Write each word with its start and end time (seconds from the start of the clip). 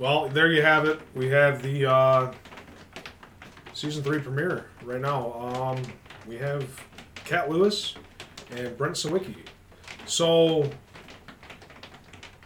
Well, 0.00 0.30
there 0.30 0.50
you 0.50 0.62
have 0.62 0.86
it. 0.86 0.98
We 1.14 1.28
have 1.28 1.62
the 1.62 1.84
uh, 1.84 2.32
season 3.74 4.02
three 4.02 4.18
premiere 4.18 4.64
right 4.82 4.98
now. 4.98 5.34
Um, 5.34 5.82
we 6.26 6.38
have 6.38 6.64
Cat 7.26 7.50
Lewis 7.50 7.96
and 8.52 8.74
Brent 8.78 8.94
Sawicki. 8.94 9.36
So 10.06 10.70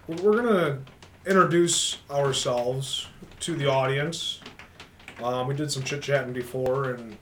we're 0.09 0.43
gonna 0.43 0.81
introduce 1.27 1.99
ourselves 2.11 3.07
to 3.39 3.55
the 3.55 3.71
audience. 3.71 4.41
Um, 5.23 5.47
we 5.47 5.55
did 5.55 5.71
some 5.71 5.85
chit 5.85 6.03
chatting 6.03 6.33
before 6.33 6.95
and 6.95 7.17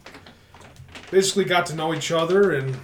basically 1.11 1.45
got 1.45 1.67
to 1.67 1.75
know 1.75 1.93
each 1.93 2.11
other. 2.11 2.53
And 2.53 2.75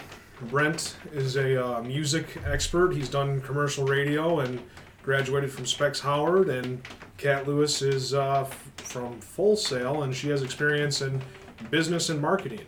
Brent 0.51 0.99
is 1.15 1.37
a 1.37 1.67
uh, 1.67 1.81
music 1.81 2.27
expert. 2.45 2.95
He's 2.95 3.09
done 3.09 3.41
commercial 3.41 3.87
radio 3.87 4.41
and 4.41 4.61
graduated 5.09 5.51
from 5.51 5.65
Specs 5.65 6.01
Howard. 6.01 6.51
And 6.51 6.87
Kat 7.17 7.49
Lewis 7.49 7.81
is 7.81 8.13
uh, 8.13 8.43
f- 8.43 8.73
from 8.77 9.19
Full 9.21 9.57
Sail 9.57 10.03
and 10.03 10.15
she 10.15 10.29
has 10.29 10.43
experience 10.43 11.01
in 11.01 11.23
business 11.71 12.11
and 12.11 12.21
marketing. 12.21 12.67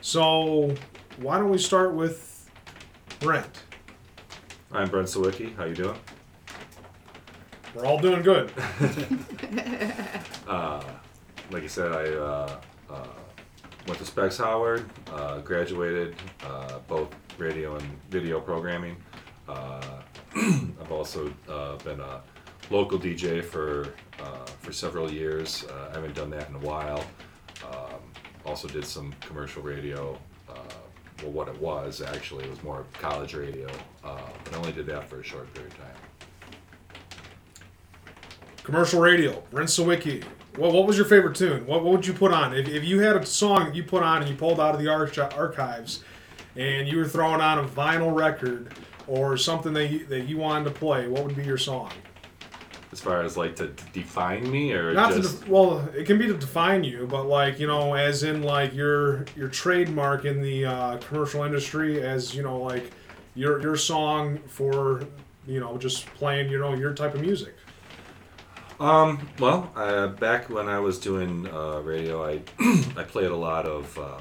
So 0.00 0.74
why 1.18 1.38
don't 1.38 1.48
we 1.48 1.58
start 1.58 1.94
with 1.94 2.50
Brent? 3.20 3.62
I'm 4.72 4.90
Brent 4.90 5.06
Sawicki. 5.06 5.54
How 5.54 5.62
you 5.62 5.76
doing? 5.76 5.96
We're 7.72 7.86
all 7.86 8.00
doing 8.00 8.22
good. 8.22 8.50
Uh, 10.48 10.80
like 11.50 11.64
you 11.64 11.68
said, 11.68 11.90
I 11.90 12.04
uh, 12.04 12.60
uh, 12.88 13.06
went 13.88 13.98
to 13.98 14.06
Specs 14.06 14.38
Howard, 14.38 14.88
uh, 15.12 15.40
graduated 15.40 16.14
uh, 16.44 16.78
both 16.86 17.08
radio 17.36 17.74
and 17.74 17.84
video 18.10 18.40
programming. 18.40 18.96
Uh, 20.36 20.60
I've 20.80 20.92
also 20.92 21.32
uh, 21.48 21.76
been 21.78 22.00
a 22.00 22.20
local 22.70 22.98
DJ 22.98 23.44
for 23.44 23.94
uh, 24.20 24.44
for 24.60 24.72
several 24.72 25.10
years. 25.10 25.64
Uh, 25.70 25.88
I 25.90 25.94
haven't 25.94 26.14
done 26.14 26.30
that 26.30 26.48
in 26.48 26.54
a 26.56 26.60
while. 26.60 27.04
Um, 27.64 28.00
also 28.44 28.68
did 28.68 28.84
some 28.84 29.12
commercial 29.20 29.62
radio. 29.62 30.18
Uh, 30.48 30.54
well, 31.22 31.32
what 31.32 31.48
it 31.48 31.60
was 31.60 32.02
actually, 32.02 32.44
it 32.44 32.50
was 32.50 32.62
more 32.62 32.84
college 32.94 33.34
radio, 33.34 33.68
uh, 34.04 34.20
but 34.44 34.54
I 34.54 34.56
only 34.58 34.72
did 34.72 34.86
that 34.86 35.08
for 35.08 35.20
a 35.20 35.24
short 35.24 35.52
period 35.54 35.72
of 35.72 35.78
time. 35.78 35.86
Commercial 38.62 39.00
radio, 39.00 39.42
Brent 39.50 39.68
Sawicki. 39.68 40.24
What, 40.56 40.72
what 40.72 40.86
was 40.86 40.96
your 40.96 41.06
favorite 41.06 41.36
tune? 41.36 41.66
What, 41.66 41.84
what 41.84 41.92
would 41.92 42.06
you 42.06 42.12
put 42.12 42.32
on? 42.32 42.54
If, 42.54 42.68
if 42.68 42.84
you 42.84 43.00
had 43.00 43.16
a 43.16 43.24
song 43.24 43.66
that 43.66 43.74
you 43.74 43.84
put 43.84 44.02
on 44.02 44.22
and 44.22 44.30
you 44.30 44.36
pulled 44.36 44.60
out 44.60 44.74
of 44.74 44.80
the 44.80 44.88
arch- 44.88 45.18
archives 45.18 46.02
and 46.56 46.88
you 46.88 46.98
were 46.98 47.06
throwing 47.06 47.40
on 47.40 47.58
a 47.58 47.64
vinyl 47.64 48.14
record 48.14 48.72
or 49.06 49.36
something 49.36 49.72
that 49.74 49.88
you, 49.88 50.06
that 50.06 50.22
you 50.22 50.36
wanted 50.36 50.64
to 50.64 50.70
play, 50.70 51.08
what 51.08 51.24
would 51.24 51.36
be 51.36 51.44
your 51.44 51.58
song? 51.58 51.90
As 52.92 53.00
far 53.00 53.22
as 53.22 53.36
like 53.36 53.56
to, 53.56 53.68
to 53.68 53.84
define 53.92 54.50
me, 54.50 54.72
or 54.72 54.92
Not 54.94 55.12
just 55.12 55.32
to 55.32 55.38
def- 55.40 55.48
well, 55.48 55.86
it 55.94 56.06
can 56.06 56.18
be 56.18 56.26
to 56.28 56.36
define 56.36 56.82
you, 56.84 57.06
but 57.10 57.26
like 57.26 57.58
you 57.58 57.66
know, 57.66 57.94
as 57.94 58.22
in 58.22 58.42
like 58.42 58.74
your 58.74 59.26
your 59.36 59.48
trademark 59.48 60.24
in 60.24 60.40
the 60.40 60.64
uh, 60.64 60.98
commercial 60.98 61.42
industry, 61.42 62.02
as 62.02 62.34
you 62.34 62.42
know, 62.42 62.58
like 62.58 62.90
your 63.34 63.60
your 63.60 63.76
song 63.76 64.38
for 64.46 65.02
you 65.46 65.60
know 65.60 65.76
just 65.76 66.06
playing 66.14 66.50
you 66.50 66.58
know 66.58 66.74
your 66.74 66.94
type 66.94 67.14
of 67.14 67.20
music. 67.20 67.54
Um, 68.78 69.26
well, 69.38 69.70
uh, 69.74 70.08
back 70.08 70.50
when 70.50 70.68
I 70.68 70.78
was 70.78 70.98
doing 70.98 71.48
uh, 71.48 71.80
radio, 71.80 72.24
I 72.24 72.40
I 72.96 73.04
played 73.04 73.30
a 73.30 73.36
lot 73.36 73.66
of 73.66 73.98
uh, 73.98 74.20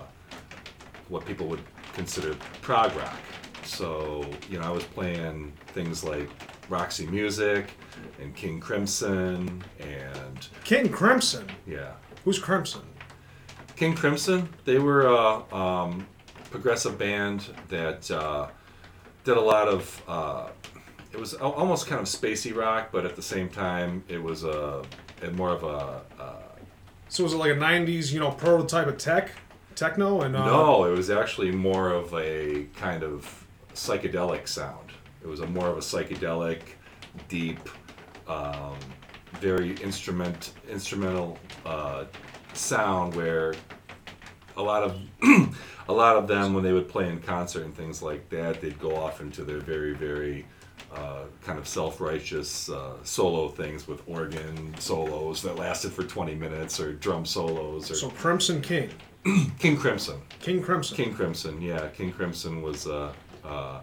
what 1.08 1.26
people 1.26 1.48
would 1.48 1.62
consider 1.94 2.36
prog 2.62 2.96
rock. 2.96 3.18
So 3.66 4.26
you 4.50 4.60
know, 4.60 4.66
I 4.66 4.72
was 4.72 4.84
playing 4.84 5.54
things 5.68 6.04
like 6.04 6.30
Roxy 6.70 7.06
Music 7.08 7.72
and 8.22 8.36
King 8.36 8.60
Crimson 8.60 9.64
and 9.80 10.48
King 10.64 10.90
Crimson. 10.90 11.50
yeah, 11.68 11.94
Who's 12.24 12.40
Crimson? 12.40 12.82
King 13.76 13.94
Crimson. 13.96 14.50
They 14.64 14.80
were 14.80 15.06
a 15.08 15.54
um, 15.56 16.08
progressive 16.50 16.98
band 16.98 17.50
that 17.70 18.10
uh, 18.10 18.48
did 19.24 19.38
a 19.38 19.42
lot 19.42 19.68
of. 19.68 20.02
Uh, 20.08 20.48
it 21.12 21.20
was 21.20 21.34
almost 21.34 21.88
kind 21.88 22.02
of 22.02 22.08
spacey 22.08 22.54
rock, 22.56 22.90
but 22.92 23.06
at 23.06 23.16
the 23.16 23.22
same 23.22 23.48
time, 23.50 24.04
it 24.10 24.22
was 24.22 24.44
a, 24.44 24.84
a 25.22 25.32
more 25.32 25.50
of 25.52 25.64
a. 25.64 26.02
Uh, 26.22 26.34
So 27.10 27.24
was 27.24 27.34
it 27.34 27.38
like 27.38 27.52
a 27.52 27.56
'90s, 27.56 28.12
you 28.12 28.20
know, 28.20 28.32
prototype 28.32 28.88
of 28.88 28.98
tech, 28.98 29.32
techno, 29.76 30.22
and 30.22 30.36
uh, 30.36 30.46
no, 30.46 30.84
it 30.86 30.92
was 30.96 31.10
actually 31.10 31.52
more 31.52 31.92
of 31.92 32.14
a 32.14 32.66
kind 32.76 33.04
of 33.04 33.45
psychedelic 33.76 34.48
sound. 34.48 34.92
It 35.22 35.28
was 35.28 35.42
a 35.42 35.48
more 35.48 35.68
of 35.68 35.78
a 35.78 35.82
psychedelic, 35.82 36.62
deep, 37.28 37.60
um, 38.28 38.78
very 39.40 39.74
instrument 39.78 40.54
instrumental 40.70 41.38
uh, 41.66 42.06
sound 42.54 43.14
where 43.16 43.54
a 44.58 44.62
lot 44.62 44.84
of 44.84 45.00
a 45.90 45.94
lot 45.94 46.16
of 46.16 46.28
them 46.28 46.54
when 46.54 46.64
they 46.64 46.74
would 46.74 46.88
play 46.88 47.10
in 47.10 47.20
concert 47.20 47.66
and 47.66 47.76
things 47.76 48.02
like 48.02 48.30
that, 48.30 48.62
they'd 48.62 48.80
go 48.80 48.96
off 48.96 49.22
into 49.22 49.44
their 49.44 49.60
very 49.60 49.94
very 49.94 50.46
uh, 50.94 51.24
kind 51.44 51.60
of 51.60 51.68
self-righteous 51.68 52.70
uh, 52.70 52.94
solo 53.04 53.50
things 53.50 53.88
with 53.88 54.02
organ 54.08 54.74
solos 54.80 55.42
that 55.42 55.58
lasted 55.58 55.92
for 55.92 56.04
20 56.04 56.36
minutes 56.36 56.80
or 56.80 56.94
drum 56.94 57.26
solos 57.26 57.92
or 57.92 57.96
So 57.96 58.10
Crimson 58.10 58.62
King, 58.62 58.90
King 59.60 59.76
Crimson. 59.76 60.22
King 60.40 60.62
Crimson. 60.62 60.96
King 60.96 61.14
Crimson, 61.14 61.62
yeah, 61.62 61.88
King 61.90 62.14
Crimson 62.14 62.62
was 62.62 62.88
uh, 62.88 63.12
uh, 63.46 63.80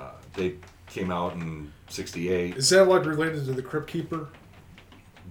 uh, 0.00 0.10
they 0.34 0.56
came 0.88 1.10
out 1.10 1.34
in 1.34 1.72
'68. 1.88 2.56
Is 2.56 2.70
that 2.70 2.86
like 2.88 3.04
related 3.04 3.44
to 3.46 3.52
the 3.52 3.62
Crypt 3.62 3.86
Keeper? 3.88 4.28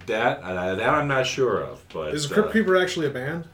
That 0.06 0.40
uh, 0.42 0.74
that 0.74 0.88
I'm 0.88 1.08
not 1.08 1.26
sure 1.26 1.60
of, 1.62 1.84
but 1.92 2.14
Is 2.14 2.28
the 2.28 2.34
Crypt 2.34 2.48
uh, 2.50 2.52
Keeper 2.52 2.76
actually 2.76 3.06
a 3.06 3.10
band? 3.10 3.48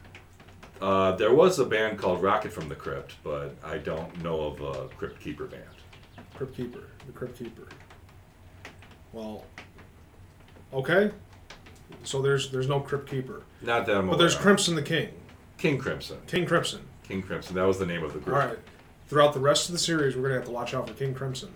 uh, 0.80 1.12
there 1.16 1.34
was 1.34 1.58
a 1.58 1.64
band 1.64 1.98
called 1.98 2.22
Rocket 2.22 2.52
from 2.52 2.68
the 2.68 2.74
Crypt, 2.74 3.16
but 3.24 3.54
I 3.64 3.78
don't 3.78 4.22
know 4.22 4.40
of 4.42 4.60
a 4.60 4.88
Crypt 4.94 5.20
Keeper 5.20 5.46
band. 5.46 5.62
Crypt 6.34 6.56
Keeper, 6.56 6.84
the 7.06 7.12
Crypt 7.12 7.36
Keeper. 7.38 7.66
Well, 9.12 9.44
okay. 10.72 11.10
So 12.04 12.22
there's 12.22 12.50
there's 12.50 12.68
no 12.68 12.80
Crypt 12.80 13.10
Keeper, 13.10 13.42
Not 13.62 13.86
that 13.86 13.96
I'm 13.96 14.08
but 14.08 14.18
there's 14.18 14.36
of. 14.36 14.40
Crimson 14.40 14.74
the 14.76 14.82
King, 14.82 15.08
King 15.56 15.78
Crimson. 15.78 16.18
King 16.26 16.46
Crimson. 16.46 16.82
King 17.02 17.22
Crimson. 17.22 17.54
That 17.56 17.66
was 17.66 17.78
the 17.78 17.86
name 17.86 18.04
of 18.04 18.12
the 18.12 18.18
group. 18.20 18.36
right. 18.36 18.58
Throughout 19.08 19.32
the 19.32 19.40
rest 19.40 19.68
of 19.68 19.72
the 19.72 19.78
series, 19.78 20.16
we're 20.16 20.22
gonna 20.22 20.34
have 20.34 20.44
to 20.44 20.50
watch 20.50 20.74
out 20.74 20.86
for 20.86 20.94
King 20.94 21.14
Crimson. 21.14 21.50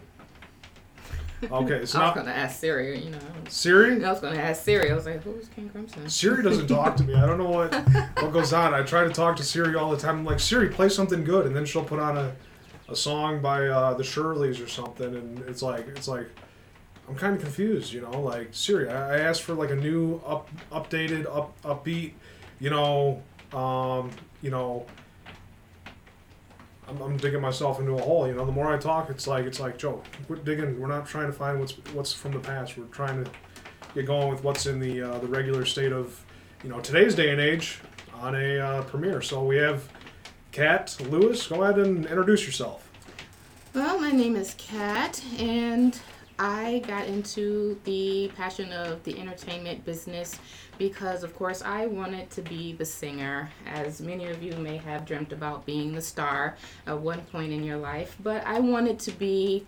Okay, 1.51 1.85
so 1.85 1.99
I 2.01 2.07
was 2.07 2.15
now 2.15 2.15
gonna 2.15 2.31
ask 2.31 2.59
Siri, 2.61 3.05
you 3.05 3.11
know. 3.11 3.19
Siri. 3.49 4.05
I 4.05 4.11
was 4.11 4.21
gonna 4.21 4.39
ask 4.39 4.63
Siri. 4.63 4.91
I 4.91 4.95
was 4.95 5.07
like, 5.07 5.23
"Who's 5.23 5.49
King 5.49 5.69
Crimson?" 5.69 6.09
Siri 6.09 6.43
doesn't 6.43 6.69
talk 6.69 6.97
to 6.97 7.05
me. 7.05 7.15
I 7.15 7.27
don't 7.27 7.39
know 7.39 7.51
what 7.51 7.75
what 8.23 8.33
goes 8.33 8.53
on. 8.53 8.73
I 8.75 8.83
try 8.83 9.05
to 9.05 9.11
talk 9.11 9.37
to 9.37 9.43
Siri 9.43 9.75
all 9.75 9.91
the 9.91 9.97
time. 9.97 10.21
I'm 10.21 10.25
like, 10.25 10.41
Siri, 10.41 10.69
play 10.69 10.89
something 10.89 11.25
good, 11.25 11.47
and 11.47 11.55
then 11.55 11.65
she'll 11.67 11.85
put 11.85 11.99
on 11.99 12.17
a, 12.17 12.35
a 12.89 12.97
song 12.97 13.43
by 13.43 13.67
uh, 13.67 13.95
the 13.95 14.03
Shirleys 14.03 14.65
or 14.65 14.69
something, 14.69 15.15
and 15.15 15.41
it's 15.41 15.63
like 15.63 15.87
it's 15.89 16.09
like 16.09 16.29
I'm 17.09 17.17
kind 17.17 17.35
of 17.37 17.43
confused, 17.43 17.93
you 17.93 18.01
know. 18.01 18.21
Like 18.21 18.49
Siri, 18.53 18.89
I, 18.89 19.17
I 19.17 19.19
asked 19.21 19.43
for 19.43 19.55
like 19.55 19.71
a 19.71 19.77
new 19.77 20.23
up 20.25 20.49
updated 20.71 21.27
up 21.27 21.61
upbeat, 21.63 22.13
you 22.61 22.71
know, 22.71 23.23
um, 23.53 24.11
you 24.41 24.51
know. 24.51 24.87
I'm, 26.93 27.03
I'm 27.03 27.17
digging 27.17 27.41
myself 27.41 27.81
into 27.81 27.93
a 27.93 28.01
hole, 28.01 28.27
you 28.27 28.35
know. 28.35 28.45
The 28.45 28.53
more 28.53 28.73
I 28.73 28.79
talk, 28.79 29.11
it's 29.11 29.27
like 29.27 29.45
it's 29.47 29.61
like 29.61 29.79
Joe, 29.79 30.03
quit 30.27 30.45
digging. 30.45 30.81
We're 30.81 30.89
not 30.89 31.07
trying 31.07 31.27
to 31.27 31.33
find 31.33 31.59
what's 31.59 31.73
what's 31.93 32.13
from 32.13 32.33
the 32.33 32.39
past. 32.39 32.77
We're 32.77 32.85
trying 32.87 33.25
to 33.25 33.31
get 33.95 34.07
going 34.07 34.31
with 34.31 34.45
what's 34.45 34.67
in 34.67 34.79
the 34.79 35.03
uh, 35.03 35.19
the 35.19 35.27
regular 35.27 35.65
state 35.65 35.93
of 35.93 36.25
you 36.63 36.69
know 36.71 36.81
today's 36.81 37.15
day 37.15 37.31
and 37.31 37.41
age 37.41 37.81
on 38.15 38.35
a 38.35 38.59
uh, 38.59 38.83
premiere. 38.83 39.23
So 39.23 39.45
we 39.45 39.57
have 39.57 39.89
Kat 40.53 40.97
Lewis. 41.09 41.47
Go 41.47 41.63
ahead 41.63 41.79
and 41.79 42.05
introduce 42.07 42.47
yourself. 42.47 42.89
Well, 43.75 43.99
my 43.99 44.11
name 44.11 44.37
is 44.37 44.55
Kat, 44.59 45.23
and 45.39 45.99
I 46.45 46.81
got 46.89 47.07
into 47.07 47.79
the 47.85 48.29
passion 48.35 48.73
of 48.73 49.05
the 49.05 49.17
entertainment 49.21 49.85
business 49.85 50.41
because, 50.77 51.23
of 51.23 51.37
course, 51.37 51.63
I 51.63 51.87
wanted 51.87 52.31
to 52.31 52.43
be 52.43 52.73
the 52.73 52.85
singer, 52.85 53.49
as 53.65 54.01
many 54.01 54.27
of 54.27 54.43
you 54.43 54.53
may 54.55 54.77
have 54.79 55.07
dreamt 55.07 55.33
about 55.33 55.65
being 55.65 55.93
the 55.93 56.03
star 56.03 56.57
at 56.89 56.99
one 56.99 57.21
point 57.27 57.53
in 57.53 57.63
your 57.63 57.77
life. 57.77 58.17
But 58.21 58.45
I 58.45 58.59
wanted 58.59 58.99
to 58.99 59.13
be 59.13 59.65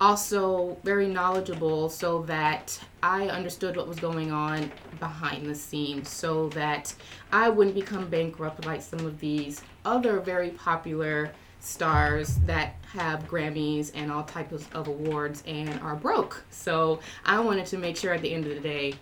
also 0.00 0.76
very 0.84 1.08
knowledgeable 1.08 1.88
so 1.88 2.22
that 2.22 2.78
I 3.02 3.26
understood 3.26 3.76
what 3.76 3.88
was 3.88 3.98
going 3.98 4.30
on 4.30 4.70
behind 5.00 5.46
the 5.46 5.56
scenes 5.56 6.08
so 6.08 6.50
that 6.50 6.94
I 7.32 7.48
wouldn't 7.48 7.74
become 7.74 8.08
bankrupt 8.08 8.64
like 8.64 8.82
some 8.82 9.00
of 9.00 9.18
these 9.18 9.60
other 9.84 10.20
very 10.20 10.50
popular 10.50 11.32
stars 11.62 12.36
that 12.46 12.74
have 12.92 13.26
Grammys 13.28 13.92
and 13.94 14.10
all 14.10 14.24
types 14.24 14.66
of 14.74 14.88
awards 14.88 15.42
and 15.46 15.80
are 15.80 15.94
broke. 15.94 16.42
So 16.50 17.00
I 17.24 17.38
wanted 17.40 17.66
to 17.66 17.78
make 17.78 17.96
sure 17.96 18.12
at 18.12 18.20
the 18.20 18.32
end 18.34 18.46
of 18.46 18.54
the 18.54 18.60
day 18.60 18.94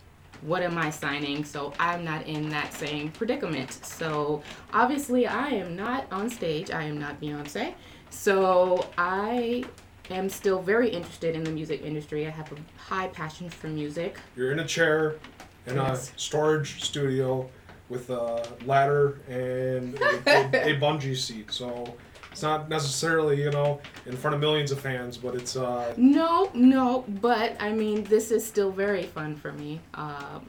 what 0.43 0.63
am 0.63 0.79
I 0.79 0.91
signing 0.91 1.45
so 1.45 1.73
I'm 1.79 2.05
not 2.05 2.27
in 2.27 2.49
that 2.51 2.73
same 2.73 3.11
predicament. 3.13 3.73
So 3.85 4.43
obviously 4.73 5.27
I 5.27 5.49
am 5.49 5.75
not 5.75 6.07
on 6.13 6.31
stage. 6.31 6.71
I 6.71 6.83
am 6.85 6.99
not 6.99 7.21
Beyonce. 7.21 7.75
So 8.11 8.89
I 8.97 9.65
am 10.11 10.29
still 10.29 10.61
very 10.61 10.89
interested 10.91 11.35
in 11.35 11.45
the 11.45 11.51
music 11.51 11.83
industry. 11.83 12.27
I 12.27 12.31
have 12.31 12.51
a 12.53 12.57
high 12.81 13.09
passion 13.09 13.49
for 13.49 13.69
music. 13.69 14.19
You're 14.37 14.53
in 14.53 14.59
a 14.61 14.67
chair. 14.67 15.17
in 15.67 15.77
Yes. 15.77 16.13
a 16.15 16.19
storage 16.19 16.83
studio 16.85 17.49
with 17.89 18.09
a 18.11 18.47
ladder 18.65 19.19
and 19.29 19.99
a, 20.01 20.07
a, 20.27 20.75
a 20.77 20.81
bungee 20.81 21.17
seat. 21.17 21.51
So 21.53 21.95
it's 22.41 22.45
not 22.47 22.71
necessarily 22.71 23.43
you 23.43 23.51
know 23.51 23.79
in 24.07 24.17
front 24.17 24.35
of 24.35 24.41
millions 24.41 24.73
of 24.73 24.81
fans, 24.81 25.19
but 25.19 25.35
it's 25.35 25.57
uh, 25.57 25.93
No, 25.99 26.51
no, 26.55 27.05
but 27.21 27.55
I 27.61 27.71
mean, 27.71 28.05
this 28.05 28.31
is 28.31 28.47
still 28.47 28.71
very 28.71 29.03
fun 29.03 29.37
for 29.37 29.53
me. 29.53 29.79
Um, 29.93 30.47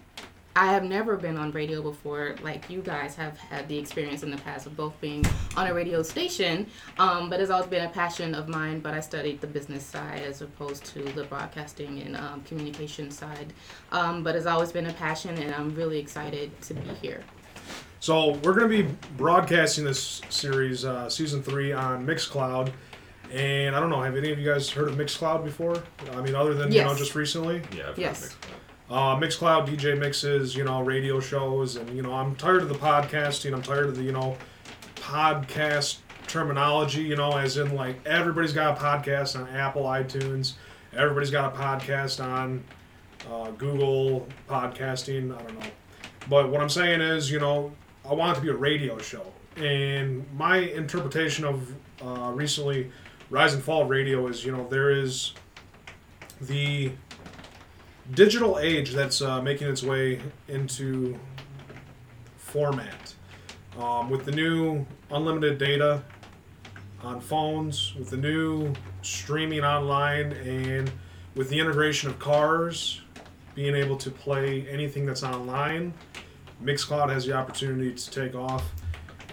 I 0.56 0.68
have 0.68 0.86
never 0.86 1.18
been 1.18 1.38
on 1.38 1.52
radio 1.52 1.82
before, 1.82 2.36
like 2.42 2.70
you 2.70 2.82
guys 2.82 3.16
have 3.16 3.38
had 3.38 3.68
the 3.68 3.78
experience 3.78 4.24
in 4.24 4.32
the 4.32 4.38
past 4.38 4.68
of 4.68 4.78
both 4.78 5.00
being 5.02 5.26
on 5.58 5.68
a 5.68 5.74
radio 5.74 6.02
station. 6.02 6.66
Um, 6.98 7.30
but 7.30 7.42
it's 7.42 7.52
always 7.52 7.70
been 7.70 7.86
a 7.86 7.90
passion 7.90 8.36
of 8.36 8.48
mine. 8.48 8.80
But 8.80 8.94
I 8.94 9.02
studied 9.02 9.42
the 9.42 9.48
business 9.48 9.84
side 9.84 10.22
as 10.22 10.42
opposed 10.42 10.86
to 10.94 11.04
the 11.04 11.26
broadcasting 11.26 12.02
and 12.04 12.16
um, 12.16 12.42
communication 12.44 13.12
side. 13.12 13.52
Um, 13.92 14.24
but 14.24 14.38
it's 14.38 14.46
always 14.46 14.72
been 14.72 14.88
a 14.88 14.94
passion, 14.94 15.38
and 15.38 15.54
I'm 15.54 15.76
really 15.76 16.00
excited 16.00 16.50
to 16.62 16.74
be 16.74 16.90
here. 17.02 17.22
So 18.02 18.32
we're 18.44 18.56
going 18.56 18.68
to 18.70 18.84
be 18.84 18.96
broadcasting 19.16 19.86
this 19.86 20.22
series, 20.30 20.86
uh, 20.86 21.08
season 21.08 21.44
three, 21.44 21.72
on 21.72 22.04
Mixcloud. 22.06 22.72
And 23.32 23.76
I 23.76 23.80
don't 23.80 23.92
know, 23.92 24.02
have 24.02 24.18
any 24.18 24.32
of 24.32 24.40
you 24.40 24.52
guys 24.52 24.70
heard 24.72 24.88
of 24.90 24.96
Mixcloud 24.96 25.44
before? 25.46 25.82
I 26.12 26.20
mean, 26.22 26.34
other 26.34 26.56
than 26.56 26.72
you 26.72 26.84
know 26.84 26.96
just 26.96 27.14
recently. 27.14 27.62
Yeah. 27.78 27.90
I've 27.92 28.00
Yes. 28.00 28.22
heard 28.24 28.32
mixed- 28.32 28.46
Uh, 28.90 29.16
Mixcloud, 29.18 29.68
DJ 29.68 29.96
mixes, 29.98 30.54
you 30.56 30.64
know, 30.66 30.82
radio 30.82 31.20
shows, 31.20 31.76
and 31.76 31.96
you 31.96 32.02
know, 32.02 32.12
I'm 32.14 32.36
tired 32.36 32.64
of 32.64 32.70
the 32.70 32.76
podcasting. 32.76 33.54
I'm 33.54 33.62
tired 33.62 33.86
of 33.86 33.96
the 33.96 34.04
you 34.04 34.12
know, 34.12 34.36
podcast 34.96 35.98
terminology. 36.28 37.04
You 37.04 37.16
know, 37.16 37.38
as 37.38 37.56
in 37.58 37.74
like 37.76 38.06
everybody's 38.06 38.52
got 38.52 38.78
a 38.78 38.82
podcast 38.82 39.40
on 39.40 39.48
Apple 39.56 39.84
iTunes, 39.84 40.54
everybody's 40.98 41.32
got 41.32 41.54
a 41.54 41.58
podcast 41.58 42.22
on 42.22 42.64
uh, 43.32 43.52
Google 43.52 44.28
podcasting. 44.50 45.34
I 45.38 45.42
don't 45.44 45.60
know, 45.60 45.68
but 46.28 46.50
what 46.50 46.60
I'm 46.62 46.68
saying 46.70 47.00
is, 47.00 47.32
you 47.32 47.40
know, 47.40 47.72
I 48.10 48.14
want 48.14 48.38
it 48.38 48.42
to 48.42 48.46
be 48.46 48.52
a 48.52 48.56
radio 48.56 48.98
show, 48.98 49.26
and 49.56 50.26
my 50.34 50.58
interpretation 50.58 51.46
of 51.46 51.74
uh, 52.04 52.32
recently 52.34 52.92
rise 53.30 53.54
and 53.54 53.64
fall 53.64 53.86
radio 53.86 54.28
is, 54.28 54.44
you 54.44 54.52
know, 54.52 54.68
there 54.70 54.90
is 54.90 55.34
the 56.42 56.92
digital 58.14 58.60
age 58.60 58.92
that's 58.92 59.22
uh, 59.22 59.42
making 59.42 59.68
its 59.68 59.84
way 59.84 60.20
into 60.48 61.18
format. 62.38 63.14
Um, 63.80 64.10
with 64.10 64.26
the 64.26 64.32
new 64.32 64.86
unlimited 65.12 65.58
data 65.58 66.04
on 67.04 67.22
phones, 67.22 67.96
with 67.96 68.10
the 68.10 68.18
new 68.18 68.74
streaming 69.02 69.64
online, 69.64 70.34
and 70.34 70.92
with 71.36 71.50
the 71.50 71.58
integration 71.60 72.10
of 72.10 72.20
cars 72.20 73.02
being 73.56 73.76
able 73.76 73.98
to 73.98 74.12
play 74.12 74.68
anything 74.70 75.06
that's 75.06 75.24
online, 75.24 75.94
Mixcloud 76.64 77.10
has 77.10 77.26
the 77.26 77.34
opportunity 77.34 77.94
to 77.94 78.12
take 78.12 78.36
off 78.36 78.72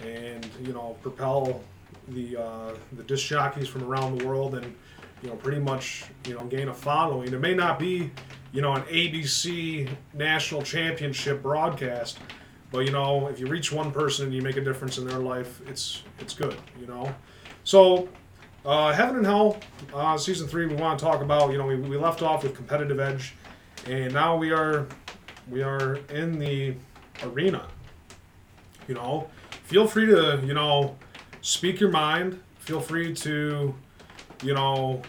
and 0.05 0.47
you 0.61 0.73
know 0.73 0.97
propel 1.01 1.61
the 2.09 2.37
uh, 2.37 2.73
the 2.93 3.03
disc 3.03 3.27
jockeys 3.27 3.67
from 3.67 3.83
around 3.83 4.17
the 4.17 4.25
world 4.25 4.55
and 4.55 4.75
you 5.21 5.29
know 5.29 5.35
pretty 5.35 5.59
much 5.59 6.05
you 6.27 6.33
know 6.33 6.43
gain 6.45 6.69
a 6.69 6.73
following. 6.73 7.31
It 7.33 7.39
may 7.39 7.53
not 7.53 7.77
be 7.79 8.11
you 8.51 8.61
know 8.61 8.73
an 8.73 8.83
ABC 8.83 9.89
national 10.13 10.61
championship 10.63 11.41
broadcast, 11.41 12.19
but 12.71 12.79
you 12.79 12.91
know 12.91 13.27
if 13.27 13.39
you 13.39 13.47
reach 13.47 13.71
one 13.71 13.91
person 13.91 14.25
and 14.25 14.33
you 14.33 14.41
make 14.41 14.57
a 14.57 14.63
difference 14.63 14.97
in 14.97 15.07
their 15.07 15.19
life, 15.19 15.61
it's 15.67 16.03
it's 16.19 16.33
good. 16.33 16.57
You 16.79 16.87
know, 16.87 17.13
so. 17.63 18.09
Uh, 18.65 18.91
Heaven 18.91 19.15
and 19.15 19.25
Hell, 19.25 19.57
uh, 19.93 20.17
season 20.17 20.45
three. 20.45 20.65
We 20.65 20.75
want 20.75 20.99
to 20.99 21.05
talk 21.05 21.21
about. 21.21 21.53
You 21.53 21.57
know, 21.57 21.65
we, 21.65 21.77
we 21.77 21.95
left 21.95 22.21
off 22.21 22.43
with 22.43 22.53
competitive 22.53 22.99
edge, 22.99 23.33
and 23.87 24.13
now 24.13 24.35
we 24.35 24.51
are 24.51 24.85
we 25.49 25.63
are 25.63 25.95
in 26.09 26.37
the 26.37 26.75
arena. 27.23 27.67
You 28.87 28.95
know, 28.95 29.29
feel 29.63 29.87
free 29.87 30.07
to 30.07 30.41
you 30.43 30.53
know 30.53 30.95
speak 31.41 31.79
your 31.79 31.91
mind. 31.91 32.41
Feel 32.59 32.81
free 32.81 33.13
to 33.13 33.73
you 34.43 34.53
know 34.53 35.01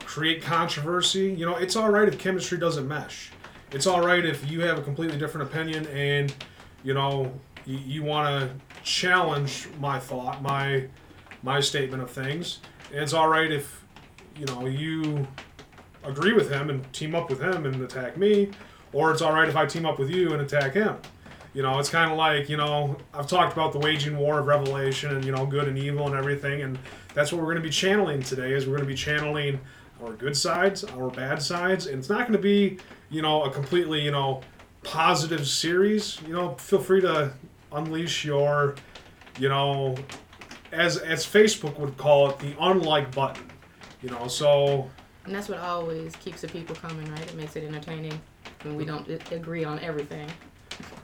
create 0.00 0.42
controversy. 0.42 1.32
You 1.32 1.46
know, 1.46 1.56
it's 1.56 1.76
all 1.76 1.90
right 1.90 2.08
if 2.08 2.18
chemistry 2.18 2.58
doesn't 2.58 2.86
mesh. 2.86 3.30
It's 3.72 3.86
all 3.86 4.00
right 4.00 4.24
if 4.24 4.48
you 4.50 4.60
have 4.62 4.78
a 4.78 4.82
completely 4.82 5.18
different 5.18 5.50
opinion 5.50 5.86
and 5.88 6.32
you 6.84 6.94
know 6.94 7.32
you, 7.66 7.78
you 7.78 8.02
want 8.02 8.28
to 8.28 8.82
challenge 8.84 9.68
my 9.80 9.98
thought, 9.98 10.42
my 10.42 10.86
my 11.42 11.60
statement 11.60 12.02
of 12.02 12.10
things. 12.10 12.60
And 12.92 13.02
it's 13.02 13.12
all 13.12 13.28
right 13.28 13.50
if 13.50 13.84
you 14.36 14.46
know 14.46 14.66
you 14.66 15.26
agree 16.04 16.32
with 16.32 16.50
him 16.50 16.70
and 16.70 16.90
team 16.92 17.14
up 17.14 17.28
with 17.28 17.40
him 17.40 17.66
and 17.66 17.82
attack 17.82 18.16
me, 18.16 18.50
or 18.96 19.12
it's 19.12 19.20
all 19.20 19.34
right 19.34 19.46
if 19.46 19.56
I 19.56 19.66
team 19.66 19.84
up 19.84 19.98
with 19.98 20.08
you 20.08 20.32
and 20.32 20.40
attack 20.40 20.72
him. 20.72 20.96
You 21.52 21.62
know, 21.62 21.78
it's 21.78 21.90
kind 21.90 22.10
of 22.10 22.16
like 22.16 22.48
you 22.48 22.56
know 22.56 22.96
I've 23.12 23.26
talked 23.26 23.52
about 23.52 23.72
the 23.72 23.78
waging 23.78 24.16
war 24.16 24.38
of 24.38 24.46
revelation 24.46 25.14
and 25.14 25.24
you 25.24 25.32
know 25.32 25.44
good 25.44 25.68
and 25.68 25.76
evil 25.76 26.06
and 26.06 26.14
everything, 26.14 26.62
and 26.62 26.78
that's 27.14 27.30
what 27.30 27.38
we're 27.38 27.52
going 27.52 27.56
to 27.56 27.62
be 27.62 27.70
channeling 27.70 28.22
today. 28.22 28.52
Is 28.52 28.66
we're 28.66 28.76
going 28.76 28.88
to 28.88 28.92
be 28.92 28.96
channeling 28.96 29.60
our 30.02 30.12
good 30.14 30.36
sides, 30.36 30.82
our 30.84 31.10
bad 31.10 31.42
sides, 31.42 31.86
and 31.86 31.98
it's 31.98 32.08
not 32.08 32.20
going 32.20 32.32
to 32.32 32.38
be 32.38 32.78
you 33.10 33.20
know 33.20 33.44
a 33.44 33.50
completely 33.50 34.00
you 34.00 34.10
know 34.10 34.40
positive 34.82 35.46
series. 35.46 36.20
You 36.22 36.32
know, 36.32 36.54
feel 36.54 36.80
free 36.80 37.02
to 37.02 37.32
unleash 37.72 38.24
your 38.24 38.76
you 39.38 39.50
know 39.50 39.94
as 40.72 40.96
as 40.96 41.26
Facebook 41.26 41.78
would 41.78 41.98
call 41.98 42.30
it 42.30 42.38
the 42.38 42.54
unlike 42.60 43.14
button. 43.14 43.50
You 44.02 44.10
know, 44.10 44.28
so 44.28 44.90
And 45.26 45.34
that's 45.34 45.48
what 45.48 45.58
always 45.58 46.14
keeps 46.16 46.42
the 46.42 46.48
people 46.48 46.76
coming, 46.76 47.10
right? 47.10 47.26
It 47.26 47.34
makes 47.34 47.56
it 47.56 47.64
entertaining 47.64 48.20
we 48.74 48.84
don't 48.84 49.08
agree 49.30 49.64
on 49.64 49.78
everything. 49.80 50.28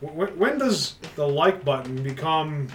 When, 0.01 0.37
when 0.39 0.59
does 0.59 0.97
the 1.15 1.27
like 1.27 1.65
button 1.65 2.03
become, 2.03 2.69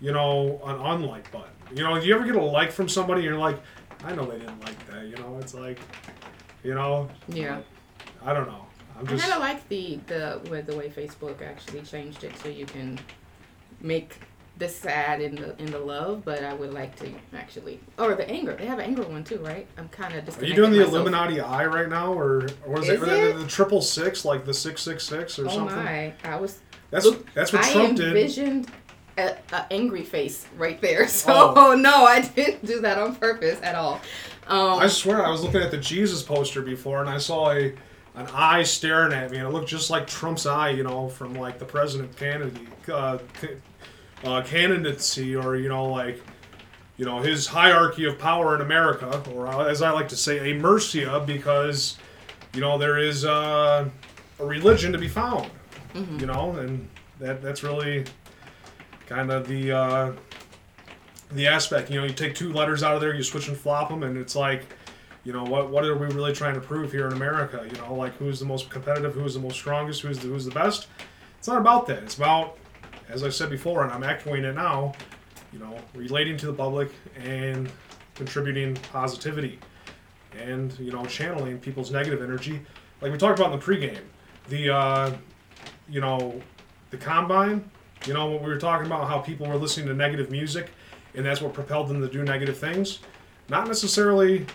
you 0.00 0.12
know, 0.12 0.60
an 0.64 0.76
unlike 0.80 1.30
button? 1.32 1.50
You 1.74 1.84
know, 1.84 1.98
do 2.00 2.06
you 2.06 2.14
ever 2.14 2.24
get 2.24 2.34
a 2.36 2.42
like 2.42 2.72
from 2.72 2.88
somebody 2.88 3.20
and 3.20 3.30
you're 3.30 3.38
like, 3.38 3.58
I 4.04 4.14
know 4.14 4.26
they 4.26 4.38
didn't 4.38 4.60
like 4.64 4.86
that. 4.88 5.06
You 5.06 5.16
know, 5.16 5.38
it's 5.40 5.54
like, 5.54 5.78
you 6.62 6.74
know, 6.74 7.08
Yeah. 7.28 7.60
I 8.24 8.34
don't 8.34 8.48
know. 8.48 8.66
I'm 8.98 9.06
I 9.06 9.10
just 9.10 9.22
kind 9.22 9.34
of 9.34 9.40
like 9.40 9.66
the 9.68 9.98
the 10.06 10.40
with 10.50 10.66
the 10.66 10.76
way 10.76 10.90
Facebook 10.90 11.40
actually 11.42 11.80
changed 11.82 12.24
it 12.24 12.36
so 12.38 12.48
you 12.48 12.66
can 12.66 12.98
make 13.80 14.16
the 14.60 14.68
sad 14.68 15.20
in 15.20 15.34
the 15.34 15.60
in 15.60 15.70
the 15.72 15.78
love, 15.78 16.22
but 16.24 16.44
I 16.44 16.54
would 16.54 16.72
like 16.72 16.94
to 17.00 17.10
actually 17.34 17.80
or 17.98 18.14
the 18.14 18.28
anger. 18.30 18.54
They 18.56 18.66
have 18.66 18.78
an 18.78 18.84
anger 18.84 19.02
one 19.02 19.24
too, 19.24 19.38
right? 19.38 19.66
I'm 19.76 19.88
kind 19.88 20.14
of 20.14 20.40
Are 20.40 20.44
you 20.44 20.54
doing 20.54 20.70
the 20.70 20.76
myself. 20.78 20.94
Illuminati 20.94 21.40
Eye 21.40 21.66
right 21.66 21.88
now, 21.88 22.12
or 22.12 22.46
or 22.64 22.78
is, 22.80 22.88
Is 22.88 22.90
it, 22.90 23.00
the- 23.00 23.30
it? 23.30 23.38
the 23.38 23.46
triple 23.48 23.82
six, 23.82 24.24
like 24.24 24.44
the 24.44 24.54
six 24.54 24.82
six 24.82 25.02
six 25.04 25.36
or 25.38 25.46
Oh 25.46 25.50
something? 25.50 25.74
my! 25.76 26.12
I 26.22 26.36
was 26.36 26.60
That's 26.90 27.06
Look, 27.06 27.32
that's 27.34 27.52
what 27.52 27.64
I 27.64 27.72
Trump 27.72 27.96
did. 27.96 28.04
I 28.04 28.08
envisioned 28.08 28.70
a, 29.18 29.36
a 29.52 29.66
angry 29.72 30.04
face 30.04 30.46
right 30.56 30.80
there. 30.80 31.08
So 31.24 31.54
Oh. 31.56 31.74
no, 31.88 32.04
I 32.04 32.20
didn't 32.20 32.64
do 32.64 32.80
that 32.82 32.98
on 32.98 33.16
purpose 33.16 33.58
at 33.62 33.74
all. 33.74 34.00
Um, 34.46 34.78
I 34.80 34.86
swear, 34.88 35.24
I 35.24 35.30
was 35.30 35.42
looking 35.42 35.62
at 35.62 35.70
the 35.70 35.78
Jesus 35.78 36.22
poster 36.22 36.60
before, 36.62 37.00
and 37.00 37.08
I 37.08 37.18
saw 37.18 37.50
a 37.50 37.72
an 38.16 38.26
eye 38.34 38.64
staring 38.64 39.12
at 39.12 39.30
me, 39.30 39.38
and 39.38 39.46
it 39.46 39.50
looked 39.50 39.68
just 39.68 39.88
like 39.88 40.06
Trump's 40.06 40.44
eye, 40.44 40.70
you 40.70 40.82
know, 40.82 41.08
from 41.08 41.32
like 41.34 41.58
the 41.60 41.64
president 41.64 42.14
candidate 42.16 42.60
uh, 42.92 43.18
uh, 44.24 44.42
candidacy, 44.42 45.34
or 45.36 45.56
you 45.56 45.68
know, 45.68 45.86
like 45.86 46.22
you 46.96 47.04
know 47.04 47.20
his 47.20 47.46
hierarchy 47.46 48.04
of 48.04 48.18
power 48.18 48.54
in 48.54 48.60
America, 48.60 49.22
or 49.34 49.46
uh, 49.48 49.64
as 49.64 49.82
I 49.82 49.90
like 49.90 50.08
to 50.08 50.16
say, 50.16 50.50
a 50.50 50.54
Mercia, 50.54 51.22
because 51.26 51.98
you 52.54 52.60
know 52.60 52.78
there 52.78 52.98
is 52.98 53.24
uh, 53.24 53.88
a 54.38 54.44
religion 54.44 54.92
to 54.92 54.98
be 54.98 55.08
found, 55.08 55.50
you 55.94 56.26
know, 56.26 56.52
and 56.52 56.88
that 57.18 57.42
that's 57.42 57.62
really 57.62 58.04
kind 59.06 59.30
of 59.30 59.46
the. 59.48 59.72
Uh, 59.72 60.12
the 61.32 61.46
aspect. 61.46 61.90
You 61.90 62.00
know, 62.00 62.06
you 62.06 62.12
take 62.12 62.34
two 62.34 62.52
letters 62.52 62.82
out 62.82 62.94
of 62.94 63.00
there, 63.00 63.14
you 63.14 63.22
switch 63.22 63.48
and 63.48 63.56
flop 63.56 63.88
them, 63.88 64.02
and 64.02 64.16
it's 64.16 64.34
like, 64.34 64.64
you 65.24 65.32
know, 65.32 65.44
what 65.44 65.70
what 65.70 65.84
are 65.84 65.96
we 65.96 66.06
really 66.06 66.32
trying 66.32 66.54
to 66.54 66.60
prove 66.60 66.92
here 66.92 67.06
in 67.06 67.12
America? 67.12 67.66
You 67.70 67.80
know, 67.80 67.94
like 67.94 68.14
who's 68.16 68.40
the 68.40 68.46
most 68.46 68.70
competitive, 68.70 69.14
who's 69.14 69.34
the 69.34 69.40
most 69.40 69.54
strongest, 69.54 70.02
who's 70.02 70.18
the 70.18 70.28
who's 70.28 70.44
the 70.44 70.50
best? 70.50 70.88
It's 71.38 71.48
not 71.48 71.58
about 71.58 71.86
that. 71.86 72.02
It's 72.02 72.16
about, 72.16 72.58
as 73.10 73.22
I 73.22 73.28
said 73.28 73.50
before, 73.50 73.82
and 73.82 73.92
I'm 73.92 74.02
echoing 74.02 74.44
it 74.44 74.54
now. 74.54 74.92
You 75.52 75.58
know, 75.58 75.76
relating 75.94 76.36
to 76.38 76.46
the 76.46 76.52
public 76.52 76.92
and 77.16 77.68
contributing 78.14 78.76
positivity, 78.92 79.58
and 80.38 80.78
you 80.78 80.92
know, 80.92 81.04
channeling 81.06 81.58
people's 81.58 81.90
negative 81.90 82.22
energy, 82.22 82.60
like 83.00 83.10
we 83.12 83.18
talked 83.18 83.38
about 83.38 83.52
in 83.52 83.58
the 83.58 83.64
pregame. 83.64 84.02
The, 84.48 84.74
uh, 84.74 85.16
you 85.88 86.00
know, 86.00 86.40
the 86.90 86.96
combine. 86.96 87.68
You 88.06 88.14
know, 88.14 88.30
when 88.30 88.42
we 88.42 88.48
were 88.48 88.58
talking 88.58 88.86
about 88.86 89.08
how 89.08 89.18
people 89.18 89.46
were 89.46 89.56
listening 89.56 89.86
to 89.88 89.94
negative 89.94 90.30
music 90.30 90.70
and 91.14 91.24
that's 91.24 91.40
what 91.40 91.52
propelled 91.52 91.88
them 91.88 92.00
to 92.00 92.08
do 92.08 92.22
negative 92.22 92.58
things. 92.58 93.00
Not 93.48 93.66
necessarily 93.66 94.46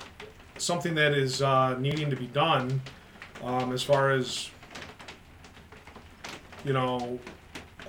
something 0.57 0.95
that 0.95 1.13
is 1.13 1.41
uh, 1.41 1.77
needing 1.79 2.09
to 2.09 2.15
be 2.15 2.27
done 2.27 2.81
um, 3.43 3.73
as 3.73 3.83
far 3.83 4.11
as, 4.11 4.49
you 6.63 6.73
know, 6.73 7.19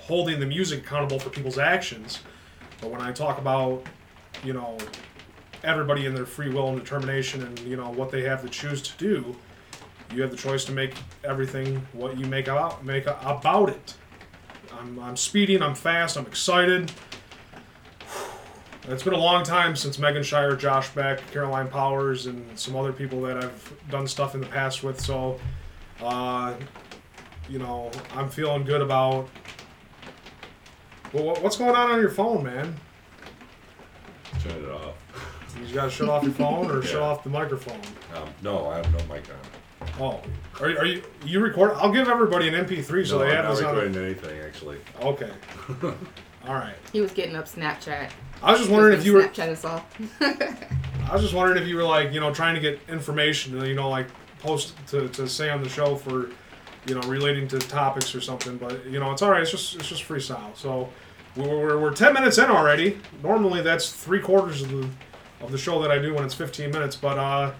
holding 0.06 0.38
the 0.38 0.46
music 0.46 0.84
accountable 0.84 1.18
for 1.18 1.30
people's 1.30 1.58
actions. 1.58 2.20
But 2.80 2.90
when 2.90 3.00
I 3.00 3.10
talk 3.12 3.38
about, 3.38 3.84
you 4.44 4.52
know, 4.52 4.78
everybody 5.64 6.06
in 6.06 6.14
their 6.14 6.26
free 6.26 6.48
will 6.48 6.68
and 6.68 6.78
determination 6.78 7.42
and, 7.42 7.58
you 7.60 7.76
know, 7.76 7.90
what 7.90 8.10
they 8.10 8.22
have 8.22 8.42
to 8.42 8.48
choose 8.48 8.82
to 8.82 8.96
do, 8.98 9.36
you 10.14 10.22
have 10.22 10.30
the 10.30 10.36
choice 10.36 10.64
to 10.66 10.72
make 10.72 10.94
everything 11.24 11.84
what 11.92 12.16
you 12.16 12.26
make 12.26 12.46
about 12.46 12.84
make 12.84 13.06
about 13.06 13.70
it. 13.70 13.94
I'm, 14.78 14.98
I'm 15.00 15.16
speeding. 15.16 15.62
I'm 15.62 15.74
fast. 15.74 16.16
I'm 16.16 16.26
excited. 16.26 16.92
It's 18.88 19.02
been 19.02 19.14
a 19.14 19.18
long 19.18 19.42
time 19.42 19.74
since 19.74 19.98
Megan 19.98 20.22
Shire, 20.22 20.54
Josh 20.54 20.90
Beck, 20.90 21.20
Caroline 21.32 21.66
Powers, 21.66 22.26
and 22.26 22.56
some 22.56 22.76
other 22.76 22.92
people 22.92 23.20
that 23.22 23.36
I've 23.42 23.74
done 23.90 24.06
stuff 24.06 24.36
in 24.36 24.40
the 24.40 24.46
past 24.46 24.84
with. 24.84 25.00
So, 25.00 25.40
uh, 26.00 26.54
you 27.48 27.58
know, 27.58 27.90
I'm 28.14 28.28
feeling 28.28 28.62
good 28.62 28.82
about. 28.82 29.28
Well, 31.12 31.36
what's 31.40 31.56
going 31.56 31.74
on 31.74 31.90
on 31.90 32.00
your 32.00 32.10
phone, 32.10 32.44
man? 32.44 32.74
Turn 34.40 34.62
it 34.64 34.70
off. 34.70 34.94
You 35.66 35.74
gotta 35.74 35.90
shut 35.90 36.08
off 36.08 36.22
your 36.22 36.32
phone 36.32 36.70
or 36.70 36.80
Yeah. 36.84 36.90
shut 36.90 37.02
off 37.02 37.24
the 37.24 37.30
microphone. 37.30 37.80
Um, 38.14 38.28
no, 38.42 38.68
I 38.68 38.76
have 38.76 38.92
no 38.92 39.14
mic 39.14 39.24
on. 39.30 39.88
Oh, 40.00 40.20
are, 40.60 40.68
are 40.78 40.84
you 40.84 41.02
you 41.24 41.40
record? 41.40 41.72
I'll 41.76 41.92
give 41.92 42.08
everybody 42.08 42.48
an 42.48 42.54
MP3 42.54 43.06
so 43.06 43.18
no, 43.18 43.24
they 43.24 43.30
I'm 43.30 43.36
have 43.36 43.44
not 43.46 43.50
this 43.56 43.62
on. 43.64 43.74
recording 43.74 44.04
anything 44.04 44.40
actually. 44.40 44.78
Okay. 45.00 45.30
All 46.46 46.54
right. 46.54 46.74
He 46.92 47.00
was 47.00 47.12
getting 47.12 47.34
up 47.36 47.46
Snapchat. 47.46 48.10
I 48.42 48.50
was 48.52 48.60
just 48.60 48.70
wondering 48.70 48.98
if 48.98 49.06
you 49.06 49.14
were. 49.14 49.22
Snapchat 49.22 49.48
us 49.48 49.64
all. 49.64 49.82
I 50.20 51.12
was 51.12 51.22
just 51.22 51.34
wondering 51.34 51.60
if 51.62 51.66
you 51.68 51.76
were 51.76 51.82
like 51.84 52.12
you 52.12 52.20
know 52.20 52.32
trying 52.32 52.54
to 52.54 52.60
get 52.60 52.78
information, 52.88 53.58
you 53.64 53.74
know, 53.74 53.88
like 53.88 54.06
post 54.40 54.74
to, 54.88 55.08
to 55.08 55.26
say 55.26 55.48
on 55.50 55.62
the 55.62 55.68
show 55.68 55.96
for, 55.96 56.30
you 56.86 56.94
know, 56.94 57.00
relating 57.08 57.48
to 57.48 57.58
topics 57.58 58.14
or 58.14 58.20
something. 58.20 58.56
But 58.56 58.86
you 58.86 59.00
know, 59.00 59.12
it's 59.12 59.22
all 59.22 59.30
right. 59.30 59.42
It's 59.42 59.50
just 59.50 59.76
it's 59.76 59.88
just 59.88 60.06
freestyle. 60.06 60.56
So 60.56 60.88
we're, 61.36 61.48
we're, 61.48 61.80
we're 61.80 61.94
ten 61.94 62.12
minutes 62.12 62.38
in 62.38 62.46
already. 62.46 62.98
Normally 63.22 63.62
that's 63.62 63.92
three 63.92 64.20
quarters 64.20 64.62
of 64.62 64.70
the 64.70 64.88
of 65.40 65.52
the 65.52 65.58
show 65.58 65.82
that 65.82 65.90
I 65.90 65.98
do 65.98 66.14
when 66.14 66.24
it's 66.24 66.34
fifteen 66.34 66.70
minutes. 66.70 66.96
But 66.96 67.18
uh, 67.18 67.52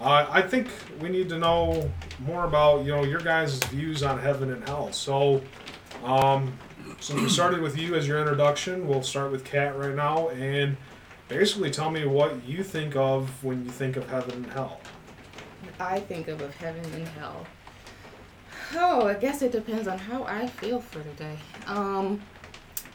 I 0.00 0.42
think 0.42 0.68
we 1.00 1.08
need 1.08 1.28
to 1.28 1.38
know 1.38 1.90
more 2.20 2.44
about 2.44 2.84
you 2.84 2.92
know 2.92 3.04
your 3.04 3.20
guys' 3.20 3.58
views 3.64 4.02
on 4.02 4.18
heaven 4.18 4.52
and 4.52 4.66
hell. 4.68 4.92
So. 4.92 5.42
Um, 6.04 6.56
since 6.98 7.20
we 7.20 7.28
started 7.28 7.60
with 7.60 7.78
you 7.78 7.94
as 7.94 8.06
your 8.06 8.18
introduction, 8.18 8.86
we'll 8.86 9.02
start 9.02 9.30
with 9.30 9.44
Kat 9.44 9.78
right 9.78 9.94
now, 9.94 10.28
and 10.30 10.76
basically 11.28 11.70
tell 11.70 11.90
me 11.90 12.04
what 12.04 12.44
you 12.46 12.62
think 12.62 12.96
of 12.96 13.42
when 13.44 13.64
you 13.64 13.70
think 13.70 13.96
of 13.96 14.08
heaven 14.08 14.44
and 14.44 14.46
hell. 14.46 14.80
I 15.78 16.00
think 16.00 16.28
of 16.28 16.42
of 16.42 16.54
heaven 16.56 16.84
and 16.92 17.08
hell. 17.08 17.46
Oh, 18.74 19.08
I 19.08 19.14
guess 19.14 19.42
it 19.42 19.52
depends 19.52 19.88
on 19.88 19.98
how 19.98 20.24
I 20.24 20.46
feel 20.46 20.80
for 20.80 21.00
the 21.00 21.10
day. 21.10 21.36
Um, 21.66 22.20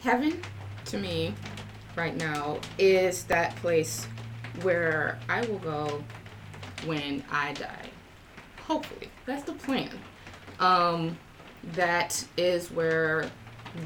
heaven, 0.01 0.41
to 0.85 0.97
me, 0.97 1.33
right 1.95 2.15
now, 2.15 2.59
is 2.77 3.25
that 3.25 3.55
place 3.57 4.07
where 4.61 5.19
I 5.27 5.41
will 5.45 5.59
go 5.59 6.03
when 6.85 7.23
I 7.29 7.53
die. 7.53 7.89
Hopefully, 8.65 9.09
that's 9.25 9.43
the 9.43 9.53
plan. 9.53 9.91
Um, 10.59 11.17
that 11.73 12.25
is 12.37 12.71
where 12.71 13.29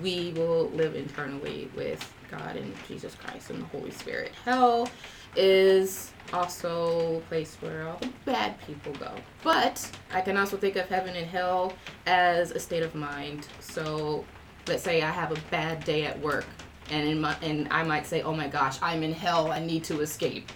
we 0.03 0.31
will 0.35 0.69
live 0.69 0.95
eternally 0.95 1.69
with 1.75 2.13
God 2.29 2.55
and 2.55 2.73
Jesus 2.87 3.15
Christ 3.15 3.49
and 3.49 3.61
the 3.61 3.65
Holy 3.65 3.91
Spirit. 3.91 4.31
Hell 4.45 4.87
is 5.35 6.11
also 6.33 7.17
a 7.17 7.21
place 7.21 7.55
where 7.59 7.87
all 7.87 7.97
the 7.97 8.09
bad 8.25 8.59
people 8.65 8.93
go. 8.93 9.11
But 9.43 9.89
I 10.13 10.21
can 10.21 10.37
also 10.37 10.57
think 10.57 10.75
of 10.75 10.87
heaven 10.87 11.15
and 11.15 11.27
hell 11.27 11.73
as 12.05 12.51
a 12.51 12.59
state 12.59 12.83
of 12.83 12.95
mind. 12.95 13.47
So 13.59 14.25
let's 14.67 14.83
say 14.83 15.01
I 15.01 15.11
have 15.11 15.31
a 15.31 15.41
bad 15.49 15.83
day 15.83 16.05
at 16.05 16.19
work 16.19 16.45
and 16.91 17.07
in 17.07 17.21
my 17.21 17.35
and 17.41 17.67
I 17.71 17.83
might 17.83 18.05
say, 18.05 18.21
"Oh 18.21 18.33
my 18.33 18.47
gosh, 18.47 18.77
I'm 18.81 19.03
in 19.03 19.13
hell. 19.13 19.51
I 19.51 19.59
need 19.59 19.83
to 19.85 20.01
escape." 20.01 20.49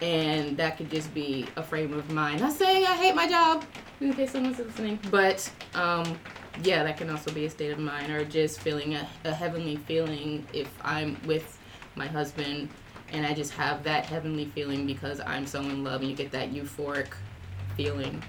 And 0.00 0.56
that 0.56 0.76
could 0.76 0.90
just 0.90 1.12
be 1.12 1.46
a 1.56 1.62
frame 1.62 1.92
of 1.92 2.10
mind. 2.10 2.40
Not 2.40 2.52
saying 2.52 2.86
I 2.86 2.94
hate 2.94 3.14
my 3.14 3.28
job, 3.28 3.64
in 4.00 4.12
case 4.12 4.30
someone's 4.30 4.58
listening, 4.58 4.98
but 5.10 5.50
um, 5.74 6.18
yeah, 6.62 6.84
that 6.84 6.96
can 6.96 7.10
also 7.10 7.32
be 7.32 7.46
a 7.46 7.50
state 7.50 7.72
of 7.72 7.78
mind, 7.78 8.10
or 8.10 8.24
just 8.24 8.60
feeling 8.60 8.94
a, 8.94 9.08
a 9.24 9.34
heavenly 9.34 9.76
feeling 9.76 10.46
if 10.52 10.72
I'm 10.82 11.20
with 11.26 11.58
my 11.96 12.06
husband 12.06 12.68
and 13.12 13.26
I 13.26 13.34
just 13.34 13.52
have 13.52 13.82
that 13.84 14.06
heavenly 14.06 14.46
feeling 14.46 14.86
because 14.86 15.20
I'm 15.20 15.46
so 15.46 15.60
in 15.60 15.84
love 15.84 16.00
and 16.00 16.10
you 16.10 16.16
get 16.16 16.30
that 16.32 16.52
euphoric 16.52 17.08
feeling. 17.76 18.22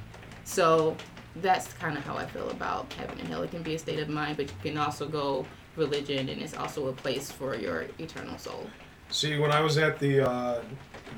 So 0.44 0.96
that's 1.38 1.74
kind 1.74 1.98
of 1.98 2.04
how 2.04 2.16
I 2.16 2.26
feel 2.26 2.50
about 2.50 2.92
heaven 2.94 3.20
and 3.20 3.28
hell. 3.28 3.44
It 3.44 3.52
can 3.52 3.64
be 3.64 3.76
a 3.76 3.80
state 3.80 4.00
of 4.00 4.10
mind, 4.10 4.38
but 4.38 4.48
you 4.48 4.72
can 4.72 4.78
also 4.78 5.08
go 5.08 5.46
religion 5.76 6.30
and 6.30 6.42
it's 6.42 6.56
also 6.56 6.88
a 6.88 6.94
place 6.94 7.32
for 7.32 7.56
your 7.56 7.86
eternal 8.00 8.38
soul. 8.38 8.68
See, 9.10 9.38
when 9.40 9.52
I 9.52 9.62
was 9.62 9.78
at 9.78 10.00
the 10.00 10.28
uh, 10.30 10.62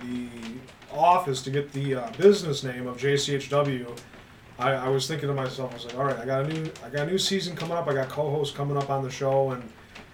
the 0.01 0.29
office 0.91 1.41
to 1.43 1.51
get 1.51 1.71
the 1.73 1.95
uh, 1.95 2.11
business 2.11 2.63
name 2.63 2.87
of 2.87 2.97
JCHW, 2.97 3.97
I, 4.57 4.71
I 4.71 4.87
was 4.89 5.07
thinking 5.07 5.27
to 5.27 5.33
myself, 5.33 5.71
I 5.71 5.73
was 5.73 5.85
like, 5.85 5.97
all 5.97 6.05
right, 6.05 6.17
I 6.17 6.25
got 6.25 6.45
a 6.45 6.47
new 6.47 6.71
I 6.85 6.89
got 6.89 7.07
a 7.07 7.11
new 7.11 7.17
season 7.17 7.55
coming 7.55 7.75
up. 7.75 7.87
I 7.87 7.93
got 7.93 8.09
co-hosts 8.09 8.55
coming 8.55 8.77
up 8.77 8.89
on 8.89 9.03
the 9.03 9.09
show, 9.09 9.51
and 9.51 9.63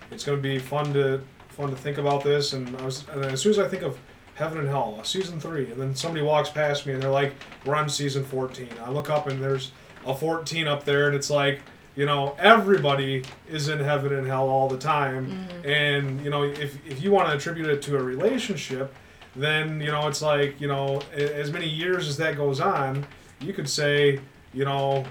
it's 0.10 0.24
going 0.24 0.38
to 0.38 0.42
be 0.42 0.58
fun 0.58 0.94
to 0.94 1.22
fun 1.58 1.70
to 1.70 1.76
think 1.76 1.98
about 1.98 2.24
this. 2.24 2.54
And 2.54 2.76
I 2.78 2.86
was, 2.86 3.06
and 3.10 3.26
as 3.26 3.42
soon 3.42 3.52
as 3.52 3.60
I 3.60 3.68
think 3.68 3.84
of 3.84 3.98
Heaven 4.36 4.60
and 4.60 4.68
Hell, 4.68 5.00
season 5.04 5.40
three, 5.40 5.72
and 5.72 5.82
then 5.82 5.96
somebody 5.96 6.24
walks 6.24 6.50
past 6.50 6.86
me 6.86 6.94
and 6.94 7.02
they're 7.02 7.10
like, 7.10 7.34
we're 7.66 7.76
on 7.76 7.90
season 7.90 8.24
fourteen. 8.24 8.70
I 8.84 8.92
look 8.92 9.10
up 9.10 9.28
and 9.28 9.42
there's 9.42 9.72
a 10.06 10.16
fourteen 10.16 10.68
up 10.68 10.86
there, 10.86 11.08
and 11.08 11.16
it's 11.16 11.30
like. 11.30 11.62
You 11.96 12.06
know, 12.06 12.36
everybody 12.38 13.24
is 13.50 13.70
in 13.70 13.80
heaven 13.80 14.14
and 14.14 14.28
hell 14.28 14.50
all 14.50 14.68
the 14.70 14.78
time, 14.78 15.32
mm-hmm. 15.32 15.68
and 15.68 16.22
you 16.24 16.30
know, 16.30 16.44
if 16.44 16.78
if 16.86 17.02
you 17.02 17.10
want 17.10 17.28
to 17.30 17.36
attribute 17.36 17.70
it 17.70 17.82
to 17.82 17.98
a 17.98 18.04
relationship, 18.04 18.94
then 19.38 19.80
you 19.80 19.92
know 19.92 20.08
it's 20.08 20.22
like 20.22 20.60
you 20.60 20.68
know 20.68 21.02
as 21.14 21.52
many 21.52 21.68
years 21.68 22.08
as 22.08 22.18
that 22.18 22.36
goes 22.36 22.60
on 22.60 23.06
you 23.40 23.54
could 23.54 23.70
say 23.70 24.20
you 24.54 24.66
know 24.66 25.06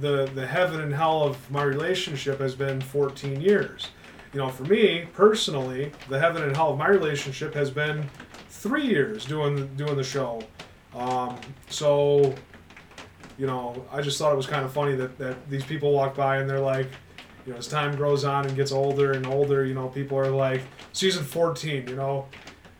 the 0.00 0.28
the 0.34 0.46
heaven 0.46 0.80
and 0.80 0.92
hell 0.92 1.22
of 1.22 1.50
my 1.50 1.62
relationship 1.62 2.40
has 2.40 2.54
been 2.54 2.80
14 2.80 3.40
years 3.40 3.88
you 4.32 4.40
know 4.40 4.48
for 4.48 4.64
me 4.64 5.06
personally 5.12 5.92
the 6.08 6.18
heaven 6.18 6.42
and 6.42 6.54
hell 6.54 6.70
of 6.72 6.78
my 6.78 6.88
relationship 6.88 7.54
has 7.54 7.70
been 7.70 8.08
three 8.48 8.86
years 8.86 9.24
doing 9.24 9.66
doing 9.76 9.96
the 9.96 10.04
show. 10.04 10.42
Um, 10.94 11.38
so 11.68 12.34
you 13.38 13.46
know 13.46 13.84
i 13.92 14.00
just 14.00 14.18
thought 14.18 14.32
it 14.32 14.36
was 14.36 14.46
kind 14.46 14.64
of 14.64 14.72
funny 14.72 14.94
that, 14.94 15.18
that 15.18 15.50
these 15.50 15.62
people 15.62 15.92
walk 15.92 16.16
by 16.16 16.38
and 16.38 16.48
they're 16.48 16.58
like 16.58 16.88
you 17.44 17.52
know 17.52 17.58
as 17.58 17.68
time 17.68 17.94
grows 17.94 18.24
on 18.24 18.46
and 18.46 18.56
gets 18.56 18.72
older 18.72 19.12
and 19.12 19.26
older 19.26 19.66
you 19.66 19.74
know 19.74 19.88
people 19.88 20.18
are 20.18 20.30
like 20.30 20.62
season 20.94 21.22
14 21.22 21.86
you 21.86 21.96
know? 21.96 22.26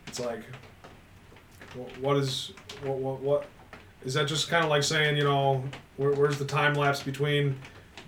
It's 0.07 0.19
like 0.19 0.41
what 1.99 2.17
is 2.17 2.53
what 2.83 2.97
what, 2.97 3.21
what? 3.21 3.45
Is 4.03 4.13
that 4.13 4.27
just 4.27 4.49
kind 4.49 4.63
of 4.63 4.69
like 4.69 4.83
saying 4.83 5.17
you 5.17 5.23
know 5.23 5.63
where, 5.97 6.11
where's 6.11 6.39
the 6.39 6.45
time 6.45 6.73
lapse 6.73 7.03
between 7.03 7.57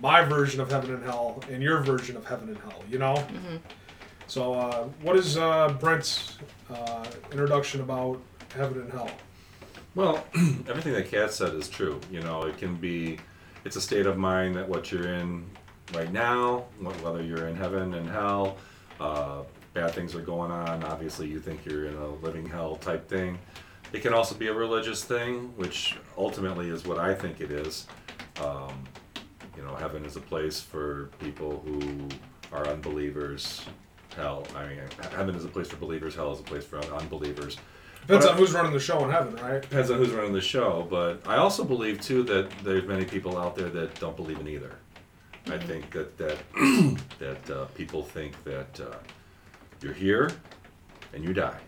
my 0.00 0.24
version 0.24 0.60
of 0.60 0.70
heaven 0.70 0.94
and 0.94 1.02
hell 1.04 1.42
and 1.50 1.62
your 1.62 1.80
version 1.82 2.16
of 2.16 2.24
heaven 2.26 2.48
and 2.48 2.58
hell 2.58 2.82
you 2.88 2.98
know 2.98 3.16
hmm 3.16 3.56
so 4.26 4.54
uh, 4.54 4.84
what 5.02 5.16
is 5.16 5.36
uh, 5.36 5.68
brent's 5.80 6.38
uh, 6.72 7.04
introduction 7.32 7.80
about 7.80 8.20
heaven 8.54 8.80
and 8.82 8.92
hell 8.92 9.10
Well, 9.96 10.24
everything 10.68 10.92
that 10.92 11.10
Kat 11.10 11.32
said 11.32 11.52
is 11.54 11.68
true. 11.68 12.00
You 12.12 12.20
know, 12.20 12.42
it 12.42 12.56
can 12.56 12.76
be, 12.76 13.18
it's 13.64 13.74
a 13.74 13.80
state 13.80 14.06
of 14.06 14.16
mind 14.16 14.54
that 14.54 14.68
what 14.68 14.92
you're 14.92 15.14
in 15.14 15.44
right 15.94 16.12
now, 16.12 16.66
whether 17.02 17.22
you're 17.22 17.48
in 17.48 17.56
heaven 17.56 17.94
and 17.94 18.08
hell, 18.08 18.56
uh, 19.00 19.42
bad 19.74 19.90
things 19.90 20.14
are 20.14 20.20
going 20.22 20.52
on. 20.52 20.84
Obviously, 20.84 21.26
you 21.26 21.40
think 21.40 21.64
you're 21.66 21.86
in 21.86 21.96
a 21.96 22.08
living 22.26 22.48
hell 22.48 22.76
type 22.76 23.08
thing. 23.08 23.36
It 23.92 24.00
can 24.02 24.14
also 24.14 24.36
be 24.36 24.46
a 24.46 24.54
religious 24.54 25.02
thing, 25.02 25.52
which 25.56 25.96
ultimately 26.16 26.68
is 26.68 26.84
what 26.86 26.98
I 26.98 27.12
think 27.12 27.40
it 27.40 27.50
is. 27.50 27.88
Um, 28.40 28.84
you 29.60 29.66
know, 29.66 29.74
heaven 29.74 30.04
is 30.06 30.16
a 30.16 30.20
place 30.20 30.60
for 30.60 31.10
people 31.20 31.62
who 31.64 32.08
are 32.50 32.66
unbelievers. 32.68 33.66
Hell, 34.16 34.46
I 34.56 34.66
mean, 34.66 34.78
heaven 35.14 35.34
is 35.34 35.44
a 35.44 35.48
place 35.48 35.68
for 35.68 35.76
believers. 35.76 36.14
Hell 36.14 36.32
is 36.32 36.40
a 36.40 36.44
place 36.44 36.64
for 36.64 36.78
unbelievers. 36.78 37.58
depends 38.00 38.24
But 38.24 38.32
on 38.32 38.38
who's 38.38 38.52
running 38.52 38.72
the 38.72 38.80
show 38.80 39.04
in 39.04 39.10
heaven 39.10 39.36
right 39.36 39.60
Depends 39.60 39.90
on 39.90 39.98
who's 39.98 40.10
running 40.10 40.32
the 40.32 40.40
show, 40.40 40.86
but 40.88 41.20
I 41.26 41.36
also 41.36 41.62
believe 41.62 42.00
too 42.00 42.22
that 42.24 42.50
there's 42.64 42.86
many 42.86 43.04
people 43.04 43.36
out 43.36 43.54
there 43.54 43.68
that 43.68 44.00
don't 44.00 44.16
believe 44.16 44.40
in 44.40 44.48
either. 44.48 44.76
I 45.46 45.58
think 45.58 45.90
that 45.90 46.16
that 46.16 46.38
that 47.18 47.50
uh, 47.50 47.64
people 47.66 48.02
think 48.02 48.42
that 48.44 48.80
uh, 48.80 48.96
you're 49.82 49.92
here 49.92 50.30
and 51.12 51.22
you 51.22 51.34
die. 51.34 51.60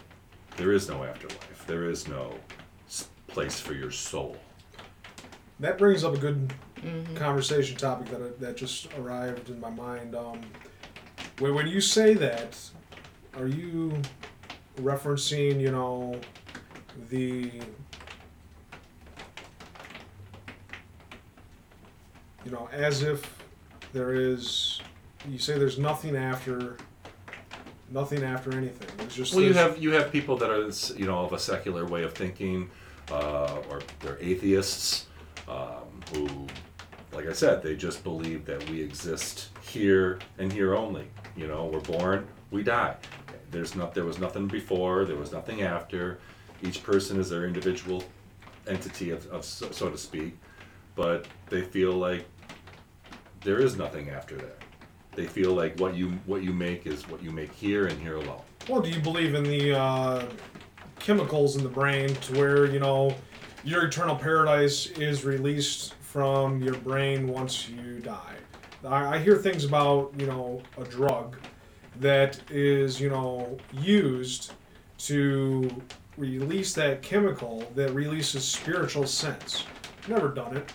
There 0.57 0.73
is 0.73 0.89
no 0.89 1.05
afterlife. 1.05 1.67
There 1.67 1.89
is 1.91 2.09
no 2.09 2.35
place 3.29 3.61
for 3.61 3.75
your 3.75 3.91
soul. 3.91 4.37
that 5.61 5.79
brings 5.79 6.05
up 6.05 6.15
a 6.15 6.19
good 6.19 6.53
conversation 7.15 7.77
topic 7.77 8.09
that, 8.09 8.41
that 8.41 8.57
just 8.57 8.93
arrived 8.99 9.49
in 9.51 9.61
my 9.61 9.71
mind. 9.71 10.15
Um, 10.15 10.41
when, 11.39 11.55
when 11.55 11.67
you 11.67 11.81
say 11.81 12.15
that, 12.15 12.57
are 13.37 13.47
you 13.47 13.93
referencing, 14.79 15.61
you 15.61 15.71
know, 15.71 16.19
the 17.11 17.51
you 22.45 22.51
know, 22.51 22.69
as 22.73 23.03
if 23.03 23.43
there 23.93 24.15
is 24.15 24.81
you 25.29 25.39
say 25.39 25.59
there's 25.59 25.79
nothing 25.79 26.17
after 26.17 26.77
nothing 27.91 28.25
after 28.25 28.53
anything. 28.57 28.89
It's 29.01 29.15
just 29.15 29.35
Well, 29.35 29.45
you 29.45 29.53
there's- 29.53 29.71
have 29.75 29.83
you 29.83 29.93
have 29.93 30.11
people 30.11 30.37
that 30.39 30.51
are 30.51 30.69
you 30.99 31.07
know 31.07 31.21
of 31.21 31.33
a 31.33 31.39
secular 31.39 31.85
way 31.87 32.03
of 32.03 32.15
thinking, 32.15 32.71
uh, 33.11 33.59
or 33.71 33.83
they're 34.01 34.19
atheists. 34.21 35.07
um, 35.49 36.01
who, 36.15 36.47
like 37.13 37.27
I 37.27 37.33
said, 37.33 37.63
they 37.63 37.77
just 37.77 38.03
believe 38.03 38.45
that 38.47 38.69
we 38.71 38.81
exist 38.81 39.51
here 39.61 40.19
and 40.39 40.53
here 40.53 40.75
only. 40.75 41.07
You 41.37 41.47
know, 41.47 41.67
we're 41.67 41.81
born, 41.81 42.27
we 42.51 42.63
die. 42.63 42.97
There's 43.51 43.75
not, 43.77 43.95
there 43.95 44.05
was 44.05 44.19
nothing 44.19 44.49
before, 44.49 45.05
there 45.05 45.17
was 45.17 45.33
nothing 45.33 45.63
after. 45.63 46.19
Each 46.63 46.83
person 46.83 47.21
is 47.21 47.29
their 47.29 47.47
individual 47.47 48.03
entity, 48.67 49.11
of, 49.11 49.27
of 49.27 49.45
so, 49.45 49.71
so 49.71 49.91
to 49.91 49.99
speak, 49.99 50.37
but 50.95 51.27
they 51.51 51.63
feel 51.63 51.93
like 51.93 52.25
there 53.43 53.59
is 53.59 53.77
nothing 53.77 54.11
after 54.11 54.37
that. 54.37 54.59
They 55.15 55.27
feel 55.27 55.53
like 55.53 55.79
what 55.79 55.95
you 55.95 56.13
what 56.25 56.43
you 56.43 56.55
make 56.55 56.87
is 56.87 57.07
what 57.09 57.23
you 57.23 57.31
make 57.31 57.53
here 57.53 57.87
and 57.87 58.01
here 58.01 58.17
alone. 58.17 58.41
Well, 58.67 58.81
do 58.81 58.89
you 58.89 59.01
believe 59.01 59.35
in 59.35 59.43
the 59.43 59.79
uh, 59.79 60.25
chemicals 60.99 61.57
in 61.57 61.63
the 61.63 61.69
brain 61.69 62.15
to 62.15 62.39
where 62.39 62.65
you 62.65 62.81
know 62.81 63.15
your 63.63 63.85
eternal 63.85 64.17
paradise 64.17 64.87
is 64.87 65.25
released 65.25 65.95
from 66.13 66.61
your 66.61 66.75
brain 66.75 67.27
once 67.27 67.71
you 67.71 67.99
die? 68.01 68.37
I, 68.85 69.17
I 69.17 69.19
hear 69.19 69.39
things 69.39 69.65
about 69.65 70.13
you 70.19 70.27
know 70.27 70.61
a 70.77 70.85
drug 70.85 71.39
that 72.01 72.39
is 72.51 73.01
you 73.01 73.09
know 73.09 73.57
used 73.73 74.53
to 74.99 75.71
release 76.19 76.75
that 76.75 77.01
chemical 77.01 77.65
that 77.75 77.95
releases 77.95 78.45
spiritual 78.45 79.07
sense. 79.07 79.65
Never 80.07 80.29
done 80.29 80.55
it, 80.55 80.71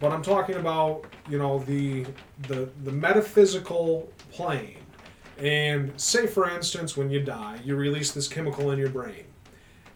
but 0.00 0.10
I'm 0.10 0.22
talking 0.22 0.56
about 0.56 1.04
you 1.30 1.38
know 1.38 1.60
the 1.60 2.04
the 2.48 2.68
the 2.82 2.92
metaphysical 2.92 4.10
plane. 4.32 4.78
And 5.38 5.92
say, 6.00 6.26
for 6.26 6.50
instance, 6.50 6.96
when 6.96 7.08
you 7.08 7.20
die, 7.20 7.60
you 7.64 7.76
release 7.76 8.10
this 8.10 8.26
chemical 8.28 8.72
in 8.72 8.78
your 8.78 8.90
brain, 8.90 9.24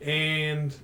and 0.01 0.77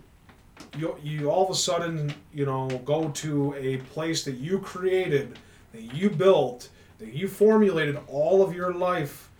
you 0.76 0.96
you 1.02 1.30
all 1.30 1.44
of 1.44 1.50
a 1.50 1.54
sudden 1.54 2.14
you 2.32 2.46
know 2.46 2.68
go 2.84 3.08
to 3.10 3.54
a 3.54 3.78
place 3.78 4.24
that 4.24 4.36
you 4.36 4.58
created, 4.58 5.38
that 5.72 5.94
you 5.94 6.10
built, 6.10 6.68
that 6.98 7.12
you 7.12 7.28
formulated 7.28 7.98
all 8.06 8.42
of 8.42 8.54
your 8.54 8.72
life 8.72 9.30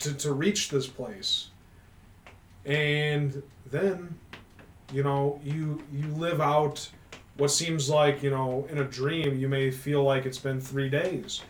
to 0.00 0.14
to 0.14 0.32
reach 0.32 0.70
this 0.70 0.86
place, 0.86 1.48
and 2.64 3.42
then 3.66 4.14
you 4.92 5.02
know 5.02 5.40
you 5.42 5.82
you 5.92 6.06
live 6.08 6.40
out 6.40 6.88
what 7.36 7.50
seems 7.50 7.88
like 7.88 8.22
you 8.22 8.30
know 8.30 8.66
in 8.70 8.78
a 8.78 8.84
dream 8.84 9.38
you 9.38 9.48
may 9.48 9.70
feel 9.70 10.04
like 10.04 10.26
it's 10.26 10.38
been 10.38 10.60
three 10.60 10.88
days. 10.88 11.42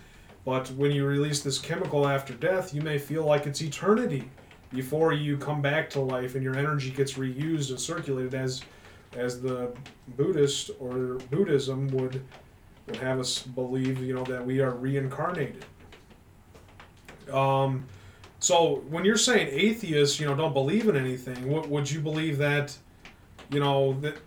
But 0.45 0.71
when 0.73 0.91
you 0.91 1.07
release 1.07 1.43
this 1.43 1.59
chemical 1.59 2.07
after 2.07 2.35
death 2.35 2.75
you 2.75 2.83
may 2.83 2.99
feel 2.99 3.25
like 3.25 3.47
it's 3.47 3.63
eternity 3.63 4.31
before 4.73 5.13
you 5.13 5.39
come 5.39 5.63
back 5.63 5.89
to 5.91 6.01
life 6.01 6.35
and 6.35 6.43
your 6.43 6.57
energy 6.57 6.91
gets 6.91 7.15
reused 7.15 7.71
and 7.71 7.81
circulated 7.81 8.35
as 8.35 8.63
as 9.17 9.41
the 9.41 9.73
buddhist 10.17 10.71
or 10.79 11.19
buddhism 11.31 11.89
would 11.89 12.23
would 12.87 12.97
have 12.97 13.19
us 13.19 13.43
believe 13.43 14.03
you 14.03 14.15
know 14.15 14.25
that 14.25 14.45
we 14.45 14.61
are 14.61 14.73
reincarnated. 14.73 15.65
Um 17.33 17.87
so 18.39 18.83
when 18.91 19.05
you're 19.05 19.17
saying 19.17 19.49
atheists 19.51 20.21
you 20.21 20.27
know 20.27 20.35
don't 20.35 20.53
believe 20.53 20.89
in 20.89 20.97
anything 20.97 21.49
what 21.49 21.69
would 21.69 21.91
you 21.91 22.01
believe 22.01 22.37
that 22.39 22.77
you 23.51 23.61
know 23.61 23.95
that 24.01 24.19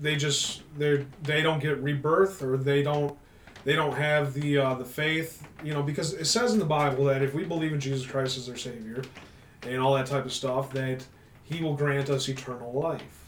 they 0.00 0.16
just 0.16 0.62
they 0.76 1.06
they 1.22 1.42
don't 1.42 1.60
get 1.60 1.78
rebirth 1.78 2.42
or 2.42 2.56
they 2.56 2.82
don't 2.82 3.16
they 3.62 3.76
don't 3.76 3.94
have 3.94 4.32
the 4.32 4.58
uh, 4.58 4.74
the 4.74 4.84
faith? 4.84 5.46
You 5.62 5.74
know 5.74 5.82
because 5.82 6.14
it 6.14 6.24
says 6.24 6.52
in 6.52 6.58
the 6.58 6.64
bible 6.64 7.04
that 7.04 7.22
if 7.22 7.34
we 7.34 7.44
believe 7.44 7.72
in 7.72 7.80
jesus 7.80 8.06
christ 8.06 8.38
as 8.38 8.48
our 8.48 8.56
savior 8.56 9.02
and 9.62 9.78
all 9.78 9.94
that 9.94 10.06
type 10.06 10.24
of 10.24 10.32
stuff 10.32 10.72
that 10.72 11.04
he 11.44 11.62
will 11.62 11.74
grant 11.74 12.10
us 12.10 12.28
eternal 12.28 12.72
life 12.72 13.19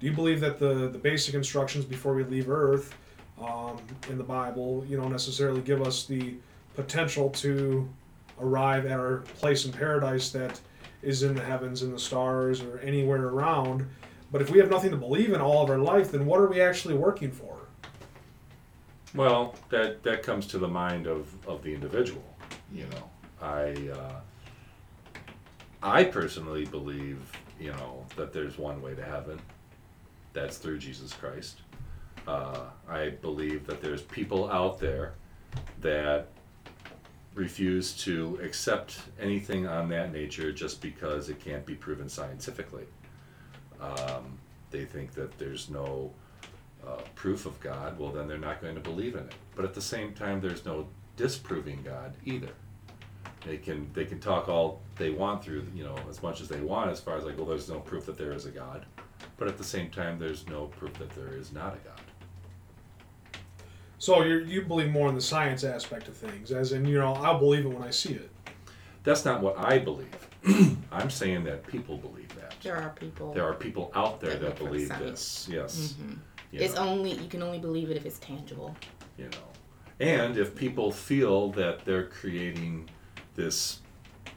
do 0.00 0.06
you 0.06 0.12
believe 0.12 0.40
that 0.40 0.58
the 0.58 0.88
the 0.88 0.98
basic 0.98 1.34
instructions 1.34 1.84
before 1.84 2.14
we 2.14 2.24
leave 2.24 2.48
earth 2.48 2.94
um, 3.40 3.78
in 4.10 4.18
the 4.18 4.24
bible 4.24 4.84
you 4.88 4.96
don't 4.96 5.12
necessarily 5.12 5.60
give 5.60 5.82
us 5.82 6.04
the 6.04 6.34
potential 6.74 7.30
to 7.30 7.88
arrive 8.40 8.86
at 8.86 8.98
our 9.00 9.18
place 9.38 9.64
in 9.64 9.72
paradise 9.72 10.30
that 10.30 10.60
is 11.02 11.22
in 11.22 11.34
the 11.34 11.42
heavens 11.42 11.82
and 11.82 11.92
the 11.92 11.98
stars 11.98 12.60
or 12.60 12.78
anywhere 12.78 13.26
around 13.28 13.86
but 14.30 14.42
if 14.42 14.50
we 14.50 14.58
have 14.58 14.70
nothing 14.70 14.90
to 14.90 14.96
believe 14.96 15.32
in 15.32 15.40
all 15.40 15.62
of 15.62 15.70
our 15.70 15.78
life, 15.78 16.12
then 16.12 16.26
what 16.26 16.40
are 16.40 16.46
we 16.46 16.60
actually 16.60 16.94
working 16.94 17.30
for? 17.30 17.56
Well, 19.14 19.54
that 19.70 20.02
that 20.02 20.22
comes 20.22 20.46
to 20.48 20.58
the 20.58 20.68
mind 20.68 21.06
of, 21.06 21.34
of 21.46 21.62
the 21.62 21.72
individual. 21.72 22.24
You 22.72 22.84
know, 22.84 23.10
I 23.40 23.90
uh, 23.92 24.20
I 25.82 26.04
personally 26.04 26.66
believe 26.66 27.18
you 27.58 27.70
know 27.72 28.04
that 28.16 28.34
there's 28.34 28.58
one 28.58 28.82
way 28.82 28.94
to 28.94 29.02
heaven. 29.02 29.40
That's 30.38 30.56
through 30.56 30.78
Jesus 30.78 31.12
Christ. 31.12 31.62
Uh, 32.24 32.66
I 32.88 33.10
believe 33.10 33.66
that 33.66 33.82
there's 33.82 34.02
people 34.02 34.48
out 34.52 34.78
there 34.78 35.14
that 35.80 36.28
refuse 37.34 37.92
to 38.04 38.38
accept 38.40 39.00
anything 39.20 39.66
on 39.66 39.88
that 39.88 40.12
nature 40.12 40.52
just 40.52 40.80
because 40.80 41.28
it 41.28 41.40
can't 41.40 41.66
be 41.66 41.74
proven 41.74 42.08
scientifically. 42.08 42.84
Um, 43.80 44.38
they 44.70 44.84
think 44.84 45.12
that 45.14 45.36
there's 45.38 45.70
no 45.70 46.12
uh, 46.86 47.00
proof 47.16 47.44
of 47.44 47.58
God, 47.58 47.98
well, 47.98 48.12
then 48.12 48.28
they're 48.28 48.38
not 48.38 48.62
going 48.62 48.76
to 48.76 48.80
believe 48.80 49.16
in 49.16 49.24
it. 49.24 49.34
But 49.56 49.64
at 49.64 49.74
the 49.74 49.82
same 49.82 50.14
time, 50.14 50.40
there's 50.40 50.64
no 50.64 50.86
disproving 51.16 51.82
God 51.82 52.14
either. 52.24 52.52
They 53.44 53.56
can 53.56 53.90
they 53.92 54.04
can 54.04 54.20
talk 54.20 54.48
all 54.48 54.82
they 54.96 55.10
want 55.10 55.42
through 55.42 55.66
you 55.74 55.82
know 55.82 55.96
as 56.08 56.22
much 56.22 56.40
as 56.40 56.48
they 56.48 56.60
want 56.60 56.90
as 56.90 57.00
far 57.00 57.16
as 57.16 57.24
like 57.24 57.36
well 57.36 57.46
there's 57.46 57.68
no 57.68 57.78
proof 57.78 58.06
that 58.06 58.18
there 58.18 58.32
is 58.32 58.46
a 58.46 58.50
God, 58.50 58.84
but 59.38 59.48
at 59.48 59.56
the 59.56 59.64
same 59.64 59.90
time 59.90 60.18
there's 60.18 60.46
no 60.46 60.66
proof 60.66 60.92
that 60.98 61.10
there 61.10 61.34
is 61.34 61.52
not 61.52 61.74
a 61.74 61.78
God. 61.88 62.00
So 63.98 64.22
you 64.22 64.38
you 64.38 64.62
believe 64.62 64.90
more 64.90 65.08
in 65.08 65.14
the 65.14 65.20
science 65.20 65.64
aspect 65.64 66.08
of 66.08 66.16
things, 66.16 66.52
as 66.52 66.72
in 66.72 66.84
you 66.86 66.98
know 66.98 67.14
I'll 67.14 67.38
believe 67.38 67.64
it 67.64 67.68
when 67.68 67.82
I 67.82 67.90
see 67.90 68.14
it. 68.14 68.30
That's 69.04 69.24
not 69.24 69.40
what 69.40 69.58
I 69.58 69.78
believe. 69.78 70.28
I'm 70.92 71.10
saying 71.10 71.44
that 71.44 71.66
people 71.66 71.96
believe 71.96 72.28
that. 72.36 72.54
There 72.62 72.76
are 72.76 72.90
people. 72.90 73.32
There 73.32 73.44
are 73.44 73.54
people 73.54 73.90
out 73.94 74.20
there 74.20 74.30
That 74.32 74.40
that 74.40 74.46
look 74.48 74.58
for 74.58 74.64
the 74.64 74.70
believe 74.70 74.98
this. 74.98 75.48
Yes. 75.50 75.94
Mm-hmm. 76.00 76.12
You 76.52 76.60
it's 76.60 76.74
know. 76.74 76.82
only 76.88 77.12
you 77.12 77.28
can 77.28 77.42
only 77.42 77.58
believe 77.58 77.90
it 77.90 77.96
if 77.96 78.06
it's 78.06 78.18
tangible. 78.18 78.74
you 79.16 79.24
know 79.24 79.48
and 80.00 80.38
if 80.38 80.54
people 80.54 80.92
feel 80.92 81.50
that 81.50 81.84
they're 81.84 82.06
creating 82.06 82.88
this 83.34 83.80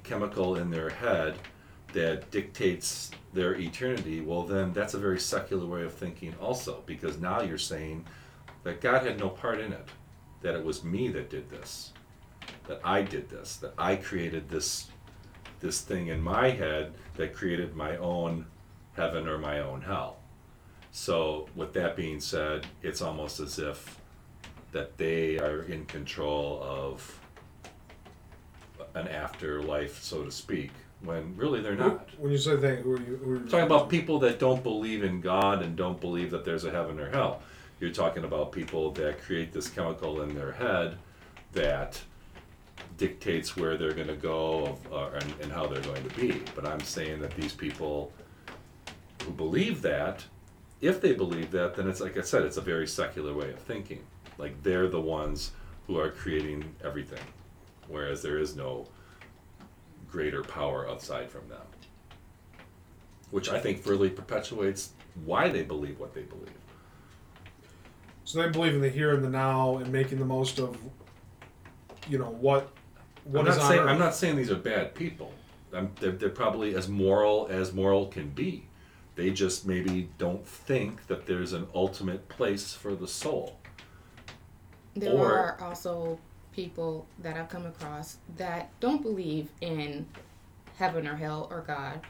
chemical 0.03 0.55
in 0.55 0.71
their 0.71 0.89
head 0.89 1.35
that 1.93 2.29
dictates 2.31 3.11
their 3.33 3.55
eternity 3.55 4.21
well 4.21 4.43
then 4.43 4.73
that's 4.73 4.93
a 4.93 4.99
very 4.99 5.19
secular 5.19 5.65
way 5.65 5.83
of 5.83 5.93
thinking 5.93 6.33
also 6.41 6.83
because 6.85 7.17
now 7.19 7.41
you're 7.41 7.57
saying 7.57 8.05
that 8.63 8.81
god 8.81 9.05
had 9.05 9.19
no 9.19 9.29
part 9.29 9.59
in 9.59 9.71
it 9.71 9.87
that 10.41 10.55
it 10.55 10.63
was 10.63 10.83
me 10.83 11.07
that 11.07 11.29
did 11.29 11.49
this 11.49 11.93
that 12.67 12.79
i 12.83 13.01
did 13.01 13.29
this 13.29 13.57
that 13.57 13.73
i 13.77 13.95
created 13.95 14.49
this 14.49 14.87
this 15.61 15.81
thing 15.81 16.07
in 16.07 16.21
my 16.21 16.49
head 16.49 16.93
that 17.15 17.33
created 17.33 17.75
my 17.75 17.95
own 17.97 18.45
heaven 18.93 19.27
or 19.27 19.37
my 19.37 19.59
own 19.59 19.81
hell. 19.81 20.17
So, 20.91 21.47
with 21.55 21.71
that 21.73 21.95
being 21.95 22.19
said, 22.19 22.67
it's 22.81 23.01
almost 23.01 23.39
as 23.39 23.57
if 23.59 23.99
that 24.73 24.97
they 24.97 25.39
are 25.39 25.63
in 25.63 25.85
control 25.85 26.61
of 26.61 27.19
an 28.95 29.07
afterlife, 29.07 30.01
so 30.03 30.25
to 30.25 30.31
speak, 30.31 30.71
when 31.03 31.35
really 31.35 31.61
they're 31.61 31.75
not. 31.75 32.09
When 32.17 32.31
you 32.31 32.37
say 32.37 32.55
they, 32.55 32.77
who 32.77 32.93
are 32.93 32.99
you? 32.99 33.17
Who 33.17 33.31
are 33.31 33.37
you 33.37 33.45
talking 33.45 33.65
about 33.65 33.89
people 33.89 34.19
that 34.19 34.39
don't 34.39 34.63
believe 34.63 35.03
in 35.03 35.21
God 35.21 35.61
and 35.61 35.75
don't 35.75 35.99
believe 35.99 36.31
that 36.31 36.45
there's 36.45 36.63
a 36.63 36.71
heaven 36.71 36.99
or 36.99 37.09
hell. 37.09 37.41
You're 37.79 37.91
talking 37.91 38.23
about 38.23 38.51
people 38.51 38.91
that 38.91 39.21
create 39.21 39.51
this 39.51 39.67
chemical 39.67 40.21
in 40.21 40.35
their 40.35 40.51
head 40.51 40.97
that 41.53 41.99
dictates 42.97 43.57
where 43.57 43.77
they're 43.77 43.93
going 43.93 44.07
to 44.07 44.15
go 44.15 44.77
uh, 44.91 45.09
and, 45.15 45.33
and 45.41 45.51
how 45.51 45.65
they're 45.65 45.81
going 45.81 46.07
to 46.07 46.15
be. 46.15 46.43
But 46.55 46.67
I'm 46.67 46.81
saying 46.81 47.19
that 47.21 47.31
these 47.31 47.53
people 47.53 48.13
who 49.23 49.31
believe 49.31 49.81
that, 49.81 50.23
if 50.81 51.01
they 51.01 51.13
believe 51.13 51.49
that, 51.51 51.75
then 51.75 51.89
it's 51.89 51.99
like 51.99 52.17
I 52.17 52.21
said, 52.21 52.43
it's 52.43 52.57
a 52.57 52.61
very 52.61 52.87
secular 52.87 53.33
way 53.33 53.49
of 53.51 53.59
thinking. 53.59 54.03
Like 54.37 54.61
they're 54.61 54.87
the 54.87 55.01
ones 55.01 55.51
who 55.87 55.99
are 55.99 56.11
creating 56.11 56.75
everything, 56.83 57.23
whereas 57.87 58.21
there 58.21 58.37
is 58.37 58.55
no 58.55 58.87
greater 60.11 60.43
power 60.43 60.87
outside 60.89 61.29
from 61.31 61.47
them. 61.49 61.61
Which 63.31 63.49
I 63.49 63.59
think 63.59 63.79
further 63.79 64.09
perpetuates 64.09 64.91
why 65.25 65.49
they 65.49 65.63
believe 65.63 65.99
what 65.99 66.13
they 66.13 66.23
believe. 66.23 66.49
So 68.25 68.41
they 68.41 68.49
believe 68.49 68.73
in 68.75 68.81
the 68.81 68.89
here 68.89 69.13
and 69.15 69.23
the 69.23 69.29
now 69.29 69.77
and 69.77 69.91
making 69.91 70.19
the 70.19 70.25
most 70.25 70.59
of, 70.59 70.77
you 72.09 72.17
know 72.17 72.29
what, 72.29 72.69
what 73.23 73.41
I'm 73.41 73.47
is 73.47 73.55
not 73.57 73.63
on 73.63 73.69
saying 73.69 73.81
Earth. 73.81 73.89
I'm 73.89 73.99
not 73.99 74.15
saying 74.15 74.35
these 74.35 74.51
are 74.51 74.55
bad 74.55 74.95
people. 74.95 75.33
I'm, 75.73 75.91
they're, 75.99 76.11
they're 76.11 76.29
probably 76.29 76.75
as 76.75 76.87
moral 76.89 77.47
as 77.49 77.73
moral 77.73 78.07
can 78.07 78.29
be. 78.29 78.65
They 79.15 79.31
just 79.31 79.65
maybe 79.65 80.09
don't 80.17 80.45
think 80.45 81.07
that 81.07 81.25
there's 81.25 81.53
an 81.53 81.67
ultimate 81.73 82.27
place 82.29 82.73
for 82.73 82.95
the 82.95 83.07
soul. 83.07 83.59
There 84.95 85.11
Or- 85.13 85.37
are 85.37 85.57
also 85.61 86.19
people 86.55 87.07
that 87.19 87.37
I've 87.37 87.49
come 87.49 87.65
across 87.65 88.17
that 88.37 88.69
don't 88.79 89.01
believe 89.01 89.49
in 89.61 90.05
heaven 90.77 91.07
or 91.07 91.15
hell 91.15 91.47
or 91.49 91.61
God 91.61 92.01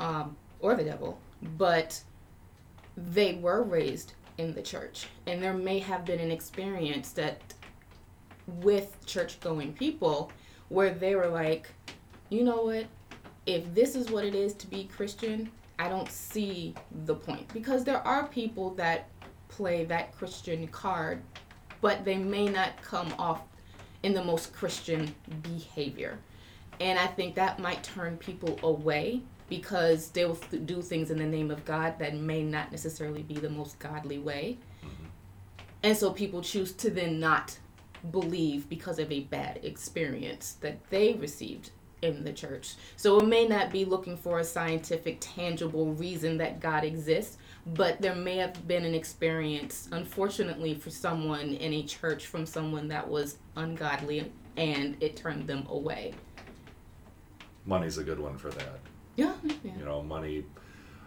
um, 0.00 0.36
or 0.60 0.74
the 0.74 0.84
devil, 0.84 1.18
but 1.56 2.00
they 2.96 3.34
were 3.34 3.62
raised 3.62 4.14
in 4.38 4.54
the 4.54 4.62
church. 4.62 5.06
And 5.26 5.42
there 5.42 5.54
may 5.54 5.78
have 5.80 6.04
been 6.04 6.20
an 6.20 6.30
experience 6.30 7.10
that 7.12 7.40
with 8.46 9.04
church 9.06 9.40
going 9.40 9.72
people 9.72 10.30
where 10.68 10.90
they 10.90 11.14
were 11.14 11.28
like, 11.28 11.68
you 12.30 12.44
know 12.44 12.62
what? 12.62 12.86
If 13.46 13.74
this 13.74 13.94
is 13.94 14.10
what 14.10 14.24
it 14.24 14.34
is 14.34 14.54
to 14.54 14.66
be 14.66 14.84
Christian, 14.84 15.50
I 15.78 15.88
don't 15.88 16.10
see 16.10 16.74
the 17.06 17.14
point. 17.14 17.52
Because 17.52 17.84
there 17.84 18.06
are 18.06 18.26
people 18.26 18.70
that 18.74 19.08
play 19.48 19.84
that 19.86 20.16
Christian 20.16 20.66
card, 20.68 21.22
but 21.80 22.04
they 22.04 22.16
may 22.16 22.48
not 22.48 22.80
come 22.82 23.12
off 23.18 23.42
in 24.02 24.14
the 24.14 24.22
most 24.24 24.52
Christian 24.52 25.14
behavior. 25.42 26.18
And 26.80 26.98
I 26.98 27.06
think 27.06 27.34
that 27.34 27.58
might 27.58 27.82
turn 27.82 28.16
people 28.16 28.58
away 28.62 29.22
because 29.48 30.10
they 30.10 30.24
will 30.24 30.38
do 30.64 30.82
things 30.82 31.10
in 31.10 31.18
the 31.18 31.26
name 31.26 31.50
of 31.50 31.64
God 31.64 31.98
that 31.98 32.14
may 32.14 32.42
not 32.42 32.70
necessarily 32.70 33.22
be 33.22 33.34
the 33.34 33.50
most 33.50 33.78
godly 33.78 34.18
way. 34.18 34.58
Mm-hmm. 34.84 35.04
And 35.82 35.96
so 35.96 36.12
people 36.12 36.42
choose 36.42 36.72
to 36.72 36.90
then 36.90 37.18
not 37.18 37.58
believe 38.10 38.68
because 38.68 38.98
of 38.98 39.10
a 39.10 39.20
bad 39.20 39.60
experience 39.62 40.56
that 40.60 40.88
they 40.90 41.14
received 41.14 41.70
in 42.02 42.24
the 42.24 42.32
church. 42.32 42.74
So 42.96 43.18
it 43.18 43.26
may 43.26 43.46
not 43.46 43.70
be 43.70 43.84
looking 43.84 44.16
for 44.16 44.38
a 44.38 44.44
scientific, 44.44 45.18
tangible 45.20 45.92
reason 45.94 46.38
that 46.38 46.60
God 46.60 46.84
exists, 46.84 47.38
but 47.74 48.00
there 48.00 48.14
may 48.14 48.36
have 48.36 48.66
been 48.66 48.84
an 48.84 48.94
experience, 48.94 49.88
unfortunately, 49.92 50.74
for 50.74 50.90
someone 50.90 51.54
in 51.54 51.72
a 51.72 51.82
church 51.82 52.26
from 52.26 52.46
someone 52.46 52.88
that 52.88 53.08
was 53.08 53.38
ungodly 53.56 54.32
and 54.56 54.96
it 55.00 55.16
turned 55.16 55.46
them 55.46 55.66
away. 55.68 56.14
Money's 57.66 57.98
a 57.98 58.04
good 58.04 58.18
one 58.18 58.36
for 58.38 58.50
that. 58.50 58.78
Yeah. 59.16 59.34
yeah. 59.44 59.72
You 59.78 59.84
know, 59.84 60.02
money. 60.02 60.44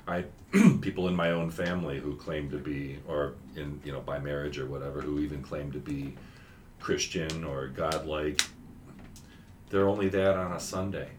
I 0.07 0.25
people 0.81 1.07
in 1.07 1.15
my 1.15 1.31
own 1.31 1.49
family 1.49 1.99
who 1.99 2.15
claim 2.15 2.49
to 2.51 2.57
be, 2.57 2.99
or 3.07 3.33
in 3.55 3.81
you 3.83 3.91
know 3.91 4.01
by 4.01 4.19
marriage 4.19 4.59
or 4.59 4.65
whatever, 4.67 5.01
who 5.01 5.19
even 5.19 5.41
claim 5.41 5.71
to 5.71 5.79
be 5.79 6.15
Christian 6.79 7.43
or 7.43 7.67
godlike. 7.67 8.41
They're 9.69 9.87
only 9.87 10.09
that 10.09 10.35
on 10.35 10.51
a 10.51 10.59
Sunday. 10.59 11.09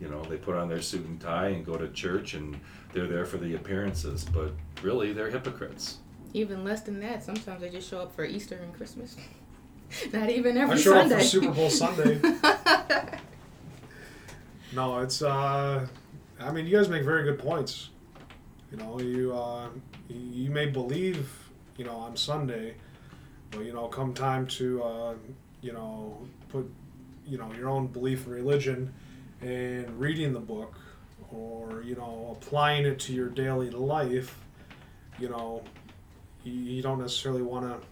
You 0.00 0.08
know, 0.08 0.22
they 0.24 0.36
put 0.36 0.56
on 0.56 0.68
their 0.68 0.82
suit 0.82 1.06
and 1.06 1.20
tie 1.20 1.48
and 1.48 1.64
go 1.64 1.76
to 1.76 1.88
church, 1.88 2.34
and 2.34 2.58
they're 2.92 3.06
there 3.06 3.24
for 3.24 3.38
the 3.38 3.54
appearances, 3.54 4.24
but 4.24 4.52
really 4.82 5.12
they're 5.12 5.30
hypocrites. 5.30 5.98
Even 6.34 6.64
less 6.64 6.82
than 6.82 7.00
that. 7.00 7.22
Sometimes 7.24 7.60
they 7.60 7.70
just 7.70 7.88
show 7.88 8.00
up 8.00 8.14
for 8.14 8.24
Easter 8.24 8.56
and 8.56 8.74
Christmas. 8.74 9.16
Not 10.12 10.28
even 10.30 10.56
every 10.58 10.74
I 10.74 10.78
showed 10.78 10.94
Sunday. 10.94 11.14
up 11.14 11.20
for 11.20 11.26
Super 11.26 11.52
Bowl 11.52 11.70
Sunday. 11.70 12.20
no, 14.74 14.98
it's. 15.00 15.22
uh 15.22 15.86
I 16.38 16.52
mean, 16.52 16.66
you 16.66 16.76
guys 16.76 16.88
make 16.88 17.02
very 17.02 17.24
good 17.24 17.38
points. 17.38 17.88
You 18.70 18.76
know, 18.78 19.00
you 19.00 19.34
uh, 19.34 19.68
you 20.08 20.44
you 20.44 20.50
may 20.50 20.66
believe, 20.66 21.30
you 21.78 21.84
know, 21.84 21.96
on 21.96 22.16
Sunday, 22.16 22.74
but 23.50 23.64
you 23.64 23.72
know, 23.72 23.86
come 23.88 24.12
time 24.12 24.46
to, 24.48 24.82
uh, 24.82 25.14
you 25.62 25.72
know, 25.72 26.18
put, 26.48 26.70
you 27.26 27.38
know, 27.38 27.50
your 27.54 27.68
own 27.70 27.86
belief 27.86 28.26
in 28.26 28.32
religion, 28.32 28.92
and 29.40 29.98
reading 29.98 30.32
the 30.32 30.40
book, 30.40 30.74
or 31.30 31.82
you 31.82 31.94
know, 31.94 32.36
applying 32.40 32.84
it 32.84 32.98
to 33.00 33.12
your 33.12 33.28
daily 33.28 33.70
life, 33.70 34.38
you 35.18 35.28
know, 35.28 35.62
you, 36.44 36.52
you 36.52 36.82
don't 36.82 37.00
necessarily 37.00 37.42
want 37.42 37.64
to 37.64 37.86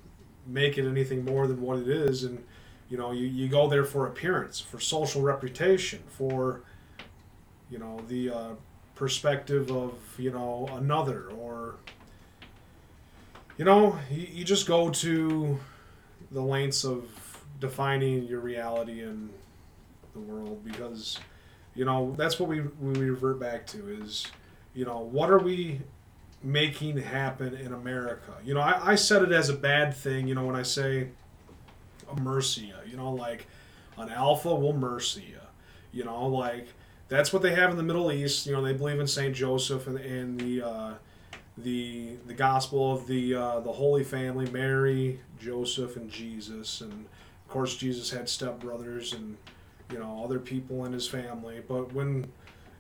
make 0.46 0.78
it 0.78 0.86
anything 0.88 1.24
more 1.24 1.46
than 1.46 1.60
what 1.60 1.78
it 1.78 1.88
is, 1.88 2.24
and 2.24 2.42
you 2.88 2.98
know, 2.98 3.12
you, 3.12 3.26
you 3.26 3.48
go 3.48 3.68
there 3.68 3.84
for 3.84 4.06
appearance, 4.06 4.60
for 4.60 4.78
social 4.78 5.22
reputation, 5.22 6.02
for 6.08 6.62
you 7.70 7.78
know 7.78 8.00
the 8.08 8.30
uh, 8.30 8.50
perspective 8.94 9.70
of 9.70 9.94
you 10.18 10.30
know 10.30 10.68
another 10.74 11.28
or 11.38 11.76
you 13.58 13.64
know 13.64 13.98
you, 14.10 14.26
you 14.30 14.44
just 14.44 14.66
go 14.66 14.90
to 14.90 15.58
the 16.30 16.40
lengths 16.40 16.84
of 16.84 17.04
defining 17.60 18.24
your 18.24 18.40
reality 18.40 19.02
in 19.02 19.30
the 20.12 20.20
world 20.20 20.64
because 20.64 21.18
you 21.74 21.84
know 21.84 22.14
that's 22.16 22.38
what 22.38 22.48
we, 22.48 22.60
we 22.60 22.92
revert 22.98 23.38
back 23.38 23.66
to 23.66 23.88
is 24.02 24.26
you 24.74 24.84
know 24.84 24.98
what 24.98 25.30
are 25.30 25.38
we 25.38 25.80
making 26.42 26.96
happen 26.98 27.54
in 27.54 27.72
america 27.72 28.34
you 28.44 28.54
know 28.54 28.60
i, 28.60 28.92
I 28.92 28.94
said 28.94 29.22
it 29.22 29.32
as 29.32 29.48
a 29.48 29.54
bad 29.54 29.94
thing 29.94 30.28
you 30.28 30.34
know 30.34 30.44
when 30.44 30.56
i 30.56 30.62
say 30.62 31.08
a 32.10 32.20
mercia 32.20 32.80
you 32.86 32.96
know 32.96 33.12
like 33.12 33.46
an 33.96 34.10
alpha 34.10 34.54
will 34.54 34.74
mercia 34.74 35.48
you 35.92 36.04
know 36.04 36.26
like 36.26 36.68
that's 37.08 37.32
what 37.32 37.42
they 37.42 37.54
have 37.54 37.70
in 37.70 37.76
the 37.76 37.82
Middle 37.82 38.10
East. 38.10 38.46
You 38.46 38.52
know, 38.52 38.62
they 38.62 38.72
believe 38.72 38.98
in 38.98 39.06
Saint 39.06 39.34
Joseph 39.34 39.86
and, 39.86 39.98
and 39.98 40.40
the 40.40 40.66
uh, 40.66 40.94
the 41.58 42.16
the 42.26 42.34
gospel 42.34 42.92
of 42.92 43.06
the 43.06 43.34
uh, 43.34 43.60
the 43.60 43.72
Holy 43.72 44.04
Family, 44.04 44.50
Mary, 44.50 45.20
Joseph, 45.38 45.96
and 45.96 46.10
Jesus. 46.10 46.80
And 46.80 46.92
of 46.92 47.48
course, 47.48 47.76
Jesus 47.76 48.10
had 48.10 48.24
stepbrothers 48.24 49.14
and 49.14 49.36
you 49.90 49.98
know 49.98 50.22
other 50.24 50.38
people 50.38 50.84
in 50.84 50.92
his 50.92 51.08
family. 51.08 51.62
But 51.66 51.92
when 51.92 52.30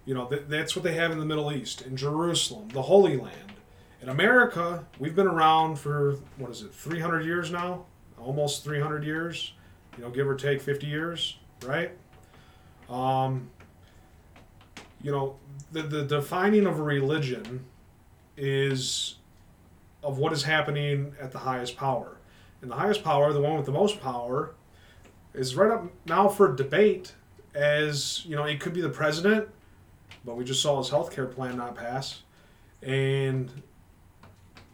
you 0.04 0.14
know 0.14 0.26
th- 0.26 0.44
that's 0.48 0.76
what 0.76 0.82
they 0.82 0.94
have 0.94 1.10
in 1.10 1.18
the 1.18 1.24
Middle 1.24 1.52
East, 1.52 1.82
in 1.82 1.96
Jerusalem, 1.96 2.68
the 2.68 2.82
Holy 2.82 3.16
Land. 3.16 3.52
In 4.02 4.10
America, 4.10 4.84
we've 4.98 5.16
been 5.16 5.26
around 5.26 5.78
for 5.78 6.18
what 6.36 6.50
is 6.50 6.60
it, 6.60 6.74
300 6.74 7.24
years 7.24 7.50
now? 7.50 7.86
Almost 8.18 8.62
300 8.62 9.02
years. 9.02 9.54
You 9.96 10.04
know, 10.04 10.10
give 10.10 10.28
or 10.28 10.34
take 10.34 10.60
50 10.60 10.86
years, 10.86 11.38
right? 11.64 11.92
Um, 12.90 13.48
you 15.02 15.10
know, 15.10 15.36
the, 15.72 15.82
the 15.82 16.02
defining 16.02 16.66
of 16.66 16.78
a 16.78 16.82
religion 16.82 17.64
is 18.36 19.16
of 20.02 20.18
what 20.18 20.32
is 20.32 20.42
happening 20.42 21.14
at 21.20 21.32
the 21.32 21.38
highest 21.38 21.76
power. 21.76 22.18
And 22.60 22.70
the 22.70 22.76
highest 22.76 23.04
power, 23.04 23.32
the 23.32 23.40
one 23.40 23.56
with 23.56 23.66
the 23.66 23.72
most 23.72 24.00
power, 24.00 24.54
is 25.34 25.56
right 25.56 25.70
up 25.70 25.84
now 26.06 26.28
for 26.28 26.54
debate 26.54 27.14
as, 27.54 28.24
you 28.24 28.36
know, 28.36 28.44
it 28.44 28.60
could 28.60 28.72
be 28.72 28.80
the 28.80 28.88
president, 28.88 29.48
but 30.24 30.36
we 30.36 30.44
just 30.44 30.62
saw 30.62 30.78
his 30.78 30.90
health 30.90 31.14
care 31.14 31.26
plan 31.26 31.56
not 31.56 31.74
pass. 31.74 32.22
And 32.82 33.50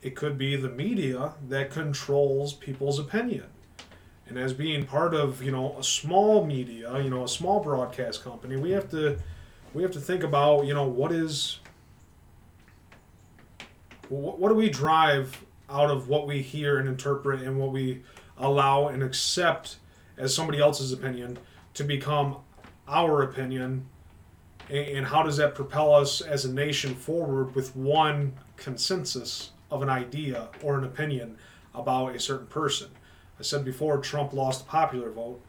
it 0.02 0.14
could 0.14 0.38
be 0.38 0.56
the 0.56 0.68
media 0.68 1.34
that 1.48 1.70
controls 1.70 2.52
people's 2.54 2.98
opinion. 2.98 3.46
And 4.28 4.38
as 4.38 4.52
being 4.52 4.86
part 4.86 5.14
of, 5.14 5.42
you 5.42 5.50
know, 5.50 5.76
a 5.78 5.82
small 5.82 6.46
media, 6.46 7.00
you 7.02 7.10
know, 7.10 7.24
a 7.24 7.28
small 7.28 7.60
broadcast 7.60 8.22
company, 8.22 8.56
we 8.56 8.70
have 8.70 8.88
to 8.90 9.18
we 9.74 9.82
have 9.82 9.92
to 9.92 10.00
think 10.00 10.22
about 10.22 10.66
you 10.66 10.74
know 10.74 10.86
what 10.86 11.12
is 11.12 11.60
what, 14.08 14.38
what 14.38 14.48
do 14.48 14.54
we 14.54 14.68
drive 14.68 15.44
out 15.68 15.90
of 15.90 16.08
what 16.08 16.26
we 16.26 16.42
hear 16.42 16.78
and 16.78 16.88
interpret 16.88 17.40
and 17.42 17.58
what 17.58 17.70
we 17.70 18.02
allow 18.38 18.88
and 18.88 19.02
accept 19.02 19.76
as 20.20 20.34
somebody 20.34 20.60
else's 20.60 20.92
opinion 20.92 21.38
to 21.74 21.84
become 21.84 22.36
our 22.86 23.22
opinion. 23.22 23.86
And, 24.68 25.06
how 25.06 25.24
does 25.24 25.36
that 25.38 25.56
propel 25.56 25.92
us 25.92 26.20
as 26.20 26.44
a 26.44 26.52
nation 26.52 26.94
forward 26.94 27.56
with 27.56 27.74
one 27.74 28.34
consensus 28.56 29.50
of 29.68 29.82
an 29.82 29.88
idea 29.88 30.48
or 30.62 30.78
an 30.78 30.84
opinion 30.84 31.36
about 31.74 32.14
a 32.14 32.20
certain 32.20 32.46
person? 32.46 32.88
I 33.38 33.42
said 33.42 33.64
before 33.64 33.98
trump 33.98 34.32
lost 34.32 34.64
the 34.64 34.70
popular 34.70 35.10
vote. 35.10 35.40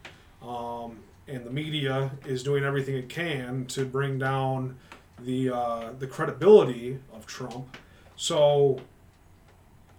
Um, 0.42 0.98
and 1.28 1.46
the 1.46 1.50
media 1.50 2.10
is 2.26 2.42
doing 2.42 2.64
everything 2.64 2.96
it 2.96 3.08
can 3.08 3.66
to 3.66 3.84
bring 3.84 4.18
down 4.18 4.76
the 5.20 5.50
uh, 5.50 5.92
the 5.98 6.06
credibility 6.06 6.98
of 7.12 7.26
Trump. 7.26 7.76
So, 8.16 8.80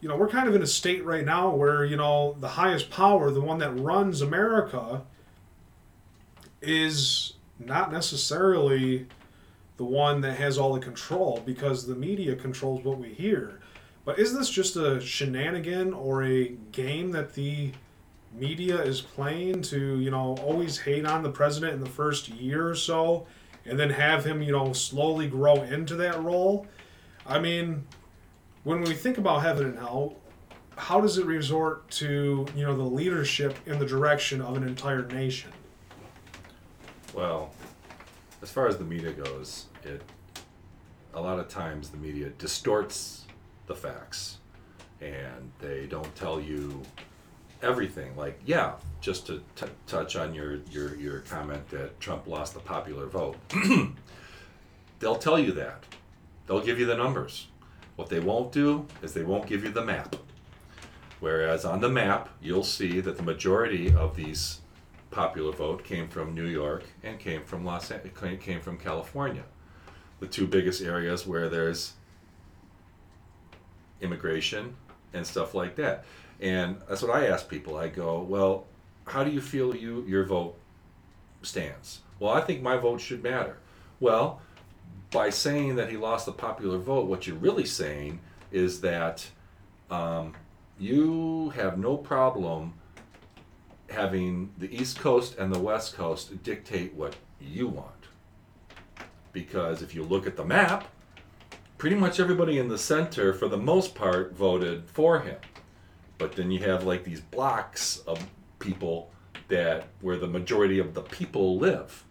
you 0.04 0.10
know, 0.10 0.18
we're 0.18 0.28
kind 0.28 0.50
of 0.50 0.54
in 0.56 0.62
a 0.62 0.68
state 0.68 1.06
right 1.06 1.24
now 1.24 1.56
where 1.56 1.86
you 1.86 1.96
know 1.96 2.36
the 2.42 2.50
highest 2.50 2.90
power, 2.90 3.32
the 3.32 3.40
one 3.40 3.60
that 3.60 3.72
runs 3.80 4.22
America, 4.22 5.02
is 6.62 7.36
not 7.58 7.90
necessarily 7.90 9.08
the 9.78 9.86
one 9.86 10.20
that 10.20 10.34
has 10.34 10.58
all 10.58 10.74
the 10.74 10.82
control 10.82 11.42
because 11.46 11.88
the 11.88 11.96
media 11.96 12.36
controls 12.36 12.84
what 12.84 13.00
we 13.00 13.14
hear. 13.14 13.62
But 14.04 14.20
is 14.20 14.38
this 14.38 14.50
just 14.50 14.76
a 14.76 15.00
shenanigan 15.00 15.94
or 15.94 16.26
a 16.26 16.50
game 16.74 17.12
that 17.12 17.34
the 17.34 17.72
media 18.34 18.82
is 18.82 19.00
playing 19.00 19.62
to 19.62 20.00
you 20.00 20.12
know 20.12 20.36
always 20.42 20.80
hate 20.80 21.06
on 21.06 21.24
the 21.24 21.30
president 21.30 21.76
in 21.76 21.80
the 21.80 21.90
first 21.90 22.28
year 22.28 22.68
or 22.68 22.76
so 22.76 23.26
and 23.66 23.80
then 23.80 23.92
have 23.92 24.26
him 24.26 24.42
you 24.42 24.52
know 24.52 24.74
slowly 24.74 25.28
grow 25.28 25.62
into 25.62 25.96
that 25.96 26.20
role 26.24 26.66
i 27.28 27.38
mean 27.38 27.86
when 28.64 28.82
we 28.82 28.94
think 28.94 29.18
about 29.18 29.42
heaven 29.42 29.66
and 29.66 29.78
hell 29.78 30.16
how 30.78 31.00
does 31.00 31.18
it 31.18 31.26
resort 31.26 31.90
to 31.92 32.46
you 32.56 32.66
know 32.66 32.76
the 32.76 32.84
leadership 32.84 33.56
in 33.66 33.80
the 33.80 33.86
direction 33.86 34.42
of 34.42 34.58
an 34.58 34.64
entire 34.64 35.06
nation? 35.08 35.52
Well, 37.14 37.52
as 38.42 38.52
far 38.52 38.68
as 38.68 38.78
the 38.78 38.84
media 38.84 39.12
goes, 39.12 39.68
it 39.84 40.02
a 41.14 41.22
lot 41.22 41.40
of 41.40 41.48
times 41.48 41.90
the 41.90 41.98
media 41.98 42.30
distorts 42.30 43.26
the 43.68 43.76
facts 43.76 44.40
and 45.00 45.52
they 45.60 45.86
don't 45.86 46.16
tell 46.16 46.42
you 46.42 46.82
everything. 47.62 48.16
Like 48.18 48.40
yeah 48.46 48.74
just 49.00 49.28
to 49.28 49.42
t- 49.56 49.68
touch 49.86 50.16
on 50.16 50.34
your, 50.34 50.60
your 50.72 50.96
your 50.96 51.20
comment 51.20 51.68
that 51.70 52.00
trump 52.00 52.26
lost 52.26 52.54
the 52.54 52.60
popular 52.60 53.06
vote 53.06 53.36
they'll 55.00 55.16
tell 55.16 55.38
you 55.38 55.52
that. 55.52 55.84
They'll 56.48 56.62
give 56.64 56.80
you 56.80 56.86
the 56.86 56.98
numbers 56.98 57.48
What 57.96 58.10
they 58.10 58.20
won't 58.20 58.52
do 58.52 58.88
is 59.02 59.14
they 59.14 59.24
won't 59.24 59.48
give 59.48 59.64
you 59.64 59.72
the 59.72 59.84
map. 59.86 60.16
Whereas 61.20 61.64
on 61.64 61.80
the 61.80 61.90
map, 61.90 62.30
you'll 62.42 62.64
see 62.64 63.00
that 63.00 63.18
the 63.18 63.24
majority 63.24 63.94
of 63.94 64.16
these 64.16 64.60
popular 65.12 65.52
vote 65.52 65.84
came 65.84 66.08
from 66.10 66.34
New 66.34 66.48
York 66.48 66.84
and 67.04 67.20
came 67.20 67.44
from 67.44 67.64
Los 67.64 67.92
An- 67.92 68.38
came 68.40 68.60
from 68.60 68.78
California, 68.78 69.44
the 70.20 70.28
two 70.28 70.48
biggest 70.48 70.82
areas 70.82 71.26
where 71.26 71.50
there's 71.50 71.94
immigration 74.02 74.76
and 75.14 75.26
stuff 75.26 75.54
like 75.54 75.76
that. 75.76 76.04
And 76.42 76.82
that's 76.90 77.02
what 77.02 77.16
I 77.16 77.28
ask 77.28 77.48
people. 77.48 77.78
I 77.78 77.88
go, 77.88 78.20
well, 78.22 78.66
how 79.06 79.24
do 79.24 79.32
you 79.32 79.40
feel 79.40 79.76
you 79.76 80.04
your 80.08 80.26
vote 80.26 80.58
stands? 81.42 82.02
Well, 82.20 82.34
I 82.34 82.42
think 82.42 82.62
my 82.62 82.78
vote 82.78 83.00
should 83.00 83.24
matter. 83.24 83.58
Well, 84.00 84.42
by 85.14 85.30
saying 85.30 85.76
that 85.76 85.90
he 85.90 85.96
lost 85.96 86.26
the 86.26 86.32
popular 86.32 86.78
vote, 86.78 87.06
what 87.06 87.28
you're 87.28 87.38
really 87.38 87.66
saying 87.66 88.20
is 88.52 88.82
that 88.82 89.30
um, 89.90 90.34
you 90.80 91.52
have 91.52 91.78
no 91.78 91.96
problem 91.96 92.74
having 93.90 94.52
the 94.58 94.74
East 94.76 95.00
Coast 95.00 95.38
and 95.38 95.54
the 95.54 95.60
West 95.60 95.96
Coast 95.96 96.44
dictate 96.44 96.94
what 96.96 97.16
you 97.40 97.68
want. 97.68 97.90
Because 99.32 99.82
if 99.82 99.94
you 99.94 100.04
look 100.04 100.26
at 100.26 100.36
the 100.36 100.44
map, 100.44 100.88
pretty 101.78 101.96
much 101.96 102.20
everybody 102.20 102.58
in 102.58 102.68
the 102.68 102.78
center, 102.78 103.34
for 103.34 103.48
the 103.48 103.58
most 103.58 103.94
part, 103.94 104.36
voted 104.36 104.90
for 104.90 105.20
him. 105.20 105.38
But 106.18 106.34
then 106.34 106.50
you 106.50 106.60
have 106.60 106.86
like 106.86 107.04
these 107.04 107.22
blocks 107.22 107.98
of 108.08 108.26
people 108.60 109.12
that 109.48 109.88
where 110.02 110.18
the 110.18 110.28
majority 110.28 110.80
of 110.80 110.94
the 110.94 111.02
people 111.02 111.58
live. 111.58 112.04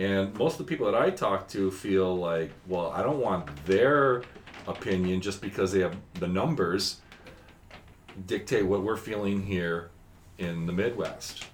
And 0.00 0.34
most 0.38 0.54
of 0.54 0.58
the 0.60 0.64
people 0.64 0.90
that 0.90 0.94
I 0.94 1.10
talk 1.10 1.46
to 1.48 1.70
feel 1.70 2.16
like, 2.16 2.52
well, 2.66 2.90
I 2.90 3.02
don't 3.02 3.18
want 3.18 3.66
their 3.66 4.22
opinion 4.66 5.20
just 5.20 5.42
because 5.42 5.72
they 5.72 5.80
have 5.80 5.94
the 6.14 6.26
numbers 6.26 7.02
dictate 8.26 8.64
what 8.64 8.82
we're 8.82 8.96
feeling 8.96 9.42
here 9.42 9.90
in 10.38 10.64
the 10.64 10.72
Midwest. 10.72 11.44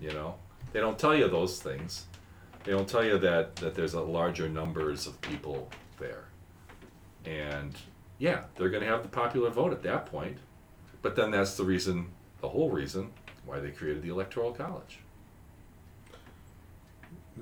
You 0.00 0.12
know, 0.12 0.36
they 0.72 0.78
don't 0.78 0.96
tell 0.96 1.12
you 1.12 1.26
those 1.26 1.60
things. 1.60 2.06
They 2.62 2.70
don't 2.70 2.88
tell 2.88 3.04
you 3.04 3.18
that 3.18 3.56
that 3.56 3.74
there's 3.74 3.94
a 3.94 4.00
larger 4.00 4.48
numbers 4.48 5.08
of 5.08 5.20
people 5.20 5.68
there. 5.98 6.26
And 7.24 7.74
yeah, 8.18 8.44
they're 8.54 8.70
going 8.70 8.84
to 8.84 8.88
have 8.88 9.02
the 9.02 9.08
popular 9.08 9.50
vote 9.50 9.72
at 9.72 9.82
that 9.82 10.06
point. 10.06 10.36
But 11.02 11.16
then 11.16 11.32
that's 11.32 11.56
the 11.56 11.64
reason, 11.64 12.12
the 12.42 12.48
whole 12.48 12.70
reason 12.70 13.10
why 13.44 13.58
they 13.58 13.72
created 13.72 14.04
the 14.04 14.10
electoral 14.10 14.52
college. 14.52 15.00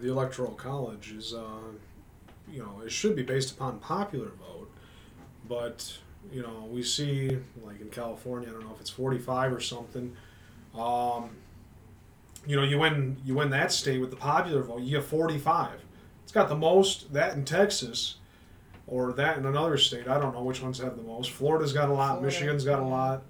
The 0.00 0.10
electoral 0.10 0.52
college 0.52 1.12
is, 1.12 1.34
uh, 1.34 1.72
you 2.50 2.60
know, 2.60 2.82
it 2.84 2.90
should 2.90 3.16
be 3.16 3.22
based 3.22 3.52
upon 3.52 3.78
popular 3.80 4.30
vote, 4.38 4.70
but 5.48 5.98
you 6.32 6.42
know, 6.42 6.68
we 6.70 6.82
see 6.82 7.38
like 7.64 7.80
in 7.80 7.88
California, 7.90 8.48
I 8.48 8.52
don't 8.52 8.64
know 8.64 8.72
if 8.74 8.80
it's 8.80 8.90
45 8.90 9.52
or 9.52 9.60
something. 9.60 10.16
Um, 10.74 11.30
you 12.46 12.56
know, 12.56 12.62
you 12.62 12.78
win 12.78 13.16
you 13.24 13.34
win 13.34 13.50
that 13.50 13.72
state 13.72 14.00
with 14.00 14.10
the 14.10 14.16
popular 14.16 14.62
vote, 14.62 14.82
you 14.82 14.98
get 14.98 15.04
45. 15.04 15.84
It's 16.22 16.32
got 16.32 16.48
the 16.48 16.56
most 16.56 17.12
that 17.12 17.34
in 17.34 17.44
Texas 17.44 18.16
or 18.86 19.12
that 19.14 19.38
in 19.38 19.46
another 19.46 19.76
state. 19.78 20.08
I 20.08 20.20
don't 20.20 20.34
know 20.34 20.42
which 20.42 20.62
ones 20.62 20.78
have 20.78 20.96
the 20.96 21.02
most. 21.02 21.30
Florida's 21.30 21.72
got 21.72 21.88
a 21.88 21.92
lot, 21.92 22.18
Florida, 22.18 22.26
Michigan's 22.26 22.64
got 22.64 22.80
a 22.80 22.84
lot. 22.84 23.22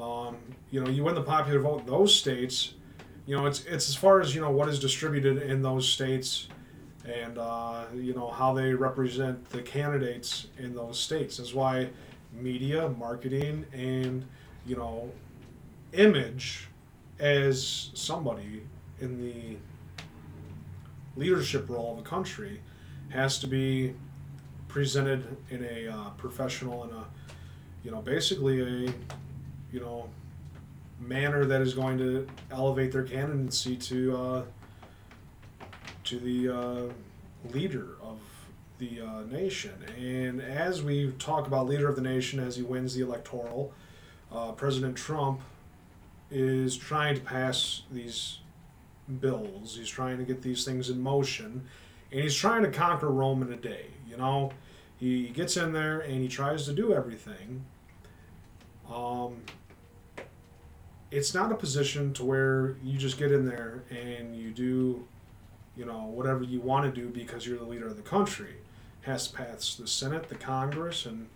Um, 0.00 0.36
you 0.70 0.82
know, 0.82 0.90
you 0.90 1.04
win 1.04 1.14
the 1.14 1.22
popular 1.22 1.60
vote 1.60 1.80
in 1.80 1.86
those 1.86 2.14
states. 2.14 2.74
You 3.30 3.36
know, 3.36 3.46
it's 3.46 3.64
it's 3.64 3.88
as 3.88 3.94
far 3.94 4.20
as 4.20 4.34
you 4.34 4.40
know 4.40 4.50
what 4.50 4.68
is 4.68 4.80
distributed 4.80 5.40
in 5.42 5.62
those 5.62 5.88
states, 5.88 6.48
and 7.04 7.38
uh, 7.38 7.84
you 7.94 8.12
know 8.12 8.28
how 8.28 8.52
they 8.52 8.74
represent 8.74 9.48
the 9.50 9.62
candidates 9.62 10.48
in 10.58 10.74
those 10.74 10.98
states. 10.98 11.36
That's 11.36 11.54
why 11.54 11.90
media, 12.32 12.88
marketing, 12.88 13.66
and 13.72 14.26
you 14.66 14.74
know, 14.74 15.12
image 15.92 16.66
as 17.20 17.92
somebody 17.94 18.64
in 19.00 19.16
the 19.16 19.56
leadership 21.14 21.70
role 21.70 21.92
of 21.92 22.00
a 22.00 22.02
country 22.02 22.60
has 23.10 23.38
to 23.38 23.46
be 23.46 23.94
presented 24.66 25.36
in 25.50 25.64
a 25.64 25.86
uh, 25.86 26.10
professional 26.16 26.82
and 26.82 26.92
a 26.94 27.04
you 27.84 27.92
know 27.92 28.02
basically 28.02 28.60
a 28.60 28.92
you 29.70 29.78
know 29.78 30.10
manner 31.00 31.44
that 31.46 31.60
is 31.60 31.74
going 31.74 31.98
to 31.98 32.26
elevate 32.50 32.92
their 32.92 33.02
candidacy 33.02 33.76
to 33.76 34.16
uh, 34.16 34.42
to 36.04 36.18
the 36.18 36.48
uh, 36.48 37.52
leader 37.52 37.96
of 38.02 38.18
the 38.78 39.00
uh, 39.00 39.22
nation. 39.30 39.74
And 39.98 40.40
as 40.40 40.82
we 40.82 41.12
talk 41.18 41.46
about 41.46 41.66
leader 41.66 41.88
of 41.88 41.96
the 41.96 42.02
nation 42.02 42.40
as 42.40 42.56
he 42.56 42.62
wins 42.62 42.94
the 42.94 43.02
electoral, 43.02 43.72
uh, 44.32 44.52
President 44.52 44.96
Trump 44.96 45.40
is 46.30 46.76
trying 46.76 47.14
to 47.14 47.20
pass 47.20 47.82
these 47.90 48.38
bills. 49.20 49.76
He's 49.76 49.88
trying 49.88 50.18
to 50.18 50.24
get 50.24 50.42
these 50.42 50.64
things 50.64 50.88
in 50.88 51.00
motion, 51.00 51.66
and 52.12 52.20
he's 52.22 52.34
trying 52.34 52.62
to 52.62 52.70
conquer 52.70 53.08
Rome 53.08 53.42
in 53.42 53.52
a 53.52 53.56
day. 53.56 53.86
You 54.08 54.16
know, 54.16 54.52
he 54.96 55.28
gets 55.28 55.56
in 55.56 55.72
there 55.72 56.00
and 56.00 56.20
he 56.20 56.28
tries 56.28 56.64
to 56.66 56.72
do 56.72 56.92
everything. 56.92 57.64
Um, 58.92 59.42
it's 61.10 61.34
not 61.34 61.50
a 61.50 61.54
position 61.54 62.12
to 62.14 62.24
where 62.24 62.76
you 62.82 62.98
just 62.98 63.18
get 63.18 63.32
in 63.32 63.44
there 63.44 63.82
and 63.90 64.36
you 64.36 64.50
do, 64.50 65.06
you 65.76 65.84
know, 65.84 66.04
whatever 66.06 66.44
you 66.44 66.60
want 66.60 66.92
to 66.92 67.00
do 67.00 67.08
because 67.08 67.46
you're 67.46 67.58
the 67.58 67.64
leader 67.64 67.88
of 67.88 67.96
the 67.96 68.02
country. 68.02 68.56
It 69.02 69.06
has 69.06 69.28
to 69.28 69.36
pass 69.36 69.74
the 69.74 69.88
Senate, 69.88 70.28
the 70.28 70.34
Congress, 70.36 71.06
and 71.06 71.28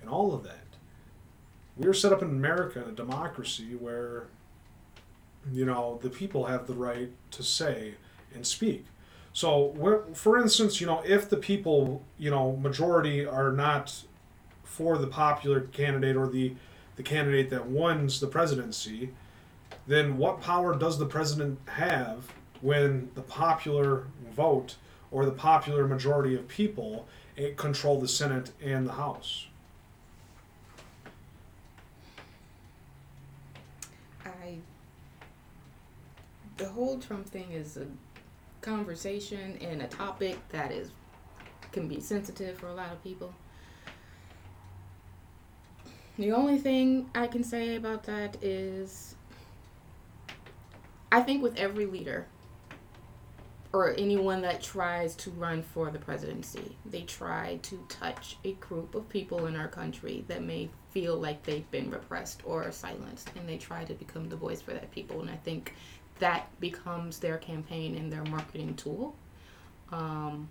and 0.00 0.10
all 0.10 0.34
of 0.34 0.42
that. 0.42 0.58
We 1.76 1.86
are 1.86 1.94
set 1.94 2.12
up 2.12 2.22
in 2.22 2.28
America, 2.28 2.84
a 2.86 2.90
democracy, 2.90 3.76
where, 3.76 4.24
you 5.50 5.64
know, 5.64 6.00
the 6.02 6.10
people 6.10 6.46
have 6.46 6.66
the 6.66 6.74
right 6.74 7.10
to 7.30 7.42
say 7.42 7.94
and 8.34 8.46
speak. 8.46 8.84
So, 9.32 10.04
for 10.12 10.38
instance, 10.38 10.80
you 10.80 10.86
know, 10.86 11.02
if 11.06 11.30
the 11.30 11.38
people, 11.38 12.02
you 12.18 12.30
know, 12.30 12.56
majority 12.56 13.24
are 13.24 13.52
not 13.52 14.02
for 14.64 14.98
the 14.98 15.06
popular 15.06 15.60
candidate 15.60 16.16
or 16.16 16.28
the 16.28 16.54
the 16.96 17.02
candidate 17.02 17.48
that 17.48 17.66
wins 17.66 18.20
the 18.20 18.26
presidency, 18.26 19.10
then 19.86 20.16
what 20.16 20.40
power 20.40 20.76
does 20.76 20.98
the 20.98 21.06
president 21.06 21.58
have 21.66 22.32
when 22.60 23.10
the 23.14 23.22
popular 23.22 24.06
vote 24.30 24.76
or 25.10 25.24
the 25.24 25.32
popular 25.32 25.86
majority 25.86 26.34
of 26.34 26.46
people 26.48 27.06
eh, 27.36 27.50
control 27.56 28.00
the 28.00 28.08
Senate 28.08 28.52
and 28.62 28.86
the 28.86 28.92
House? 28.92 29.46
I 34.24 34.58
the 36.56 36.68
whole 36.68 36.98
Trump 36.98 37.26
thing 37.26 37.50
is 37.50 37.76
a 37.76 37.86
conversation 38.60 39.58
and 39.60 39.82
a 39.82 39.88
topic 39.88 40.36
that 40.50 40.70
is 40.70 40.90
can 41.72 41.88
be 41.88 42.00
sensitive 42.00 42.58
for 42.58 42.68
a 42.68 42.74
lot 42.74 42.92
of 42.92 43.02
people. 43.02 43.34
The 46.18 46.32
only 46.32 46.58
thing 46.58 47.10
I 47.14 47.26
can 47.26 47.42
say 47.42 47.76
about 47.76 48.04
that 48.04 48.36
is 48.42 49.14
I 51.12 51.20
think 51.20 51.42
with 51.42 51.58
every 51.58 51.84
leader 51.84 52.26
or 53.70 53.94
anyone 53.98 54.40
that 54.42 54.62
tries 54.62 55.14
to 55.16 55.30
run 55.30 55.62
for 55.62 55.90
the 55.90 55.98
presidency, 55.98 56.74
they 56.86 57.02
try 57.02 57.58
to 57.62 57.84
touch 57.90 58.38
a 58.44 58.52
group 58.54 58.94
of 58.94 59.06
people 59.10 59.46
in 59.46 59.54
our 59.54 59.68
country 59.68 60.24
that 60.28 60.42
may 60.42 60.70
feel 60.90 61.16
like 61.16 61.42
they've 61.42 61.70
been 61.70 61.90
repressed 61.90 62.40
or 62.46 62.70
silenced, 62.72 63.30
and 63.36 63.46
they 63.46 63.58
try 63.58 63.84
to 63.84 63.92
become 63.92 64.30
the 64.30 64.36
voice 64.36 64.62
for 64.62 64.72
that 64.72 64.90
people. 64.90 65.20
And 65.20 65.28
I 65.28 65.36
think 65.36 65.74
that 66.18 66.48
becomes 66.60 67.18
their 67.18 67.36
campaign 67.36 67.94
and 67.94 68.10
their 68.10 68.24
marketing 68.24 68.74
tool. 68.74 69.14
Um, 69.90 70.48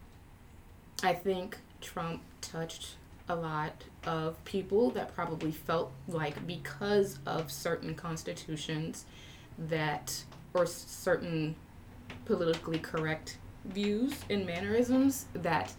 I 1.01 1.13
think 1.13 1.57
Trump 1.79 2.21
touched 2.39 2.97
a 3.27 3.35
lot 3.35 3.83
of 4.05 4.43
people 4.45 4.91
that 4.91 5.15
probably 5.15 5.51
felt 5.51 5.91
like 6.07 6.45
because 6.45 7.17
of 7.25 7.51
certain 7.51 7.95
constitutions 7.95 9.05
that 9.57 10.23
or 10.53 10.65
certain 10.65 11.55
politically 12.25 12.79
correct 12.79 13.37
views 13.65 14.13
and 14.29 14.45
mannerisms 14.45 15.25
that 15.33 15.73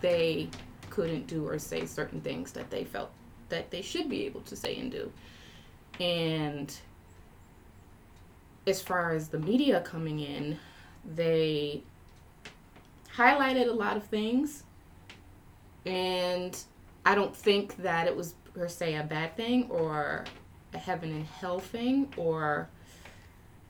they 0.00 0.48
couldn't 0.90 1.26
do 1.26 1.46
or 1.46 1.58
say 1.58 1.86
certain 1.86 2.20
things 2.20 2.52
that 2.52 2.70
they 2.70 2.84
felt 2.84 3.10
that 3.48 3.70
they 3.70 3.82
should 3.82 4.08
be 4.08 4.24
able 4.26 4.40
to 4.40 4.56
say 4.56 4.76
and 4.76 4.90
do. 4.90 5.12
And 6.00 6.74
as 8.66 8.82
far 8.82 9.12
as 9.12 9.28
the 9.28 9.38
media 9.38 9.80
coming 9.82 10.18
in, 10.20 10.58
they 11.04 11.82
highlighted 13.16 13.68
a 13.68 13.72
lot 13.72 13.96
of 13.96 14.04
things. 14.04 14.64
And 15.84 16.58
I 17.04 17.14
don't 17.14 17.34
think 17.34 17.76
that 17.76 18.08
it 18.08 18.16
was 18.16 18.34
per 18.52 18.68
se 18.68 18.96
a 18.96 19.04
bad 19.04 19.36
thing 19.36 19.70
or 19.70 20.24
a 20.74 20.78
heaven 20.78 21.12
and 21.12 21.24
hell 21.24 21.60
thing 21.60 22.12
or 22.16 22.68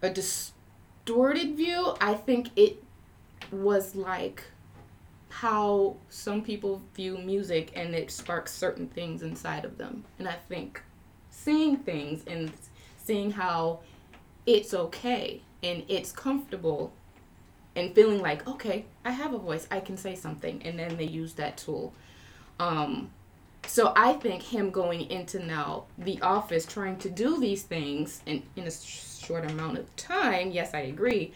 a 0.02 0.10
distorted 0.10 1.56
view. 1.56 1.94
I 2.00 2.14
think 2.14 2.50
it 2.56 2.82
was 3.50 3.94
like 3.94 4.44
how 5.28 5.96
some 6.08 6.42
people 6.42 6.82
view 6.94 7.18
music 7.18 7.72
and 7.74 7.94
it 7.94 8.10
sparks 8.10 8.52
certain 8.52 8.88
things 8.88 9.22
inside 9.22 9.64
of 9.64 9.78
them. 9.78 10.04
And 10.18 10.28
I 10.28 10.36
think 10.48 10.82
seeing 11.30 11.76
things 11.76 12.24
and 12.26 12.50
seeing 12.96 13.30
how 13.30 13.80
it's 14.46 14.72
okay 14.72 15.42
and 15.62 15.84
it's 15.88 16.12
comfortable 16.12 16.92
and 17.74 17.94
feeling 17.94 18.20
like, 18.20 18.48
okay, 18.48 18.86
I 19.04 19.10
have 19.10 19.34
a 19.34 19.38
voice, 19.38 19.66
I 19.70 19.80
can 19.80 19.96
say 19.96 20.14
something, 20.14 20.62
and 20.64 20.78
then 20.78 20.96
they 20.96 21.04
use 21.04 21.34
that 21.34 21.58
tool. 21.58 21.92
Um, 22.58 23.10
so 23.66 23.92
I 23.94 24.14
think 24.14 24.42
him 24.42 24.70
going 24.70 25.10
into 25.10 25.44
now 25.44 25.84
the 25.98 26.20
office 26.22 26.64
trying 26.64 26.96
to 26.98 27.10
do 27.10 27.38
these 27.38 27.62
things 27.64 28.22
in, 28.24 28.42
in 28.56 28.64
a 28.64 28.70
short 29.26 29.50
amount 29.50 29.78
of 29.78 29.94
time, 29.96 30.50
yes, 30.50 30.74
I 30.74 30.80
agree. 30.80 31.32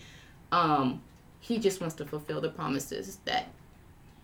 Um, 0.52 1.02
he 1.40 1.58
just 1.58 1.80
wants 1.80 1.94
to 1.96 2.04
fulfill 2.04 2.40
the 2.40 2.50
promises 2.50 3.18
that 3.24 3.48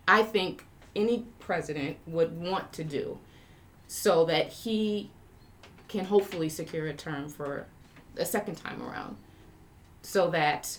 I 0.06 0.22
think 0.22 0.66
any 0.94 1.24
president 1.40 1.96
would 2.06 2.38
want 2.40 2.72
to 2.74 2.84
do 2.84 3.18
so 3.88 4.24
that 4.26 4.48
he 4.48 5.10
can 5.88 6.04
hopefully 6.04 6.48
secure 6.48 6.86
a 6.86 6.94
term 6.94 7.28
for 7.28 7.66
a 8.16 8.24
second 8.24 8.56
time 8.56 8.82
around. 8.82 9.16
So 10.02 10.30
that 10.30 10.78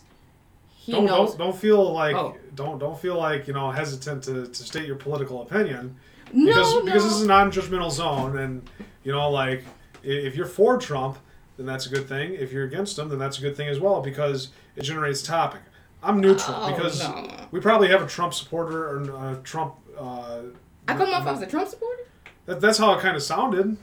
he 0.69 0.93
don't, 0.93 1.05
knows 1.05 1.35
don't 1.35 1.49
don't 1.49 1.57
feel 1.57 1.93
like 1.93 2.15
Oh. 2.15 2.35
don't 2.55 2.79
don't 2.79 2.97
feel 2.97 3.17
like 3.17 3.47
you 3.47 3.53
know 3.53 3.71
hesitant 3.71 4.23
to, 4.23 4.47
to 4.47 4.63
state 4.63 4.85
your 4.85 4.95
political 4.95 5.41
opinion 5.41 5.97
no, 6.31 6.45
because 6.45 6.73
no. 6.73 6.85
because 6.85 7.03
this 7.03 7.13
is 7.13 7.21
a 7.23 7.27
non-judgmental 7.27 7.91
zone 7.91 8.37
and 8.37 8.69
you 9.03 9.11
know 9.11 9.29
like 9.29 9.65
if 10.01 10.35
you're 10.37 10.45
for 10.45 10.77
Trump 10.77 11.17
then 11.57 11.65
that's 11.65 11.85
a 11.85 11.89
good 11.89 12.07
thing 12.07 12.33
if 12.35 12.51
you're 12.51 12.63
against 12.65 12.95
them, 12.95 13.09
then 13.09 13.19
that's 13.19 13.37
a 13.39 13.41
good 13.41 13.55
thing 13.57 13.67
as 13.67 13.79
well 13.79 14.01
because 14.01 14.49
it 14.75 14.83
generates 14.83 15.21
topic 15.21 15.61
I'm 16.03 16.19
neutral 16.21 16.55
Oh, 16.55 16.71
because 16.73 16.99
no. 17.01 17.27
we 17.51 17.59
probably 17.59 17.87
have 17.89 18.01
a 18.03 18.07
Trump 18.07 18.33
supporter 18.33 18.87
or 18.89 19.31
a 19.31 19.35
Trump 19.43 19.75
uh, 19.97 20.41
I 20.87 20.93
come 20.95 21.11
off 21.13 21.25
as 21.27 21.41
a 21.41 21.47
Trump 21.47 21.67
supporter. 21.67 22.03
that, 22.45 22.61
that's 22.61 22.77
how 22.77 22.93
it 22.93 23.01
kind 23.01 23.15
of 23.15 23.23
sounded 23.23 23.75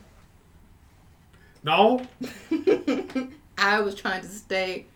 no 1.65 2.01
I 3.59 3.81
was 3.81 3.95
trying 3.95 4.23
to 4.23 4.29
stay. 4.29 4.87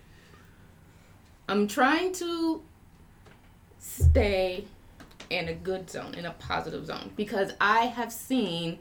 I'm 1.49 1.67
trying 1.69 2.13
to 2.15 2.63
stay 3.79 4.65
in 5.31 5.49
a 5.49 5.55
good 5.55 5.89
zone, 5.89 6.15
in 6.15 6.27
a 6.27 6.33
positive 6.33 6.85
zone, 6.87 7.11
because 7.17 7.53
I 7.61 7.87
have 7.87 8.13
seen, 8.13 8.79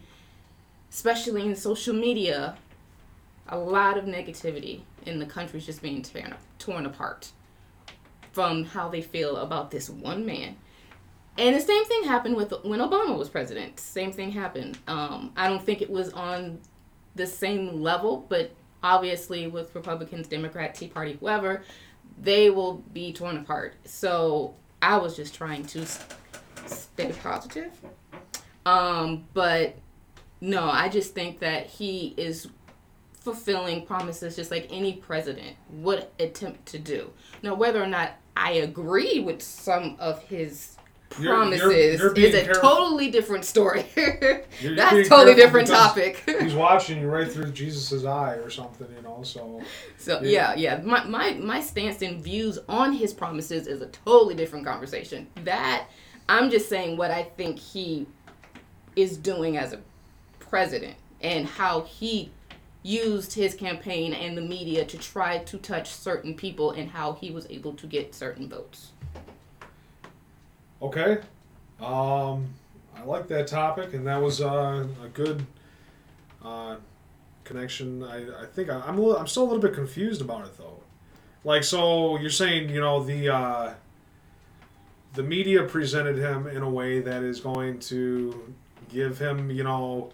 especially 0.92 1.46
in 1.46 1.56
social 1.56 1.94
media, 1.94 2.58
a 3.50 3.58
lot 3.58 3.98
of 3.98 4.06
negativity 4.06 4.82
in 5.06 5.20
the 5.20 5.26
country's 5.26 5.66
just 5.66 5.82
being 5.82 6.02
torn, 6.02 6.36
torn 6.60 6.86
apart 6.86 7.32
from 8.32 8.66
how 8.66 8.90
they 8.90 9.02
feel 9.02 9.38
about 9.38 9.72
this 9.72 9.90
one 9.90 10.26
man. 10.26 10.56
And 11.38 11.56
the 11.56 11.62
same 11.62 11.86
thing 11.86 12.04
happened 12.04 12.36
with 12.36 12.52
when 12.64 12.80
Obama 12.80 13.18
was 13.18 13.30
president. 13.30 13.80
Same 13.80 14.12
thing 14.12 14.32
happened. 14.32 14.78
Um, 14.88 15.32
I 15.36 15.48
don't 15.48 15.64
think 15.64 15.82
it 15.82 15.90
was 15.90 16.12
on 16.14 16.60
the 17.16 17.28
same 17.28 17.82
level, 17.82 18.26
but 18.28 18.52
obviously 18.84 19.48
with 19.48 19.74
Republicans, 19.76 20.28
Democrat, 20.28 20.76
Tea 20.76 20.88
Party, 20.88 21.18
whoever, 21.20 21.64
they 22.20 22.50
will 22.50 22.84
be 22.94 23.14
torn 23.14 23.38
apart. 23.38 23.76
So 23.86 24.56
I 24.82 24.98
was 24.98 25.16
just 25.16 25.36
trying 25.36 25.66
to 25.68 25.86
stay 26.66 27.12
positive. 27.22 27.72
Um, 28.66 29.26
but 29.34 29.78
no, 30.42 30.70
I 30.70 30.90
just 30.90 31.14
think 31.14 31.40
that 31.40 31.68
he 31.68 32.14
is 32.18 32.48
fulfilling 33.28 33.86
promises 33.86 34.38
just 34.38 34.52
like 34.52 34.68
any 34.72 34.94
president 34.94 35.58
would 35.70 36.08
attempt 36.18 36.66
to 36.68 36.80
do. 36.80 37.12
Now, 37.44 37.56
whether 37.56 37.84
or 37.84 37.88
not 37.88 38.12
I 38.38 38.52
agree 38.54 39.20
with 39.20 39.42
some 39.42 39.98
of 40.00 40.24
his 40.24 40.78
You're- 41.20 41.24
you're- 41.26 41.36
promises 41.36 42.00
you're 42.00 42.14
is 42.14 42.36
a 42.36 42.44
careful. 42.46 42.62
totally 42.62 43.12
different 43.12 43.44
story. 43.44 43.86
You're- 43.98 44.44
you're 44.62 44.76
That's 44.78 45.10
totally 45.10 45.36
different 45.36 45.68
topic. 45.68 46.24
he's 46.40 46.54
watching 46.54 47.02
you 47.02 47.10
right 47.10 47.30
through 47.30 47.52
Jesus's 47.52 48.06
eye 48.06 48.36
or 48.36 48.50
something 48.50 48.88
you 48.96 49.02
know 49.02 49.20
so 49.24 49.62
So 49.98 50.22
Yeah. 50.22 50.54
yeah, 50.56 50.78
yeah. 50.78 50.82
My, 50.86 51.04
my 51.04 51.34
my 51.34 51.60
stance 51.60 52.02
and 52.02 52.24
views 52.24 52.60
on 52.70 52.94
his 52.94 53.14
promises 53.14 53.68
is 53.68 53.82
a 53.82 53.88
totally 53.88 54.36
different 54.36 54.66
conversation. 54.66 55.28
That 55.44 55.88
I'm 56.30 56.50
just 56.50 56.70
saying 56.70 56.96
what 56.96 57.12
I 57.12 57.24
think 57.24 57.60
he 57.60 58.08
is 58.96 59.18
doing 59.18 59.58
as 59.58 59.74
a 59.74 59.80
president 60.40 60.96
and 61.22 61.46
how 61.46 61.82
he 61.82 62.32
used 62.88 63.34
his 63.34 63.54
campaign 63.54 64.14
and 64.14 64.38
the 64.38 64.42
media 64.42 64.86
to 64.86 64.98
try 64.98 65.40
to 65.40 65.58
touch 65.58 65.90
certain 65.90 66.34
people 66.34 66.72
and 66.72 66.90
how 66.90 67.14
he 67.14 67.32
was 67.32 67.46
able 67.50 67.74
to 67.74 67.86
get 67.86 68.16
certain 68.16 68.48
votes. 68.48 68.94
Okay. 70.82 71.18
Um, 71.82 72.48
I 72.96 73.04
like 73.06 73.28
that 73.28 73.48
topic, 73.48 73.94
and 73.94 74.08
that 74.08 74.22
was 74.22 74.40
uh, 74.42 74.88
a 75.04 75.08
good 75.10 75.46
uh, 76.44 76.78
connection. 77.44 78.04
I, 78.04 78.44
I 78.44 78.46
think 78.46 78.70
I, 78.70 78.80
I'm 78.80 78.98
a 78.98 79.02
little, 79.02 79.18
I'm 79.18 79.28
still 79.28 79.44
a 79.44 79.50
little 79.50 79.62
bit 79.62 79.74
confused 79.74 80.22
about 80.22 80.46
it 80.46 80.58
though. 80.58 80.80
Like, 81.44 81.66
so 81.66 82.18
you're 82.18 82.30
saying 82.30 82.70
you 82.70 82.80
know 82.80 83.04
the 83.04 83.30
uh, 83.30 83.74
the 85.14 85.24
media 85.24 85.64
presented 85.64 86.18
him 86.18 86.48
in 86.48 86.62
a 86.64 86.70
way 86.70 87.02
that 87.02 87.22
is 87.22 87.42
going 87.42 87.80
to 87.80 88.54
give 88.90 89.20
him 89.20 89.52
you 89.52 89.64
know 89.64 90.12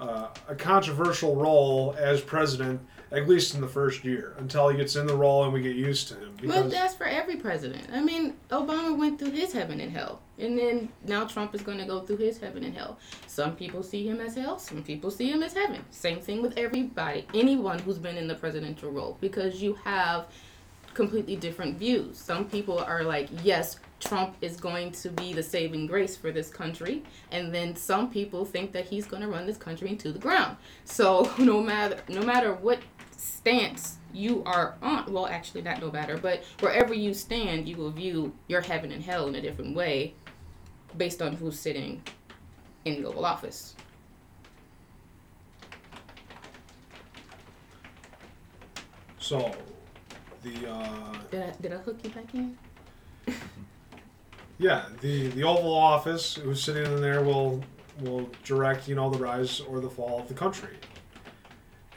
uh, 0.00 0.28
a 0.48 0.54
controversial 0.54 1.36
role 1.36 1.94
as 1.98 2.20
president 2.20 2.80
at 3.12 3.28
least 3.28 3.54
in 3.54 3.60
the 3.60 3.68
first 3.68 4.04
year 4.04 4.34
until 4.38 4.68
he 4.68 4.76
gets 4.76 4.94
in 4.96 5.06
the 5.06 5.14
role 5.14 5.44
and 5.44 5.52
we 5.52 5.60
get 5.60 5.74
used 5.74 6.08
to 6.08 6.14
him 6.14 6.36
Well, 6.44 6.68
that's 6.68 6.94
for 6.94 7.06
every 7.06 7.36
president. 7.36 7.88
I 7.92 8.00
mean, 8.00 8.34
Obama 8.50 8.96
went 8.96 9.18
through 9.18 9.32
his 9.32 9.52
heaven 9.52 9.80
and 9.80 9.90
hell, 9.90 10.22
and 10.38 10.56
then 10.56 10.88
now 11.06 11.24
Trump 11.24 11.54
is 11.54 11.60
going 11.60 11.78
to 11.78 11.84
go 11.84 12.00
through 12.00 12.18
his 12.18 12.38
heaven 12.38 12.62
and 12.64 12.74
hell. 12.74 12.98
Some 13.26 13.56
people 13.56 13.82
see 13.82 14.06
him 14.06 14.20
as 14.20 14.36
hell, 14.36 14.58
some 14.58 14.82
people 14.82 15.10
see 15.10 15.30
him 15.30 15.42
as 15.42 15.54
heaven. 15.54 15.84
Same 15.90 16.20
thing 16.20 16.40
with 16.40 16.56
everybody, 16.56 17.26
anyone 17.34 17.78
who's 17.80 17.98
been 17.98 18.16
in 18.16 18.28
the 18.28 18.36
presidential 18.36 18.90
role, 18.90 19.18
because 19.20 19.60
you 19.60 19.74
have 19.84 20.28
completely 20.94 21.36
different 21.36 21.78
views. 21.78 22.18
Some 22.18 22.46
people 22.46 22.78
are 22.78 23.02
like, 23.02 23.28
yes, 23.42 23.78
Trump 24.00 24.34
is 24.40 24.56
going 24.56 24.92
to 24.92 25.10
be 25.10 25.32
the 25.32 25.42
saving 25.42 25.86
grace 25.86 26.16
for 26.16 26.32
this 26.32 26.48
country, 26.48 27.02
and 27.30 27.54
then 27.54 27.76
some 27.76 28.10
people 28.10 28.44
think 28.44 28.72
that 28.72 28.86
he's 28.86 29.06
going 29.06 29.22
to 29.22 29.28
run 29.28 29.46
this 29.46 29.56
country 29.56 29.88
into 29.88 30.12
the 30.12 30.18
ground. 30.18 30.56
So 30.84 31.30
no 31.38 31.60
matter 31.60 31.98
no 32.08 32.22
matter 32.22 32.54
what 32.54 32.80
stance 33.16 33.98
you 34.12 34.42
are 34.44 34.76
on, 34.82 35.12
well, 35.12 35.26
actually 35.26 35.62
not 35.62 35.80
no 35.80 35.90
matter, 35.90 36.16
but 36.16 36.42
wherever 36.60 36.94
you 36.94 37.14
stand, 37.14 37.68
you 37.68 37.76
will 37.76 37.90
view 37.90 38.32
your 38.48 38.60
heaven 38.60 38.90
and 38.90 39.02
hell 39.02 39.28
in 39.28 39.34
a 39.34 39.40
different 39.40 39.76
way, 39.76 40.14
based 40.96 41.22
on 41.22 41.34
who's 41.34 41.58
sitting 41.58 42.02
in 42.84 43.02
the 43.02 43.08
Oval 43.08 43.24
Office. 43.24 43.74
so 49.30 49.54
the 50.42 50.70
uh, 50.70 51.14
Did 51.30 51.42
I, 51.42 51.52
did 51.60 51.72
I 51.72 51.76
hook 51.78 51.98
you 52.02 52.10
back 52.10 52.34
in? 52.34 52.56
Yeah, 54.60 54.84
the 55.00 55.28
the 55.28 55.42
Oval 55.42 55.72
Office, 55.72 56.34
who's 56.34 56.62
sitting 56.62 56.84
in 56.84 57.00
there, 57.00 57.22
will 57.22 57.64
will 58.02 58.28
direct 58.44 58.88
you 58.88 58.94
know 58.94 59.08
the 59.08 59.18
rise 59.18 59.58
or 59.60 59.80
the 59.80 59.88
fall 59.88 60.20
of 60.20 60.28
the 60.28 60.34
country. 60.34 60.76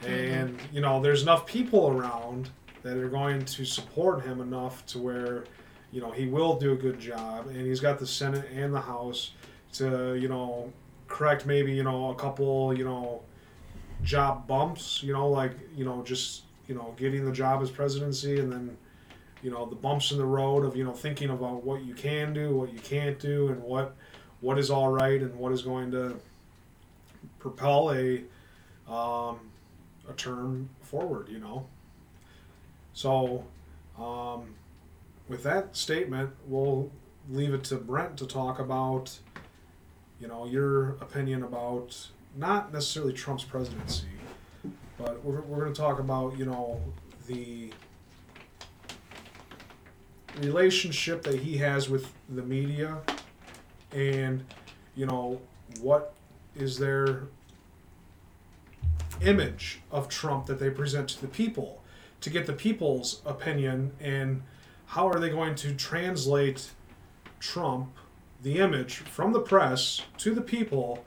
And 0.06 0.58
you 0.72 0.80
know, 0.80 0.98
there's 1.02 1.20
enough 1.20 1.46
people 1.46 1.88
around 1.88 2.48
that 2.82 2.96
are 2.96 3.10
going 3.10 3.44
to 3.44 3.66
support 3.66 4.24
him 4.24 4.40
enough 4.40 4.84
to 4.86 4.98
where 4.98 5.44
you 5.92 6.00
know 6.00 6.10
he 6.10 6.26
will 6.26 6.58
do 6.58 6.72
a 6.72 6.76
good 6.76 6.98
job, 6.98 7.48
and 7.48 7.66
he's 7.66 7.80
got 7.80 7.98
the 7.98 8.06
Senate 8.06 8.46
and 8.50 8.72
the 8.72 8.80
House 8.80 9.32
to 9.74 10.14
you 10.14 10.28
know 10.28 10.72
correct 11.06 11.44
maybe 11.44 11.70
you 11.70 11.82
know 11.82 12.12
a 12.12 12.14
couple 12.14 12.72
you 12.72 12.84
know 12.84 13.20
job 14.02 14.46
bumps, 14.46 15.02
you 15.02 15.12
know 15.12 15.28
like 15.28 15.52
you 15.76 15.84
know 15.84 16.02
just 16.02 16.43
you 16.68 16.74
know 16.74 16.94
getting 16.96 17.24
the 17.24 17.32
job 17.32 17.62
as 17.62 17.70
presidency, 17.70 18.38
and 18.38 18.52
then 18.52 18.76
you 19.44 19.50
know 19.50 19.66
the 19.66 19.76
bumps 19.76 20.10
in 20.10 20.18
the 20.18 20.24
road 20.24 20.64
of 20.64 20.74
you 20.74 20.82
know 20.82 20.92
thinking 20.92 21.28
about 21.28 21.62
what 21.62 21.84
you 21.84 21.94
can 21.94 22.32
do 22.32 22.56
what 22.56 22.72
you 22.72 22.78
can't 22.78 23.18
do 23.20 23.48
and 23.48 23.62
what 23.62 23.94
what 24.40 24.58
is 24.58 24.70
all 24.70 24.88
right 24.88 25.20
and 25.20 25.34
what 25.34 25.52
is 25.52 25.62
going 25.62 25.90
to 25.90 26.16
propel 27.38 27.92
a 27.92 28.22
um, 28.90 29.38
a 30.08 30.12
term 30.16 30.68
forward 30.82 31.28
you 31.28 31.38
know? 31.38 31.66
So 32.94 33.44
um, 33.98 34.54
with 35.28 35.42
that 35.42 35.76
statement 35.76 36.30
we'll 36.46 36.90
leave 37.28 37.52
it 37.52 37.64
to 37.64 37.76
brent 37.76 38.16
to 38.18 38.26
talk 38.26 38.58
about 38.58 39.18
you 40.20 40.26
know 40.26 40.46
your 40.46 40.90
opinion 41.02 41.42
about 41.42 42.08
not 42.34 42.72
necessarily 42.72 43.12
trump's 43.12 43.44
presidency 43.44 44.06
but 44.98 45.24
we're, 45.24 45.40
we're 45.42 45.60
going 45.60 45.72
to 45.72 45.80
talk 45.80 45.98
about 45.98 46.36
you 46.38 46.44
know 46.44 46.80
the 47.26 47.70
relationship 50.40 51.22
that 51.22 51.40
he 51.40 51.56
has 51.58 51.88
with 51.88 52.12
the 52.28 52.42
media 52.42 52.98
and 53.92 54.44
you 54.96 55.06
know 55.06 55.40
what 55.80 56.14
is 56.56 56.78
their 56.78 57.24
image 59.22 59.80
of 59.90 60.08
Trump 60.08 60.46
that 60.46 60.58
they 60.58 60.70
present 60.70 61.08
to 61.08 61.20
the 61.20 61.28
people 61.28 61.82
to 62.20 62.30
get 62.30 62.46
the 62.46 62.52
people's 62.52 63.20
opinion 63.24 63.92
and 64.00 64.42
how 64.86 65.08
are 65.08 65.18
they 65.18 65.28
going 65.28 65.54
to 65.54 65.74
translate 65.74 66.70
Trump 67.38 67.90
the 68.42 68.58
image 68.58 68.96
from 68.96 69.32
the 69.32 69.40
press 69.40 70.02
to 70.18 70.34
the 70.34 70.40
people 70.40 71.04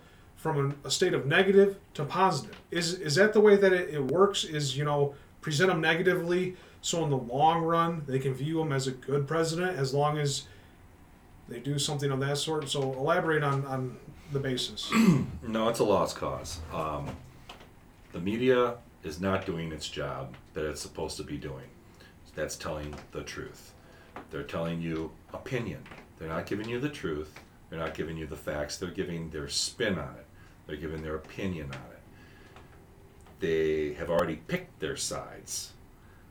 from 0.48 0.66
an, 0.66 0.78
a 0.86 0.92
state 0.92 1.14
of 1.14 1.26
negative 1.26 1.78
to 1.96 2.06
positive. 2.06 2.56
Is 2.72 2.94
is 2.94 3.16
that 3.16 3.34
the 3.34 3.42
way 3.42 3.58
that 3.58 3.74
it, 3.74 3.94
it 3.94 4.04
works? 4.04 4.44
Is 4.44 4.78
you 4.78 4.86
know 4.86 5.14
present 5.42 5.70
them 5.70 5.82
negatively 5.82 6.56
so 6.82 7.04
in 7.04 7.10
the 7.10 7.18
long 7.18 7.62
run 7.62 8.04
they 8.08 8.20
can 8.20 8.34
view 8.34 8.62
him 8.62 8.72
as 8.72 8.88
a 8.88 8.92
good 8.92 9.28
president 9.28 9.78
as 9.78 9.94
long 9.94 10.18
as 10.18 10.46
they 11.50 11.60
do 11.60 11.78
something 11.78 12.12
of 12.12 12.20
that 12.22 12.38
sort. 12.38 12.70
So 12.70 12.82
elaborate 12.94 13.44
on 13.44 13.66
on 13.66 13.98
the 14.32 14.40
basis. 14.40 14.92
No, 15.48 15.70
it's 15.70 15.80
a 15.80 15.84
lost 15.84 16.18
cause. 16.18 16.60
Um, 16.74 17.10
the 18.12 18.20
media 18.20 18.76
is 19.04 19.22
not 19.22 19.46
doing 19.46 19.72
its 19.72 19.88
job 19.88 20.36
that 20.54 20.66
it's 20.66 20.82
supposed 20.82 21.16
to 21.18 21.24
be 21.24 21.38
doing. 21.38 21.64
That's 22.36 22.56
telling 22.56 22.94
the 23.14 23.24
truth. 23.24 23.74
They're 24.30 24.44
telling 24.44 24.82
you 24.82 25.12
opinion. 25.34 25.82
They're 26.20 26.28
not 26.28 26.46
giving 26.46 26.68
you 26.68 26.80
the 26.80 26.90
truth. 26.90 27.34
They're 27.70 27.80
not 27.80 27.96
giving 27.96 28.18
you 28.18 28.28
the 28.28 28.36
facts. 28.36 28.78
They're 28.78 28.92
giving 28.92 29.30
their 29.30 29.48
spin 29.48 29.98
on 29.98 30.16
it. 30.18 30.27
They're 30.68 30.76
giving 30.76 31.02
their 31.02 31.16
opinion 31.16 31.72
on 31.72 31.80
it. 31.92 31.98
They 33.40 33.94
have 33.94 34.10
already 34.10 34.36
picked 34.36 34.80
their 34.80 34.98
sides, 34.98 35.74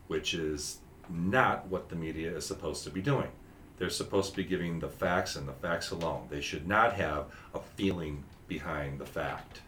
which 0.06 0.34
is 0.34 0.78
not 1.08 1.66
what 1.68 1.88
the 1.88 1.96
media 1.96 2.36
is 2.36 2.44
supposed 2.44 2.84
to 2.84 2.90
be 2.90 3.00
doing. 3.00 3.28
They're 3.78 3.90
supposed 3.90 4.30
to 4.30 4.36
be 4.36 4.44
giving 4.44 4.78
the 4.78 4.88
facts 4.88 5.36
and 5.36 5.48
the 5.48 5.52
facts 5.52 5.90
alone. 5.90 6.28
They 6.30 6.40
should 6.40 6.66
not 6.66 6.94
have 6.94 7.26
a 7.54 7.60
feeling 7.60 8.24
behind 8.48 8.98
the 8.98 9.06
fact, 9.06 9.60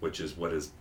which 0.00 0.20
is 0.20 0.36
what 0.36 0.52
is 0.52 0.72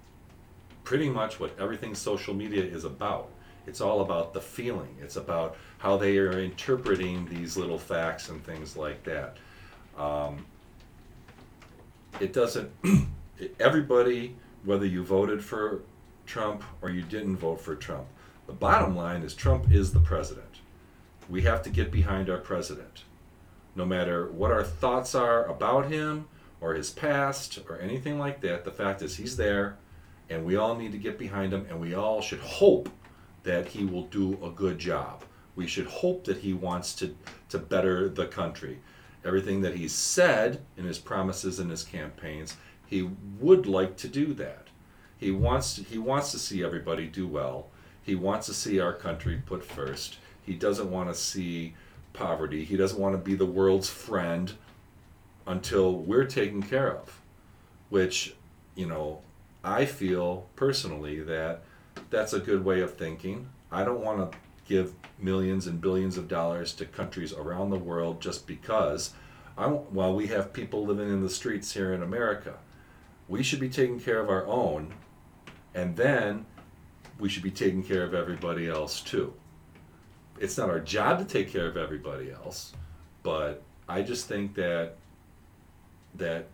pretty 0.83 1.09
much 1.09 1.39
what 1.39 1.57
everything 1.59 1.95
social 1.95 2.33
media 2.33 2.63
is 2.63 2.83
about. 2.83 3.29
It's 3.65 3.81
all 3.81 4.01
about 4.01 4.33
the 4.33 4.39
feeling. 4.39 4.95
It's 5.01 5.17
about 5.17 5.57
how 5.77 5.97
they 5.97 6.17
are 6.17 6.39
interpreting 6.39 7.27
these 7.27 7.57
little 7.57 7.77
facts 7.77 8.29
and 8.29 8.43
things 8.45 8.77
like 8.77 9.03
that. 9.03 9.37
Um, 9.97 10.45
it 12.19 12.33
doesn't. 12.33 12.71
everybody, 13.59 14.35
whether 14.63 14.85
you 14.85 15.03
voted 15.03 15.43
for 15.43 15.81
Trump 16.25 16.63
or 16.81 16.89
you 16.89 17.01
didn't 17.01 17.37
vote 17.37 17.61
for 17.61 17.75
Trump, 17.75 18.07
the 18.47 18.53
bottom 18.53 18.95
line 18.95 19.23
is 19.23 19.33
Trump 19.33 19.71
is 19.71 19.93
the 19.93 19.99
president. 19.99 20.61
We 21.29 21.41
have 21.43 21.61
to 21.63 21.69
get 21.69 21.91
behind 21.91 22.29
our 22.29 22.37
president. 22.37 23.03
No 23.75 23.85
matter 23.85 24.27
what 24.31 24.51
our 24.51 24.63
thoughts 24.63 25.13
are 25.13 25.45
about 25.45 25.91
him 25.91 26.27
or 26.61 26.73
his 26.73 26.89
past 26.89 27.59
or 27.69 27.79
anything 27.79 28.17
like 28.17 28.41
that, 28.41 28.65
the 28.65 28.71
fact 28.71 29.01
is 29.01 29.15
he's 29.15 29.37
there 29.37 29.77
and 30.29 30.45
we 30.45 30.55
all 30.55 30.75
need 30.75 30.91
to 30.91 30.97
get 30.97 31.19
behind 31.19 31.53
him 31.53 31.65
and 31.69 31.79
we 31.79 31.93
all 31.93 32.21
should 32.21 32.39
hope 32.39 32.89
that 33.43 33.67
he 33.67 33.85
will 33.85 34.03
do 34.07 34.37
a 34.43 34.49
good 34.49 34.79
job. 34.79 35.23
We 35.55 35.67
should 35.67 35.87
hope 35.87 36.23
that 36.25 36.37
he 36.37 36.53
wants 36.53 36.93
to, 36.95 37.15
to 37.49 37.57
better 37.57 38.09
the 38.09 38.27
country. 38.27 38.79
Everything 39.25 39.61
that 39.61 39.75
he's 39.75 39.93
said 39.93 40.61
in 40.77 40.85
his 40.85 40.99
promises 40.99 41.59
and 41.59 41.69
his 41.69 41.83
campaigns, 41.83 42.55
he 42.87 43.09
would 43.39 43.67
like 43.67 43.97
to 43.97 44.07
do 44.07 44.33
that. 44.35 44.67
He 45.17 45.31
wants 45.31 45.75
to, 45.75 45.83
he 45.83 45.97
wants 45.97 46.31
to 46.31 46.39
see 46.39 46.63
everybody 46.63 47.07
do 47.07 47.27
well. 47.27 47.67
He 48.03 48.15
wants 48.15 48.45
to 48.47 48.53
see 48.53 48.79
our 48.79 48.93
country 48.93 49.41
put 49.45 49.63
first. 49.63 50.17
He 50.41 50.53
doesn't 50.53 50.89
want 50.89 51.09
to 51.09 51.15
see 51.15 51.75
poverty. 52.13 52.63
He 52.63 52.77
doesn't 52.77 52.99
want 52.99 53.13
to 53.13 53.17
be 53.17 53.35
the 53.35 53.45
world's 53.45 53.89
friend 53.89 54.53
until 55.45 55.93
we're 55.93 56.25
taken 56.25 56.63
care 56.63 56.95
of. 56.95 57.21
Which, 57.89 58.35
you 58.75 58.85
know, 58.85 59.21
I 59.63 59.85
feel 59.85 60.47
personally 60.55 61.19
that 61.21 61.63
that's 62.09 62.33
a 62.33 62.39
good 62.39 62.63
way 62.63 62.81
of 62.81 62.95
thinking. 62.95 63.49
I 63.71 63.83
don't 63.83 64.03
want 64.03 64.31
to 64.31 64.37
give 64.67 64.93
millions 65.19 65.67
and 65.67 65.81
billions 65.81 66.17
of 66.17 66.27
dollars 66.27 66.73
to 66.73 66.85
countries 66.85 67.33
around 67.33 67.69
the 67.69 67.79
world 67.79 68.21
just 68.21 68.47
because 68.47 69.13
I, 69.57 69.67
while 69.67 70.13
we 70.13 70.27
have 70.27 70.53
people 70.53 70.85
living 70.85 71.09
in 71.09 71.21
the 71.21 71.29
streets 71.29 71.73
here 71.73 71.93
in 71.93 72.03
America, 72.03 72.55
we 73.27 73.43
should 73.43 73.59
be 73.59 73.69
taking 73.69 73.99
care 73.99 74.19
of 74.19 74.29
our 74.29 74.45
own 74.47 74.93
and 75.75 75.95
then 75.95 76.45
we 77.19 77.29
should 77.29 77.43
be 77.43 77.51
taking 77.51 77.83
care 77.83 78.03
of 78.03 78.13
everybody 78.13 78.67
else 78.67 79.01
too. 79.01 79.33
It's 80.39 80.57
not 80.57 80.69
our 80.69 80.79
job 80.79 81.19
to 81.19 81.25
take 81.25 81.51
care 81.51 81.65
of 81.67 81.77
everybody 81.77 82.31
else, 82.31 82.73
but 83.23 83.63
I 83.89 84.01
just 84.01 84.27
think 84.27 84.53
that 84.55 84.95
that 86.15 86.47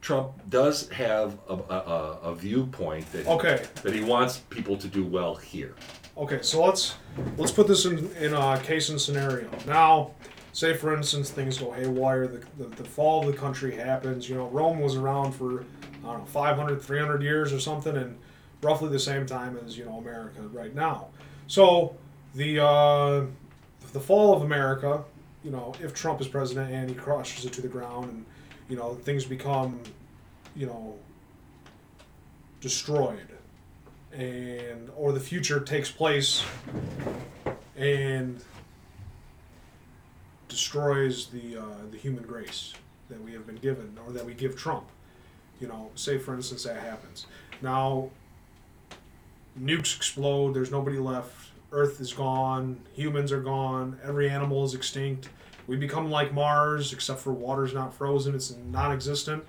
Trump 0.00 0.32
does 0.50 0.88
have 0.90 1.38
a, 1.48 1.54
a, 1.54 2.18
a 2.24 2.34
viewpoint 2.34 3.10
that 3.12 3.26
Okay. 3.26 3.64
that 3.82 3.94
he 3.94 4.02
wants 4.02 4.38
people 4.50 4.76
to 4.76 4.88
do 4.88 5.04
well 5.04 5.34
here. 5.34 5.74
Okay, 6.16 6.40
so 6.42 6.64
let's 6.64 6.96
let's 7.38 7.52
put 7.52 7.66
this 7.66 7.84
in 7.86 8.10
in 8.16 8.34
a 8.34 8.60
case 8.62 8.88
and 8.90 9.00
scenario. 9.00 9.48
Now, 9.66 10.10
say 10.52 10.74
for 10.74 10.94
instance 10.94 11.30
things 11.30 11.58
go 11.58 11.72
haywire, 11.72 12.26
the, 12.26 12.42
the, 12.58 12.64
the 12.76 12.84
fall 12.84 13.26
of 13.26 13.32
the 13.32 13.38
country 13.38 13.74
happens. 13.74 14.28
You 14.28 14.36
know, 14.36 14.48
Rome 14.48 14.80
was 14.80 14.96
around 14.96 15.32
for 15.32 15.64
I 16.04 16.08
don't 16.08 16.18
know 16.18 16.24
500, 16.26 16.82
300 16.82 17.22
years 17.22 17.52
or 17.52 17.60
something, 17.60 17.96
and 17.96 18.18
roughly 18.62 18.88
the 18.88 18.98
same 18.98 19.26
time 19.26 19.58
as 19.64 19.76
you 19.76 19.84
know 19.84 19.98
America 19.98 20.42
right 20.52 20.74
now. 20.74 21.08
So 21.46 21.96
the 22.34 22.64
uh, 22.64 23.24
the 23.92 24.00
fall 24.00 24.34
of 24.34 24.42
America, 24.42 25.04
you 25.44 25.50
know, 25.50 25.74
if 25.80 25.94
Trump 25.94 26.20
is 26.20 26.28
president 26.28 26.72
and 26.72 26.88
he 26.88 26.94
crushes 26.94 27.44
it 27.44 27.52
to 27.54 27.60
the 27.60 27.68
ground, 27.68 28.10
and 28.10 28.26
you 28.68 28.76
know 28.76 28.94
things 28.94 29.24
become, 29.24 29.80
you 30.54 30.66
know, 30.66 30.96
destroyed 32.60 33.28
and 34.12 34.90
or 34.96 35.12
the 35.12 35.20
future 35.20 35.60
takes 35.60 35.90
place 35.90 36.44
and 37.76 38.42
destroys 40.52 41.26
the 41.26 41.56
uh, 41.56 41.64
the 41.90 41.96
human 41.96 42.22
grace 42.22 42.74
that 43.08 43.20
we 43.20 43.32
have 43.32 43.46
been 43.46 43.56
given 43.56 43.98
or 44.06 44.12
that 44.12 44.24
we 44.24 44.34
give 44.34 44.56
Trump. 44.56 44.84
You 45.60 45.68
know, 45.68 45.90
say 45.94 46.18
for 46.18 46.34
instance 46.34 46.64
that 46.64 46.76
happens. 46.76 47.26
Now 47.60 48.10
nukes 49.58 49.96
explode, 49.96 50.54
there's 50.54 50.70
nobody 50.70 50.98
left, 50.98 51.50
Earth 51.72 52.00
is 52.00 52.12
gone, 52.12 52.80
humans 52.94 53.32
are 53.32 53.40
gone, 53.40 53.98
every 54.04 54.28
animal 54.28 54.64
is 54.64 54.74
extinct. 54.74 55.28
We 55.66 55.76
become 55.76 56.10
like 56.10 56.32
Mars, 56.32 56.92
except 56.92 57.20
for 57.20 57.32
water's 57.32 57.72
not 57.72 57.94
frozen, 57.94 58.34
it's 58.34 58.54
non 58.70 58.92
existent. 58.92 59.44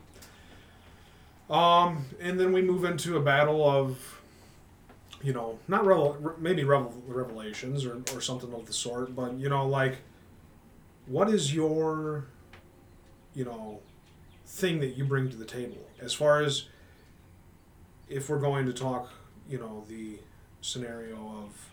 Um, 1.50 2.06
and 2.22 2.40
then 2.40 2.52
we 2.54 2.62
move 2.62 2.86
into 2.86 3.18
a 3.18 3.20
battle 3.20 3.70
of 3.70 4.22
you 5.24 5.32
know, 5.32 5.58
not 5.70 5.86
revel- 5.86 6.18
re- 6.20 6.34
maybe 6.38 6.64
revel- 6.66 6.94
revelations 7.08 7.86
or, 7.86 8.02
or 8.14 8.20
something 8.20 8.54
of 8.54 8.66
the 8.66 8.74
sort, 8.74 9.16
but 9.16 9.34
you 9.40 9.48
know, 9.48 9.66
like, 9.66 10.00
what 11.06 11.30
is 11.30 11.54
your, 11.54 12.26
you 13.34 13.46
know, 13.46 13.80
thing 14.46 14.80
that 14.80 14.98
you 14.98 15.06
bring 15.06 15.30
to 15.30 15.36
the 15.36 15.46
table 15.46 15.88
as 16.02 16.14
far 16.14 16.42
as 16.42 16.66
if 18.08 18.30
we're 18.30 18.40
going 18.40 18.66
to 18.66 18.74
talk, 18.74 19.12
you 19.50 19.58
know, 19.58 19.84
the 19.88 20.20
scenario 20.62 21.16
of 21.44 21.70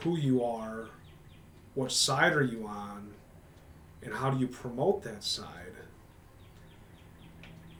who 0.00 0.16
you 0.16 0.44
are, 0.44 0.88
what 1.74 1.90
side 1.90 2.34
are 2.34 2.42
you 2.42 2.66
on, 2.66 3.12
and 4.02 4.12
how 4.12 4.30
do 4.30 4.38
you 4.38 4.46
promote 4.46 5.02
that 5.02 5.24
side? 5.24 5.72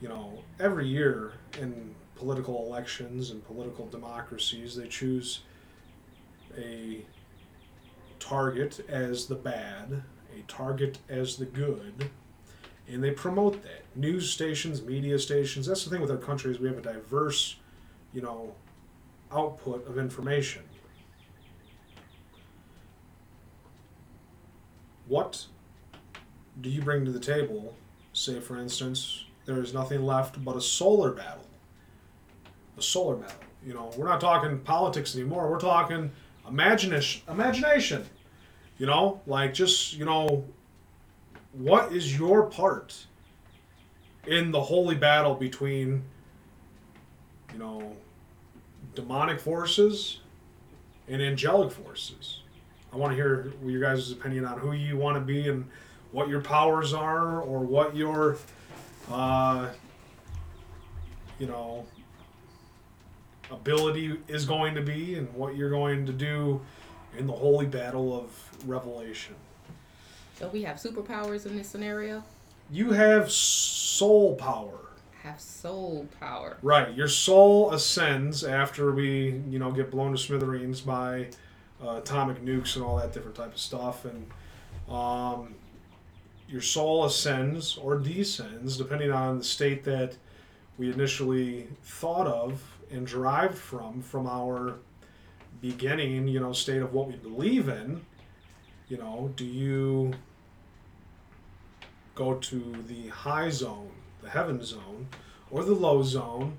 You 0.01 0.09
know, 0.09 0.43
every 0.59 0.87
year 0.87 1.33
in 1.59 1.95
political 2.15 2.65
elections 2.65 3.31
and 3.31 3.45
political 3.45 3.87
democracies, 3.87 4.75
they 4.75 4.87
choose 4.87 5.41
a 6.57 7.05
target 8.19 8.83
as 8.89 9.27
the 9.27 9.35
bad, 9.35 10.03
a 10.37 10.41
target 10.47 10.97
as 11.09 11.37
the 11.37 11.45
good, 11.45 12.09
and 12.87 13.03
they 13.03 13.11
promote 13.11 13.63
that. 13.63 13.83
News 13.95 14.29
stations, 14.29 14.81
media 14.81 15.17
stations, 15.19 15.65
that's 15.65 15.83
the 15.83 15.89
thing 15.89 16.01
with 16.01 16.11
our 16.11 16.17
country 16.17 16.51
is 16.51 16.59
we 16.59 16.67
have 16.67 16.77
a 16.77 16.81
diverse, 16.81 17.55
you 18.13 18.21
know, 18.21 18.53
output 19.31 19.87
of 19.87 19.97
information. 19.97 20.63
What 25.07 25.45
do 26.61 26.69
you 26.69 26.81
bring 26.81 27.05
to 27.05 27.11
the 27.11 27.19
table? 27.19 27.75
Say, 28.13 28.39
for 28.39 28.57
instance, 28.57 29.25
there 29.45 29.61
is 29.61 29.73
nothing 29.73 30.03
left 30.03 30.43
but 30.43 30.55
a 30.55 30.61
solar 30.61 31.11
battle 31.11 31.45
a 32.77 32.81
solar 32.81 33.15
battle. 33.15 33.37
You 33.65 33.73
know, 33.73 33.91
we're 33.97 34.07
not 34.07 34.21
talking 34.21 34.59
politics 34.59 35.15
anymore. 35.15 35.49
We're 35.49 35.59
talking 35.59 36.11
imagination. 36.47 37.21
Imagination. 37.29 38.05
You 38.77 38.85
know, 38.85 39.21
like 39.25 39.53
just 39.53 39.93
you 39.93 40.05
know, 40.05 40.45
what 41.53 41.93
is 41.93 42.17
your 42.17 42.43
part 42.43 43.05
in 44.27 44.51
the 44.51 44.61
holy 44.61 44.95
battle 44.95 45.35
between 45.35 46.03
you 47.53 47.59
know 47.59 47.95
demonic 48.93 49.39
forces 49.39 50.19
and 51.07 51.21
angelic 51.21 51.71
forces? 51.71 52.41
I 52.91 52.97
want 52.97 53.11
to 53.11 53.15
hear 53.15 53.53
your 53.65 53.81
guys' 53.81 54.11
opinion 54.11 54.45
on 54.45 54.57
who 54.57 54.71
you 54.71 54.97
want 54.97 55.15
to 55.15 55.21
be 55.21 55.49
and 55.49 55.69
what 56.11 56.29
your 56.29 56.39
powers 56.39 56.93
are, 56.93 57.41
or 57.41 57.59
what 57.59 57.93
your, 57.93 58.37
uh, 59.11 59.67
you 61.39 61.45
know, 61.45 61.85
ability 63.51 64.17
is 64.29 64.45
going 64.45 64.75
to 64.75 64.81
be 64.81 65.15
and 65.15 65.31
what 65.33 65.57
you're 65.57 65.69
going 65.69 66.05
to 66.05 66.13
do 66.13 66.61
in 67.17 67.27
the 67.27 67.33
holy 67.33 67.65
battle 67.65 68.17
of 68.17 68.31
revelation. 68.67 69.35
So 70.37 70.49
we 70.49 70.63
have 70.63 70.77
superpowers 70.77 71.45
in 71.45 71.55
this 71.55 71.67
scenario. 71.67 72.23
you 72.71 72.91
have 72.91 73.31
soul 73.31 74.35
power. 74.35 74.79
Have 75.23 75.39
soul 75.39 76.07
power. 76.19 76.57
Right. 76.61 76.93
Your 76.93 77.07
soul 77.07 77.73
ascends 77.73 78.43
after 78.43 78.91
we, 78.91 79.41
you 79.49 79.57
know, 79.59 79.71
get 79.71 79.89
blown 79.89 80.11
to 80.11 80.17
smithereens 80.17 80.81
by 80.81 81.29
uh, 81.83 81.95
atomic 81.97 82.43
nukes 82.43 82.75
and 82.75 82.85
all 82.85 82.97
that 82.97 83.11
different 83.13 83.35
type 83.35 83.53
of 83.53 83.59
stuff, 83.59 84.05
and 84.05 84.93
um, 84.93 85.55
your 86.47 86.61
soul 86.61 87.05
ascends 87.05 87.75
or 87.77 87.97
descends 87.97 88.77
depending 88.77 89.11
on 89.11 89.39
the 89.39 89.43
state 89.43 89.83
that 89.83 90.15
we 90.77 90.91
initially 90.91 91.67
thought 91.83 92.27
of 92.27 92.61
and 92.91 93.07
derived 93.07 93.57
from 93.57 94.01
from 94.03 94.27
our 94.27 94.75
beginning, 95.61 96.27
you 96.27 96.39
know, 96.39 96.53
state 96.53 96.81
of 96.81 96.93
what 96.93 97.07
we 97.07 97.15
believe 97.15 97.69
in. 97.69 98.05
You 98.87 98.97
know, 98.97 99.31
do 99.35 99.45
you 99.45 100.13
go 102.15 102.35
to 102.35 102.83
the 102.87 103.09
high 103.09 103.49
zone, 103.49 103.91
the 104.21 104.29
heaven 104.29 104.63
zone, 104.63 105.07
or 105.51 105.63
the 105.63 105.73
low 105.73 106.01
zone, 106.01 106.57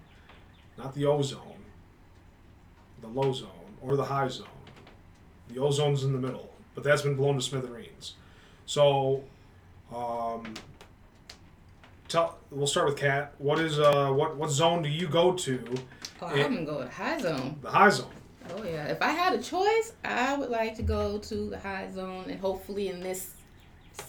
not 0.77 0.95
the 0.95 1.07
ozone, 1.07 1.65
the 3.01 3.09
low 3.09 3.33
zone, 3.33 3.49
or 3.81 3.97
the 3.97 4.05
high 4.05 4.29
zone. 4.29 4.47
The 5.49 5.61
ozone's 5.61 6.05
in 6.05 6.13
the 6.13 6.19
middle, 6.19 6.53
but 6.75 6.85
that's 6.85 7.03
been 7.03 7.15
blown 7.15 7.37
to 7.37 7.41
smithereens. 7.41 8.15
So, 8.67 9.25
um, 9.95 10.55
tell. 12.09 12.39
We'll 12.51 12.67
start 12.67 12.87
with 12.87 12.97
Cat. 12.97 13.35
What 13.39 13.59
is 13.59 13.79
uh 13.79 14.11
what 14.11 14.37
what 14.37 14.51
zone 14.51 14.83
do 14.83 14.89
you 14.89 15.09
go 15.09 15.33
to? 15.33 15.65
Oh, 16.21 16.27
I'm 16.27 16.55
gonna 16.55 16.65
go 16.65 16.79
with 16.79 16.93
high 16.93 17.19
zone. 17.19 17.59
The 17.63 17.71
high 17.71 17.91
zone. 17.91 18.11
Oh 18.55 18.65
yeah. 18.65 18.87
If 18.87 19.03
I 19.03 19.11
had 19.11 19.35
a 19.35 19.43
choice, 19.43 19.93
I 20.05 20.37
would 20.37 20.51
like 20.51 20.77
to 20.77 20.83
go 20.83 21.19
to 21.19 21.51
the 21.51 21.59
high 21.59 21.91
zone, 21.91 22.27
and 22.29 22.41
hopefully 22.41 22.89
in 22.89 23.01
this 23.01 23.33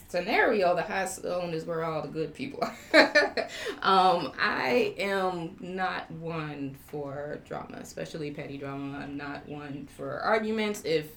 scenario, 0.08 0.76
the 0.76 0.82
high 0.82 1.06
zone 1.06 1.54
is 1.54 1.66
where 1.66 1.84
all 1.84 2.02
the 2.02 2.08
good 2.08 2.34
people 2.34 2.60
are. 2.62 2.78
um, 3.82 4.32
I 4.40 4.94
am 4.98 5.56
not 5.60 6.10
one 6.12 6.76
for 6.88 7.40
drama, 7.46 7.78
especially 7.78 8.32
petty 8.32 8.58
drama. 8.58 8.98
I'm 9.00 9.18
not 9.18 9.48
one 9.48 9.88
for 9.96 10.20
arguments. 10.20 10.82
If 10.86 11.08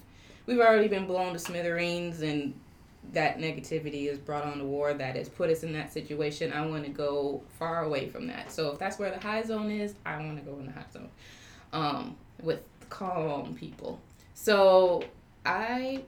we've 0.47 0.61
already 0.61 0.89
been 0.89 1.07
blown 1.07 1.33
to 1.33 1.39
smithereens 1.39 2.23
and 2.23 2.59
that 3.12 3.39
negativity 3.39 4.09
has 4.09 4.18
brought 4.18 4.45
on 4.45 4.59
the 4.59 4.64
war 4.64 4.93
that 4.93 5.16
has 5.16 5.29
put 5.29 5.51
us 5.51 5.62
in 5.62 5.73
that 5.73 5.93
situation, 5.93 6.53
I 6.53 6.66
want 6.66 6.85
to 6.85 6.91
go 6.91 7.43
far 7.59 7.85
away 7.85 8.09
from 8.09 8.27
that. 8.29 8.53
So 8.53 8.71
if 8.73 8.79
that's 8.79 8.99
where 8.99 9.11
the 9.11 9.21
high 9.21 9.43
zone 9.43 9.71
is, 9.71 9.95
I 10.05 10.18
want 10.18 10.39
to 10.39 10.45
go 10.45 10.59
in 10.59 10.66
the 10.66 10.73
high 10.73 10.85
zone 10.93 11.09
um, 11.73 12.16
with 12.43 12.61
calm 12.91 13.55
people. 13.55 14.01
So 14.34 15.03
I 15.47 16.03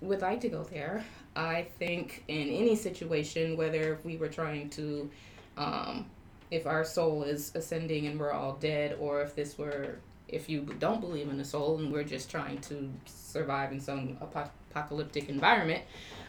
would 0.00 0.22
like 0.22 0.40
to 0.40 0.48
go 0.48 0.62
there. 0.64 1.04
I 1.36 1.66
think 1.78 2.24
in 2.28 2.48
any 2.48 2.74
situation, 2.74 3.56
whether 3.56 3.92
if 3.92 4.04
we 4.04 4.16
were 4.16 4.28
trying 4.28 4.70
to, 4.70 5.10
um, 5.56 6.06
if 6.50 6.66
our 6.66 6.84
soul 6.84 7.22
is 7.22 7.52
ascending 7.54 8.06
and 8.06 8.18
we're 8.18 8.32
all 8.32 8.54
dead, 8.54 8.96
or 8.98 9.20
if 9.22 9.34
this 9.34 9.58
were, 9.58 9.98
if 10.28 10.48
you 10.48 10.62
don't 10.78 11.00
believe 11.00 11.28
in 11.28 11.38
a 11.40 11.44
soul 11.44 11.78
and 11.78 11.92
we're 11.92 12.04
just 12.04 12.30
trying 12.30 12.58
to 12.62 12.90
survive 13.04 13.72
in 13.72 13.80
some 13.80 14.16
apo- 14.20 14.50
apocalyptic 14.70 15.28
environment, 15.28 15.82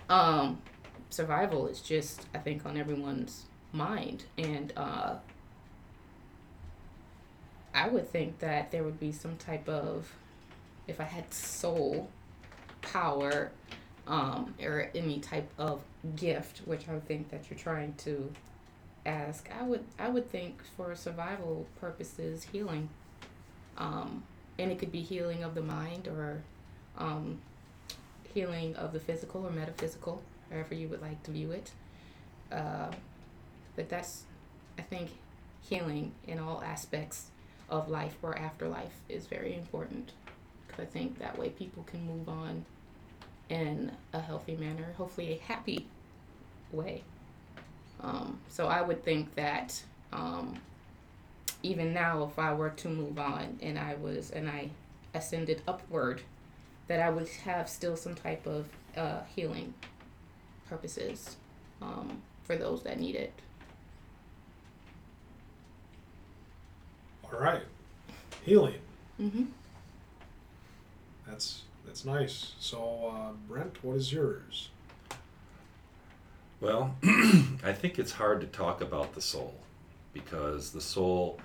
um, 0.09 0.61
survival 1.09 1.67
is 1.67 1.81
just, 1.81 2.27
I 2.35 2.39
think, 2.39 2.65
on 2.65 2.77
everyone's 2.77 3.45
mind. 3.71 4.25
And 4.37 4.73
uh, 4.77 5.15
I 7.73 7.87
would 7.87 8.09
think 8.09 8.39
that 8.39 8.71
there 8.71 8.83
would 8.83 8.99
be 8.99 9.11
some 9.11 9.37
type 9.37 9.69
of, 9.69 10.11
if 10.87 10.99
I 10.99 11.03
had 11.03 11.31
soul 11.33 12.09
power, 12.81 13.51
um, 14.07 14.55
or 14.61 14.89
any 14.95 15.19
type 15.19 15.49
of 15.57 15.81
gift, 16.15 16.61
which 16.65 16.89
I 16.89 16.99
think 16.99 17.29
that 17.29 17.49
you're 17.49 17.59
trying 17.59 17.93
to 17.99 18.31
ask, 19.05 19.49
I 19.57 19.63
would 19.63 19.83
I 19.99 20.09
would 20.09 20.29
think 20.31 20.61
for 20.75 20.95
survival 20.95 21.67
purposes, 21.79 22.43
healing, 22.51 22.89
um, 23.77 24.23
and 24.57 24.71
it 24.71 24.79
could 24.79 24.91
be 24.91 25.01
healing 25.01 25.43
of 25.43 25.53
the 25.55 25.61
mind 25.61 26.07
or 26.07 26.41
um, 26.97 27.39
healing 28.33 28.75
of 28.75 28.93
the 28.93 28.99
physical 28.99 29.45
or 29.45 29.51
metaphysical, 29.51 30.21
however 30.49 30.73
you 30.73 30.87
would 30.87 31.01
like 31.01 31.21
to 31.23 31.31
view 31.31 31.51
it. 31.51 31.71
Uh, 32.51 32.91
but 33.75 33.89
that's, 33.89 34.23
I 34.77 34.81
think, 34.81 35.11
healing 35.61 36.13
in 36.27 36.39
all 36.39 36.63
aspects 36.63 37.27
of 37.69 37.89
life 37.89 38.15
or 38.21 38.37
afterlife 38.37 38.99
is 39.07 39.25
very 39.27 39.53
important 39.53 40.11
because 40.67 40.83
I 40.83 40.85
think 40.85 41.19
that 41.19 41.37
way 41.37 41.49
people 41.49 41.83
can 41.83 42.05
move 42.05 42.27
on 42.27 42.65
in 43.49 43.91
a 44.13 44.19
healthy 44.19 44.55
manner, 44.55 44.93
hopefully 44.97 45.33
a 45.33 45.45
happy 45.45 45.87
way. 46.71 47.03
Um, 48.01 48.39
so 48.47 48.67
I 48.67 48.81
would 48.81 49.03
think 49.03 49.35
that 49.35 49.81
um, 50.13 50.59
even 51.63 51.93
now, 51.93 52.23
if 52.23 52.39
I 52.39 52.53
were 52.53 52.69
to 52.69 52.89
move 52.89 53.19
on 53.19 53.59
and 53.61 53.77
I 53.77 53.95
was 53.95 54.31
and 54.31 54.49
I 54.49 54.69
ascended 55.13 55.61
upward, 55.67 56.21
that 56.87 56.99
I 56.99 57.09
would 57.09 57.27
have 57.29 57.67
still 57.67 57.95
some 57.95 58.15
type 58.15 58.45
of 58.45 58.67
uh, 58.95 59.21
healing 59.35 59.73
purposes 60.67 61.37
um, 61.81 62.21
for 62.43 62.55
those 62.55 62.83
that 62.83 62.99
need 62.99 63.15
it. 63.15 63.33
All 67.33 67.39
right. 67.39 67.63
Healing. 68.43 68.79
Mm-hmm. 69.21 69.45
That's 71.27 71.63
that's 71.85 72.05
nice. 72.05 72.53
So, 72.59 73.11
uh, 73.13 73.31
Brent, 73.47 73.83
what 73.83 73.97
is 73.97 74.11
yours? 74.11 74.69
Well, 76.61 76.95
I 77.63 77.71
think 77.71 77.99
it's 77.99 78.11
hard 78.11 78.41
to 78.41 78.47
talk 78.47 78.81
about 78.81 79.15
the 79.15 79.21
soul 79.21 79.55
because 80.13 80.71
the 80.71 80.81
soul 80.81 81.39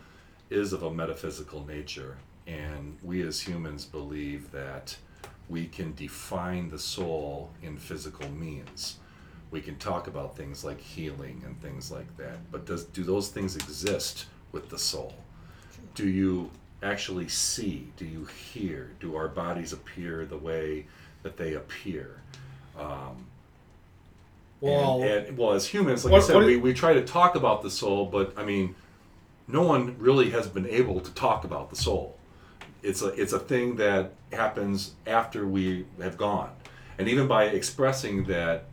is 0.51 0.73
of 0.73 0.83
a 0.83 0.91
metaphysical 0.91 1.65
nature, 1.67 2.17
and 2.47 2.99
we 3.03 3.23
as 3.23 3.41
humans 3.41 3.85
believe 3.85 4.51
that 4.53 4.97
we 5.49 5.67
can 5.67 5.95
define 5.95 6.71
the 6.71 6.79
soul 6.79 7.51
in 7.63 7.77
physical 7.79 8.29
means. 8.31 8.99
We 9.51 9.61
can 9.61 9.77
talk 9.77 10.09
about 10.09 10.37
things 10.37 10.65
like 10.65 10.81
healing 10.81 11.43
and 11.47 11.61
things 11.61 11.91
like 11.93 12.17
that, 12.17 12.51
but 12.51 12.67
does 12.67 12.85
do 12.85 13.05
those 13.05 13.29
things 13.29 13.55
exist 13.55 14.27
with 14.53 14.69
the 14.69 14.79
soul? 14.79 15.15
Do 15.95 16.09
you 16.09 16.51
actually 16.83 17.29
see? 17.29 17.89
Do 17.97 18.05
you 18.05 18.27
hear? 18.27 18.91
Do 19.01 19.17
our 19.17 19.29
bodies 19.29 19.73
appear 19.73 20.27
the 20.27 20.37
way 20.37 20.87
that 21.23 21.37
they 21.37 21.55
appear? 21.55 22.21
Um, 22.79 23.27
Well, 24.61 25.03
and, 25.03 25.27
and 25.27 25.39
well, 25.39 25.53
as 25.53 25.67
humans, 25.67 26.05
like 26.05 26.13
What- 26.13 26.23
I 26.23 26.27
said, 26.27 26.37
we, 26.39 26.57
we 26.57 26.73
try 26.73 26.95
to 26.95 27.03
talk 27.05 27.35
about 27.37 27.63
the 27.63 27.71
soul, 27.71 28.07
but 28.07 28.33
I 28.37 28.45
mean, 28.45 28.75
no 29.47 29.63
one 29.63 29.97
really 29.99 30.31
has 30.31 30.47
been 30.49 30.67
able 30.67 31.01
to 31.01 31.13
talk 31.13 31.45
about 31.45 31.71
the 31.71 31.77
soul. 31.77 32.17
It's 32.83 33.03
a 33.03 33.09
it's 33.09 33.33
a 33.33 33.39
thing 33.39 33.77
that 33.77 34.13
happens 34.33 34.93
after 35.07 35.47
we 35.47 35.87
have 36.03 36.17
gone, 36.19 36.51
and 36.99 37.09
even 37.09 37.27
by 37.27 37.45
expressing 37.45 38.25
that 38.25 38.65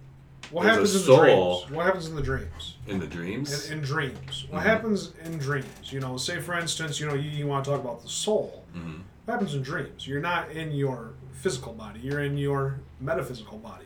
what 0.52 0.64
there's 0.64 0.76
happens 0.76 0.96
in 0.96 1.02
the 1.16 1.18
dreams? 1.18 1.72
What 1.72 1.86
happens 1.86 2.08
in 2.08 2.16
the 2.16 2.22
dreams? 2.22 2.76
in 2.88 3.00
the 3.00 3.08
dreams, 3.08 3.70
In, 3.70 3.78
in 3.80 3.84
dreams. 3.84 4.46
What 4.50 4.62
Mhm. 4.62 4.66
happens 4.66 5.12
in 5.24 5.38
dreams? 5.38 5.92
You 5.94 6.00
know, 6.00 6.18
say 6.18 6.40
for 6.40 6.58
instance, 6.58 7.00
you 7.00 7.08
know, 7.08 7.14
you, 7.14 7.30
you 7.30 7.48
want 7.48 7.64
to 7.66 7.72
talk 7.72 7.80
about 7.80 8.02
the 8.02 8.10
soul. 8.10 8.66
Mhm. 8.76 9.02
What 9.26 9.34
happens 9.36 9.54
in 9.56 9.62
dreams? 9.62 10.08
You're 10.08 10.22
not 10.22 10.52
in 10.52 10.72
your 10.72 11.12
physical 11.34 11.74
body. 11.74 12.00
You're 12.02 12.22
in 12.24 12.38
your 12.38 12.80
metaphysical 13.00 13.58
body. 13.60 13.86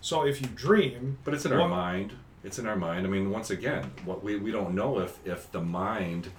So 0.00 0.26
if 0.26 0.40
you 0.42 0.48
dream, 0.48 1.18
but 1.24 1.32
it's 1.34 1.46
in 1.46 1.52
our 1.52 1.68
mind. 1.68 2.12
It's 2.42 2.58
in 2.58 2.66
our 2.66 2.76
mind. 2.76 3.06
I 3.06 3.10
mean, 3.10 3.30
once 3.30 3.48
again, 3.50 3.90
what 4.04 4.22
we, 4.22 4.36
we 4.36 4.50
don't 4.52 4.74
know 4.74 4.98
if 4.98 5.18
if 5.24 5.50
the 5.52 5.62
mind 5.62 6.30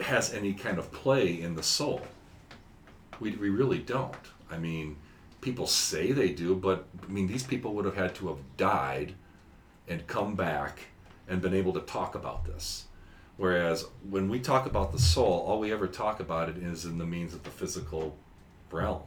has 0.00 0.32
any 0.32 0.52
kind 0.52 0.78
of 0.78 0.92
play 0.92 1.40
in 1.40 1.54
the 1.56 1.62
soul. 1.62 2.02
We, 3.18 3.30
we 3.32 3.48
really 3.48 3.78
don't. 3.78 4.14
I 4.50 4.58
mean, 4.58 4.96
people 5.46 5.68
say 5.68 6.10
they 6.10 6.30
do, 6.30 6.56
but 6.56 6.88
I 7.08 7.10
mean, 7.10 7.28
these 7.28 7.44
people 7.44 7.72
would 7.74 7.84
have 7.84 7.94
had 7.94 8.16
to 8.16 8.26
have 8.26 8.38
died 8.56 9.14
and 9.86 10.04
come 10.08 10.34
back 10.34 10.80
and 11.28 11.40
been 11.40 11.54
able 11.54 11.72
to 11.74 11.80
talk 11.80 12.16
about 12.16 12.44
this. 12.44 12.86
Whereas 13.36 13.86
when 14.10 14.28
we 14.28 14.40
talk 14.40 14.66
about 14.66 14.90
the 14.90 14.98
soul, 14.98 15.44
all 15.46 15.60
we 15.60 15.72
ever 15.72 15.86
talk 15.86 16.18
about 16.18 16.48
it 16.48 16.56
is 16.56 16.84
in 16.84 16.98
the 16.98 17.06
means 17.06 17.32
of 17.32 17.44
the 17.44 17.50
physical 17.50 18.16
realm. 18.72 19.02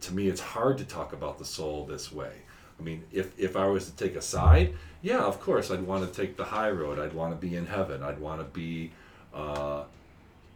To 0.00 0.14
me, 0.14 0.28
it's 0.28 0.40
hard 0.40 0.78
to 0.78 0.84
talk 0.84 1.12
about 1.12 1.38
the 1.38 1.44
soul 1.44 1.84
this 1.84 2.10
way. 2.10 2.32
I 2.80 2.82
mean, 2.82 3.04
if, 3.12 3.38
if 3.38 3.54
I 3.54 3.66
was 3.66 3.90
to 3.90 3.94
take 3.94 4.16
a 4.16 4.22
side, 4.22 4.74
yeah, 5.02 5.20
of 5.20 5.38
course, 5.38 5.70
I'd 5.70 5.82
want 5.82 6.10
to 6.10 6.20
take 6.20 6.38
the 6.38 6.44
high 6.44 6.70
road. 6.70 6.98
I'd 6.98 7.12
want 7.12 7.38
to 7.38 7.46
be 7.46 7.56
in 7.56 7.66
heaven. 7.66 8.02
I'd 8.02 8.18
want 8.18 8.40
to 8.40 8.44
be, 8.44 8.92
uh, 9.34 9.82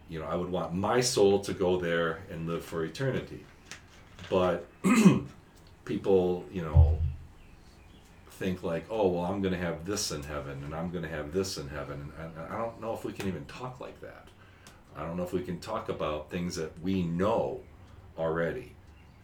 you 0.08 0.20
know, 0.20 0.24
I 0.24 0.36
would 0.36 0.50
want 0.50 0.72
my 0.72 1.02
soul 1.02 1.40
to 1.40 1.52
go 1.52 1.78
there 1.78 2.20
and 2.30 2.46
live 2.46 2.64
for 2.64 2.82
eternity. 2.82 3.44
But 4.28 4.66
people, 5.84 6.44
you 6.52 6.62
know, 6.62 6.98
think 8.30 8.62
like, 8.62 8.84
oh, 8.90 9.08
well, 9.08 9.24
I'm 9.24 9.40
going 9.40 9.54
to 9.54 9.60
have 9.60 9.84
this 9.86 10.10
in 10.10 10.22
heaven 10.22 10.62
and 10.64 10.74
I'm 10.74 10.90
going 10.90 11.04
to 11.04 11.08
have 11.08 11.32
this 11.32 11.56
in 11.56 11.68
heaven. 11.68 12.12
And 12.20 12.32
I, 12.50 12.58
don't 12.58 12.80
know 12.80 12.92
if 12.92 13.04
we 13.04 13.12
can 13.12 13.28
even 13.28 13.44
talk 13.46 13.80
like 13.80 14.00
that. 14.02 14.28
I 14.96 15.04
don't 15.04 15.16
know 15.16 15.22
if 15.22 15.32
we 15.32 15.42
can 15.42 15.58
talk 15.58 15.88
about 15.88 16.30
things 16.30 16.56
that 16.56 16.78
we 16.82 17.02
know 17.02 17.60
already. 18.18 18.72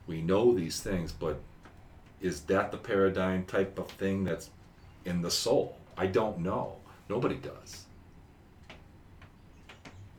We 0.06 0.20
know 0.22 0.54
these 0.54 0.80
things, 0.80 1.12
but 1.12 1.40
is 2.20 2.42
that 2.42 2.70
the 2.70 2.76
paradigm 2.78 3.44
type 3.44 3.78
of 3.78 3.88
thing 3.88 4.24
that's 4.24 4.50
in 5.04 5.22
the 5.22 5.30
soul. 5.30 5.76
I 5.96 6.06
don't 6.06 6.38
know. 6.38 6.76
Nobody 7.08 7.36
does. 7.36 7.84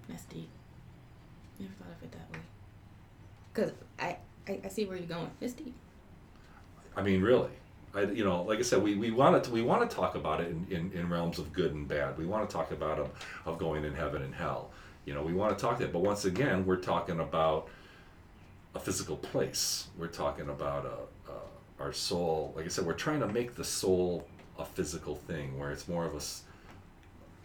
That's 0.07 0.23
deep. 0.25 0.49
Never 1.59 1.73
thought 1.73 1.95
of 1.97 2.03
it 2.03 2.11
that 2.11 2.31
way. 2.31 2.43
Cause 3.53 3.71
I, 4.47 4.59
I, 4.63 4.67
see 4.67 4.85
where 4.85 4.97
you're 4.97 5.07
going. 5.07 5.31
It's 5.41 5.53
deep. 5.53 5.73
I 6.95 7.01
mean, 7.01 7.21
really. 7.21 7.51
I, 7.95 8.03
you 8.03 8.23
know, 8.23 8.43
like 8.43 8.59
I 8.59 8.63
said, 8.63 8.81
we, 8.81 8.95
we 8.95 9.11
want 9.11 9.43
to 9.43 9.51
we 9.51 9.61
want 9.61 9.87
to 9.89 9.95
talk 9.95 10.15
about 10.15 10.41
it 10.41 10.49
in, 10.49 10.67
in, 10.69 10.91
in 10.93 11.09
realms 11.09 11.39
of 11.39 11.53
good 11.53 11.73
and 11.73 11.87
bad. 11.87 12.17
We 12.17 12.25
want 12.25 12.49
to 12.49 12.53
talk 12.53 12.71
about 12.71 12.99
of, 12.99 13.11
of 13.45 13.57
going 13.57 13.85
in 13.85 13.93
heaven 13.93 14.21
and 14.21 14.33
hell. 14.33 14.71
You 15.05 15.13
know, 15.13 15.21
we 15.21 15.33
want 15.33 15.57
to 15.57 15.61
talk 15.61 15.79
that. 15.79 15.93
But 15.93 15.99
once 15.99 16.25
again, 16.25 16.65
we're 16.65 16.77
talking 16.77 17.19
about 17.19 17.67
a 18.75 18.79
physical 18.79 19.17
place. 19.17 19.87
We're 19.97 20.07
talking 20.07 20.49
about 20.49 20.85
a, 20.85 21.31
a, 21.31 21.83
our 21.83 21.93
soul. 21.93 22.53
Like 22.55 22.65
I 22.65 22.69
said, 22.69 22.85
we're 22.85 22.93
trying 22.93 23.19
to 23.19 23.27
make 23.27 23.55
the 23.55 23.63
soul 23.63 24.27
a 24.57 24.65
physical 24.65 25.15
thing, 25.15 25.57
where 25.59 25.71
it's 25.71 25.87
more 25.87 26.05
of 26.05 26.15
a 26.15 26.21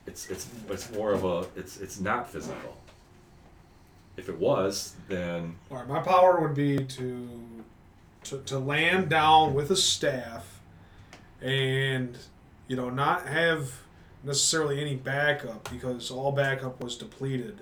it's 0.08 0.30
it's 0.30 0.48
it's 0.70 0.90
more 0.92 1.12
of 1.12 1.24
a 1.24 1.46
it's 1.56 1.78
it's 1.78 2.00
not 2.00 2.30
physical. 2.30 2.76
If 4.18 4.28
it 4.28 4.36
was, 4.36 4.94
then 5.08 5.56
All 5.70 5.76
right, 5.76 5.86
my 5.86 6.00
power 6.00 6.40
would 6.40 6.54
be 6.54 6.84
to, 6.84 7.28
to 8.24 8.42
to 8.42 8.58
land 8.58 9.08
down 9.08 9.54
with 9.54 9.70
a 9.70 9.76
staff, 9.76 10.60
and 11.40 12.18
you 12.66 12.74
know 12.74 12.90
not 12.90 13.26
have 13.28 13.72
necessarily 14.24 14.80
any 14.80 14.96
backup 14.96 15.70
because 15.70 16.10
all 16.10 16.32
backup 16.32 16.82
was 16.82 16.98
depleted. 16.98 17.60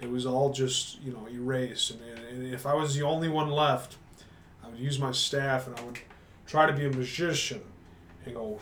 It 0.00 0.08
was 0.08 0.24
all 0.24 0.52
just 0.52 1.02
you 1.02 1.12
know 1.12 1.26
erased, 1.28 1.90
and, 1.90 2.00
and 2.30 2.54
if 2.54 2.66
I 2.66 2.74
was 2.74 2.94
the 2.94 3.02
only 3.02 3.28
one 3.28 3.50
left, 3.50 3.96
I 4.62 4.68
would 4.68 4.78
use 4.78 5.00
my 5.00 5.10
staff 5.10 5.66
and 5.66 5.76
I 5.76 5.82
would 5.82 5.98
try 6.46 6.66
to 6.66 6.72
be 6.72 6.86
a 6.86 6.90
magician 6.90 7.62
and 8.24 8.34
go 8.34 8.60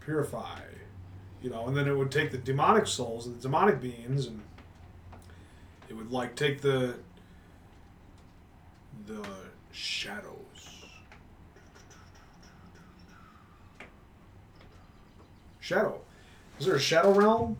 purify, 0.00 0.60
you 1.42 1.50
know, 1.50 1.66
and 1.66 1.76
then 1.76 1.86
it 1.86 1.94
would 1.94 2.10
take 2.10 2.30
the 2.30 2.38
demonic 2.38 2.86
souls 2.86 3.26
and 3.26 3.36
the 3.36 3.42
demonic 3.42 3.80
beings 3.80 4.26
and 4.26 4.40
it 5.88 5.94
would 5.94 6.10
like 6.10 6.34
take 6.34 6.60
the 6.60 6.94
the 9.06 9.26
shadows. 9.72 10.32
Shadow. 15.60 16.00
Is 16.58 16.66
there 16.66 16.76
a 16.76 16.80
shadow 16.80 17.12
realm? 17.12 17.56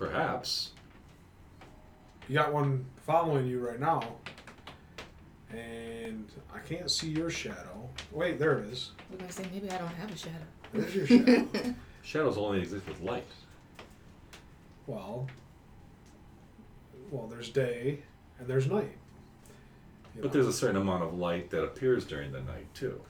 perhaps 0.00 0.70
You 2.26 2.34
got 2.34 2.52
one 2.52 2.86
following 3.04 3.46
you 3.46 3.60
right 3.60 3.78
now. 3.78 4.02
And 5.50 6.28
I 6.54 6.58
can't 6.60 6.90
see 6.90 7.08
your 7.08 7.28
shadow. 7.28 7.88
Wait, 8.12 8.38
there 8.38 8.60
it 8.60 8.66
is. 8.66 8.92
We're 9.10 9.18
gonna 9.18 9.32
say 9.32 9.44
maybe 9.52 9.68
I 9.68 9.78
don't 9.78 9.88
have 9.88 10.10
a 10.10 10.16
shadow. 10.16 10.36
There's 10.72 10.94
your 10.94 11.06
shadow. 11.06 11.46
shadows 12.02 12.38
only 12.38 12.60
exist 12.60 12.86
with 12.86 13.00
light. 13.00 13.26
Well, 14.86 15.28
well, 17.10 17.26
there's 17.26 17.48
day 17.48 18.00
and 18.38 18.48
there's 18.48 18.66
night. 18.66 18.96
But 20.16 20.24
know. 20.24 20.30
there's 20.30 20.46
a 20.46 20.52
certain 20.52 20.76
amount 20.76 21.02
of 21.02 21.14
light 21.14 21.50
that 21.50 21.62
appears 21.62 22.04
during 22.04 22.32
the 22.32 22.40
night 22.40 22.72
too. 22.74 23.00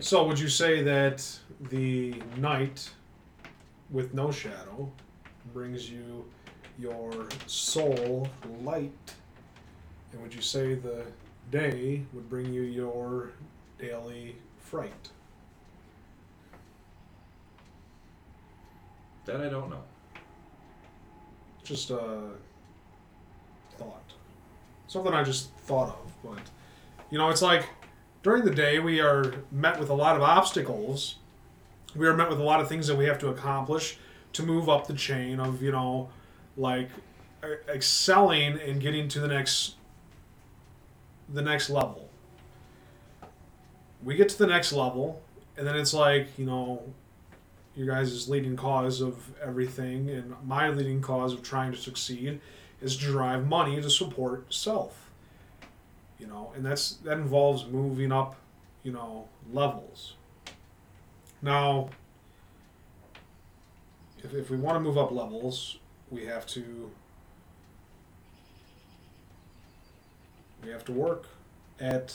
So 0.00 0.26
would 0.26 0.38
you 0.38 0.48
say 0.48 0.82
that 0.84 1.26
the 1.70 2.14
night 2.36 2.88
with 3.90 4.14
no 4.14 4.30
shadow 4.30 4.90
brings 5.52 5.90
you 5.90 6.24
your 6.78 7.28
soul 7.46 8.28
light? 8.62 8.92
And 10.12 10.22
would 10.22 10.32
you 10.32 10.40
say 10.40 10.74
the 10.74 11.04
day 11.50 12.04
would 12.12 12.30
bring 12.30 12.52
you 12.52 12.62
your 12.62 13.32
daily 13.78 14.36
fright? 14.60 15.08
That 19.24 19.40
I 19.40 19.48
don't 19.48 19.68
know. 19.68 19.82
Just 21.68 21.90
a 21.90 22.20
thought. 23.76 24.14
Something 24.86 25.12
I 25.12 25.22
just 25.22 25.50
thought 25.66 25.90
of, 25.90 26.12
but 26.24 26.40
you 27.10 27.18
know, 27.18 27.28
it's 27.28 27.42
like 27.42 27.68
during 28.22 28.46
the 28.46 28.54
day 28.54 28.78
we 28.78 29.00
are 29.00 29.34
met 29.52 29.78
with 29.78 29.90
a 29.90 29.94
lot 29.94 30.16
of 30.16 30.22
obstacles. 30.22 31.16
We 31.94 32.06
are 32.06 32.16
met 32.16 32.30
with 32.30 32.40
a 32.40 32.42
lot 32.42 32.60
of 32.60 32.70
things 32.70 32.86
that 32.86 32.96
we 32.96 33.04
have 33.04 33.18
to 33.18 33.28
accomplish 33.28 33.98
to 34.32 34.42
move 34.42 34.70
up 34.70 34.86
the 34.86 34.94
chain 34.94 35.40
of, 35.40 35.62
you 35.62 35.70
know, 35.70 36.08
like 36.56 36.88
excelling 37.68 38.58
and 38.58 38.80
getting 38.80 39.06
to 39.08 39.20
the 39.20 39.28
next 39.28 39.74
the 41.28 41.42
next 41.42 41.68
level. 41.68 42.08
We 44.02 44.16
get 44.16 44.30
to 44.30 44.38
the 44.38 44.46
next 44.46 44.72
level 44.72 45.20
and 45.58 45.66
then 45.66 45.76
it's 45.76 45.92
like, 45.92 46.38
you 46.38 46.46
know, 46.46 46.82
your 47.78 47.86
guys' 47.86 48.28
leading 48.28 48.56
cause 48.56 49.00
of 49.00 49.30
everything 49.40 50.10
and 50.10 50.34
my 50.44 50.68
leading 50.68 51.00
cause 51.00 51.32
of 51.32 51.44
trying 51.44 51.70
to 51.70 51.78
succeed 51.78 52.40
is 52.82 52.96
to 52.96 53.04
drive 53.04 53.46
money 53.46 53.80
to 53.80 53.88
support 53.88 54.52
self 54.52 55.08
you 56.18 56.26
know 56.26 56.52
and 56.56 56.66
that's 56.66 56.94
that 57.04 57.18
involves 57.18 57.64
moving 57.66 58.10
up 58.10 58.34
you 58.82 58.90
know 58.90 59.28
levels. 59.52 60.14
Now 61.40 61.90
if, 64.24 64.34
if 64.34 64.50
we 64.50 64.56
want 64.56 64.74
to 64.74 64.80
move 64.80 64.98
up 64.98 65.12
levels 65.12 65.78
we 66.10 66.26
have 66.26 66.46
to 66.46 66.90
we 70.64 70.70
have 70.70 70.84
to 70.86 70.92
work 70.92 71.26
at 71.78 72.12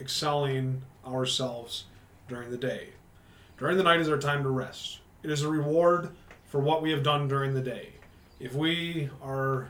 excelling 0.00 0.82
ourselves 1.06 1.84
during 2.28 2.50
the 2.50 2.56
day 2.56 2.88
during 3.60 3.76
the 3.76 3.82
night 3.82 4.00
is 4.00 4.08
our 4.08 4.18
time 4.18 4.42
to 4.42 4.48
rest. 4.48 5.00
It 5.22 5.30
is 5.30 5.42
a 5.42 5.48
reward 5.48 6.08
for 6.46 6.60
what 6.60 6.80
we 6.80 6.90
have 6.92 7.02
done 7.02 7.28
during 7.28 7.52
the 7.52 7.60
day. 7.60 7.90
If 8.40 8.54
we 8.54 9.10
are 9.22 9.68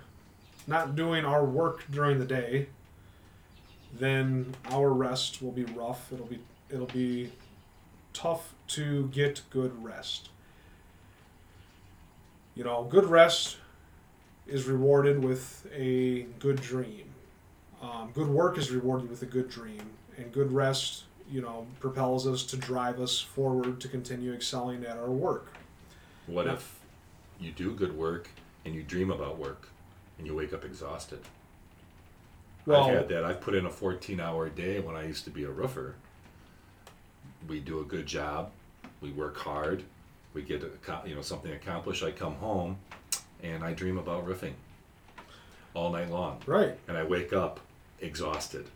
not 0.69 0.95
doing 0.95 1.25
our 1.25 1.45
work 1.45 1.85
during 1.91 2.21
the 2.21 2.25
day, 2.25 2.69
then 3.93 4.55
our 4.71 4.91
rest 4.91 5.43
will 5.43 5.51
be 5.51 5.65
rough. 5.65 6.13
It'll 6.13 6.27
be 6.27 6.39
it'll 6.71 6.87
be 6.87 7.33
tough 8.13 8.55
to 8.69 9.09
get 9.09 9.43
good 9.51 9.83
rest. 9.83 10.29
You 12.55 12.63
know, 12.63 12.85
good 12.85 13.07
rest 13.07 13.57
is 14.47 14.67
rewarded 14.67 15.25
with 15.25 15.67
a 15.75 16.27
good 16.39 16.61
dream. 16.61 17.07
Um, 17.83 18.13
good 18.15 18.29
work 18.29 18.57
is 18.57 18.71
rewarded 18.71 19.11
with 19.11 19.23
a 19.23 19.27
good 19.27 19.51
dream, 19.51 19.83
and 20.17 20.31
good 20.31 20.53
rest 20.53 21.05
you 21.31 21.41
know, 21.41 21.67
propels 21.79 22.27
us 22.27 22.45
to 22.45 22.57
drive 22.57 23.01
us 23.01 23.21
forward 23.21 23.81
to 23.81 23.89
continue 23.89 24.33
excelling 24.33 24.85
at 24.85 24.97
our 24.97 25.11
work. 25.11 25.53
What 26.27 26.47
if 26.47 26.79
you 27.39 27.53
do 27.53 27.73
good 27.73 27.97
work 27.97 28.29
and 28.65 28.75
you 28.75 28.83
dream 28.83 29.11
about 29.11 29.39
work 29.39 29.69
and 30.19 30.27
you 30.27 30.35
wake 30.35 30.53
up 30.53 30.65
exhausted? 30.65 31.21
Well, 32.67 32.85
I've 32.85 32.95
had 32.95 33.09
that. 33.09 33.25
I've 33.25 33.41
put 33.41 33.55
in 33.55 33.67
a 33.67 33.71
14 33.71 34.21
hour 34.21 34.49
day 34.49 34.81
when 34.81 34.97
I 34.97 35.07
used 35.07 35.25
to 35.25 35.31
be 35.31 35.45
a 35.45 35.51
roofer. 35.51 35.95
We 37.49 37.61
do 37.61 37.81
a 37.81 37.85
good 37.85 38.07
job. 38.07 38.51
We 39.01 39.11
work 39.13 39.37
hard. 39.39 39.83
We 40.35 40.43
get 40.43 40.63
you 41.07 41.15
know 41.15 41.23
something 41.23 41.53
accomplished. 41.53 42.05
I 42.05 42.11
come 42.11 42.35
home 42.35 42.77
and 43.43 43.65
I 43.65 43.73
dream 43.73 43.99
about 43.99 44.27
roofing 44.27 44.55
all 45.75 45.91
night 45.91 46.11
long. 46.11 46.41
right. 46.47 46.77
and 46.89 46.97
I 46.97 47.05
wake 47.05 47.33
up 47.33 47.61
exhausted. 48.01 48.67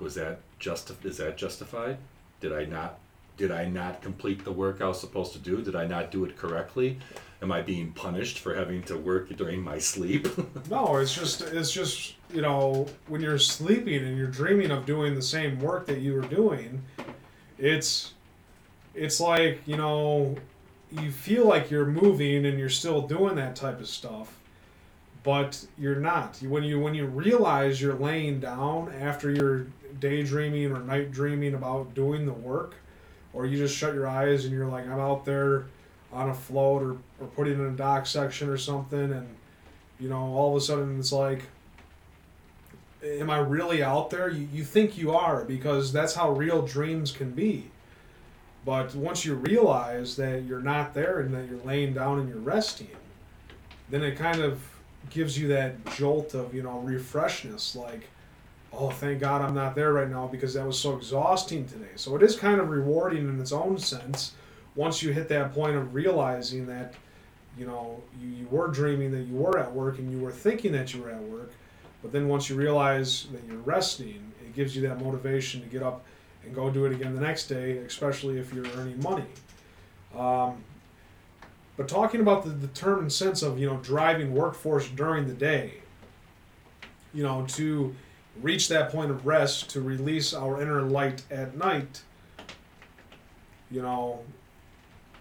Was 0.00 0.14
that 0.14 0.40
just 0.58 0.92
is 1.04 1.18
that 1.18 1.36
justified? 1.36 1.98
Did 2.40 2.52
I 2.52 2.64
not 2.64 2.98
did 3.36 3.52
I 3.52 3.66
not 3.66 4.02
complete 4.02 4.44
the 4.44 4.52
work 4.52 4.80
I 4.80 4.88
was 4.88 5.00
supposed 5.00 5.32
to 5.32 5.38
do? 5.38 5.62
Did 5.62 5.76
I 5.76 5.86
not 5.86 6.10
do 6.10 6.24
it 6.24 6.36
correctly? 6.36 6.98
Am 7.40 7.52
I 7.52 7.62
being 7.62 7.92
punished 7.92 8.40
for 8.40 8.52
having 8.54 8.82
to 8.84 8.98
work 8.98 9.34
during 9.36 9.62
my 9.62 9.78
sleep? 9.78 10.26
No, 10.70 10.96
it's 10.96 11.14
just 11.14 11.40
it's 11.42 11.72
just 11.72 12.14
you 12.32 12.42
know 12.42 12.86
when 13.06 13.20
you're 13.20 13.38
sleeping 13.38 14.04
and 14.04 14.18
you're 14.18 14.26
dreaming 14.26 14.70
of 14.70 14.84
doing 14.84 15.14
the 15.14 15.22
same 15.22 15.58
work 15.60 15.86
that 15.86 16.00
you 16.00 16.14
were 16.14 16.28
doing, 16.28 16.82
it's 17.58 18.12
it's 18.94 19.20
like 19.20 19.62
you 19.66 19.76
know 19.76 20.36
you 20.90 21.10
feel 21.12 21.46
like 21.46 21.70
you're 21.70 21.86
moving 21.86 22.46
and 22.46 22.58
you're 22.58 22.68
still 22.68 23.02
doing 23.02 23.36
that 23.36 23.54
type 23.56 23.78
of 23.80 23.88
stuff, 23.88 24.36
but 25.28 25.62
you're 25.76 26.00
not. 26.00 26.38
When 26.38 26.64
you 26.64 26.80
when 26.80 26.94
you 26.94 27.04
realize 27.04 27.82
you're 27.82 27.92
laying 27.92 28.40
down 28.40 28.90
after 28.98 29.30
you're 29.30 29.66
daydreaming 30.00 30.72
or 30.72 30.78
night 30.78 31.12
dreaming 31.12 31.52
about 31.52 31.92
doing 31.92 32.24
the 32.24 32.32
work, 32.32 32.76
or 33.34 33.44
you 33.44 33.58
just 33.58 33.76
shut 33.76 33.92
your 33.92 34.06
eyes 34.06 34.46
and 34.46 34.54
you're 34.54 34.68
like 34.68 34.86
I'm 34.86 34.98
out 34.98 35.26
there 35.26 35.66
on 36.14 36.30
a 36.30 36.34
float 36.34 36.82
or, 36.82 36.92
or 37.20 37.26
putting 37.36 37.60
in 37.60 37.66
a 37.66 37.72
dock 37.72 38.06
section 38.06 38.48
or 38.48 38.56
something 38.56 39.12
and 39.12 39.28
you 40.00 40.08
know 40.08 40.16
all 40.16 40.56
of 40.56 40.62
a 40.62 40.64
sudden 40.64 40.98
it's 40.98 41.12
like 41.12 41.42
am 43.04 43.28
i 43.28 43.36
really 43.36 43.82
out 43.82 44.08
there 44.08 44.30
you, 44.30 44.48
you 44.50 44.64
think 44.64 44.96
you 44.96 45.12
are 45.12 45.44
because 45.44 45.92
that's 45.92 46.14
how 46.14 46.30
real 46.30 46.62
dreams 46.62 47.12
can 47.12 47.32
be 47.32 47.70
but 48.64 48.94
once 48.94 49.26
you 49.26 49.34
realize 49.34 50.16
that 50.16 50.44
you're 50.44 50.62
not 50.62 50.94
there 50.94 51.20
and 51.20 51.34
that 51.34 51.46
you're 51.46 51.62
laying 51.62 51.92
down 51.92 52.18
and 52.18 52.30
you're 52.30 52.38
resting 52.38 52.88
then 53.90 54.02
it 54.02 54.16
kind 54.16 54.40
of 54.40 54.77
gives 55.10 55.38
you 55.38 55.48
that 55.48 55.84
jolt 55.96 56.34
of 56.34 56.54
you 56.54 56.62
know 56.62 56.82
refreshness 56.86 57.74
like 57.76 58.08
oh, 58.72 58.90
thank 58.90 59.20
God 59.20 59.42
I'm 59.42 59.54
not 59.54 59.74
there 59.74 59.92
right 59.92 60.08
now 60.08 60.26
because 60.26 60.54
that 60.54 60.66
was 60.66 60.78
so 60.78 60.96
exhausting 60.96 61.66
today. 61.66 61.92
So 61.96 62.16
it 62.16 62.22
is 62.22 62.36
kind 62.36 62.60
of 62.60 62.68
rewarding 62.68 63.28
in 63.28 63.40
its 63.40 63.52
own 63.52 63.78
sense 63.78 64.34
once 64.74 65.02
you 65.02 65.12
hit 65.12 65.28
that 65.28 65.52
point 65.54 65.76
of 65.76 65.94
realizing 65.94 66.66
that, 66.66 66.94
you 67.56 67.66
know, 67.66 68.00
you, 68.20 68.28
you 68.28 68.46
were 68.50 68.68
dreaming 68.68 69.10
that 69.12 69.22
you 69.22 69.34
were 69.34 69.58
at 69.58 69.72
work 69.72 69.98
and 69.98 70.10
you 70.10 70.18
were 70.18 70.30
thinking 70.30 70.72
that 70.72 70.94
you 70.94 71.02
were 71.02 71.10
at 71.10 71.22
work. 71.22 71.50
But 72.02 72.12
then 72.12 72.28
once 72.28 72.48
you 72.48 72.54
realize 72.54 73.26
that 73.32 73.42
you're 73.48 73.56
resting, 73.58 74.32
it 74.44 74.54
gives 74.54 74.76
you 74.76 74.82
that 74.82 75.02
motivation 75.02 75.60
to 75.62 75.66
get 75.66 75.82
up 75.82 76.04
and 76.44 76.54
go 76.54 76.70
do 76.70 76.84
it 76.84 76.92
again 76.92 77.14
the 77.14 77.20
next 77.20 77.48
day, 77.48 77.78
especially 77.78 78.38
if 78.38 78.52
you're 78.52 78.68
earning 78.76 79.02
money. 79.02 79.24
Um, 80.16 80.62
but 81.78 81.86
talking 81.86 82.20
about 82.20 82.42
the, 82.42 82.50
the 82.50 82.66
term 82.66 82.98
and 82.98 83.12
sense 83.12 83.40
of, 83.40 83.58
you 83.58 83.66
know, 83.66 83.76
driving 83.76 84.34
workforce 84.34 84.88
during 84.88 85.28
the 85.28 85.32
day, 85.32 85.74
you 87.14 87.22
know, 87.22 87.46
to 87.50 87.94
reach 88.42 88.66
that 88.68 88.90
point 88.90 89.12
of 89.12 89.24
rest, 89.24 89.70
to 89.70 89.80
release 89.80 90.34
our 90.34 90.60
inner 90.60 90.82
light 90.82 91.22
at 91.30 91.56
night, 91.56 92.02
you 93.70 93.80
know, 93.80 94.18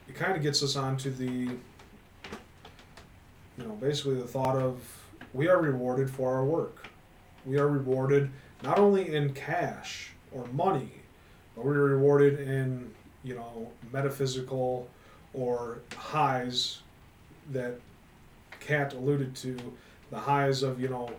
it 0.09 0.15
kind 0.15 0.35
of 0.35 0.41
gets 0.41 0.63
us 0.63 0.75
onto 0.75 1.11
the, 1.11 1.25
you 1.25 1.59
know, 3.59 3.73
basically 3.79 4.15
the 4.15 4.27
thought 4.27 4.55
of 4.55 4.81
we 5.33 5.47
are 5.47 5.61
rewarded 5.61 6.09
for 6.09 6.33
our 6.33 6.43
work. 6.43 6.87
We 7.45 7.59
are 7.59 7.67
rewarded 7.67 8.31
not 8.63 8.79
only 8.79 9.13
in 9.13 9.31
cash 9.33 10.13
or 10.31 10.47
money, 10.47 11.03
but 11.55 11.65
we're 11.65 11.83
rewarded 11.83 12.39
in, 12.39 12.91
you 13.23 13.35
know, 13.35 13.71
metaphysical 13.93 14.89
or 15.33 15.79
highs 15.95 16.79
that 17.51 17.79
Cat 18.59 18.93
alluded 18.93 19.35
to, 19.35 19.57
the 20.09 20.17
highs 20.17 20.63
of, 20.63 20.81
you 20.81 20.89
know, 20.89 21.09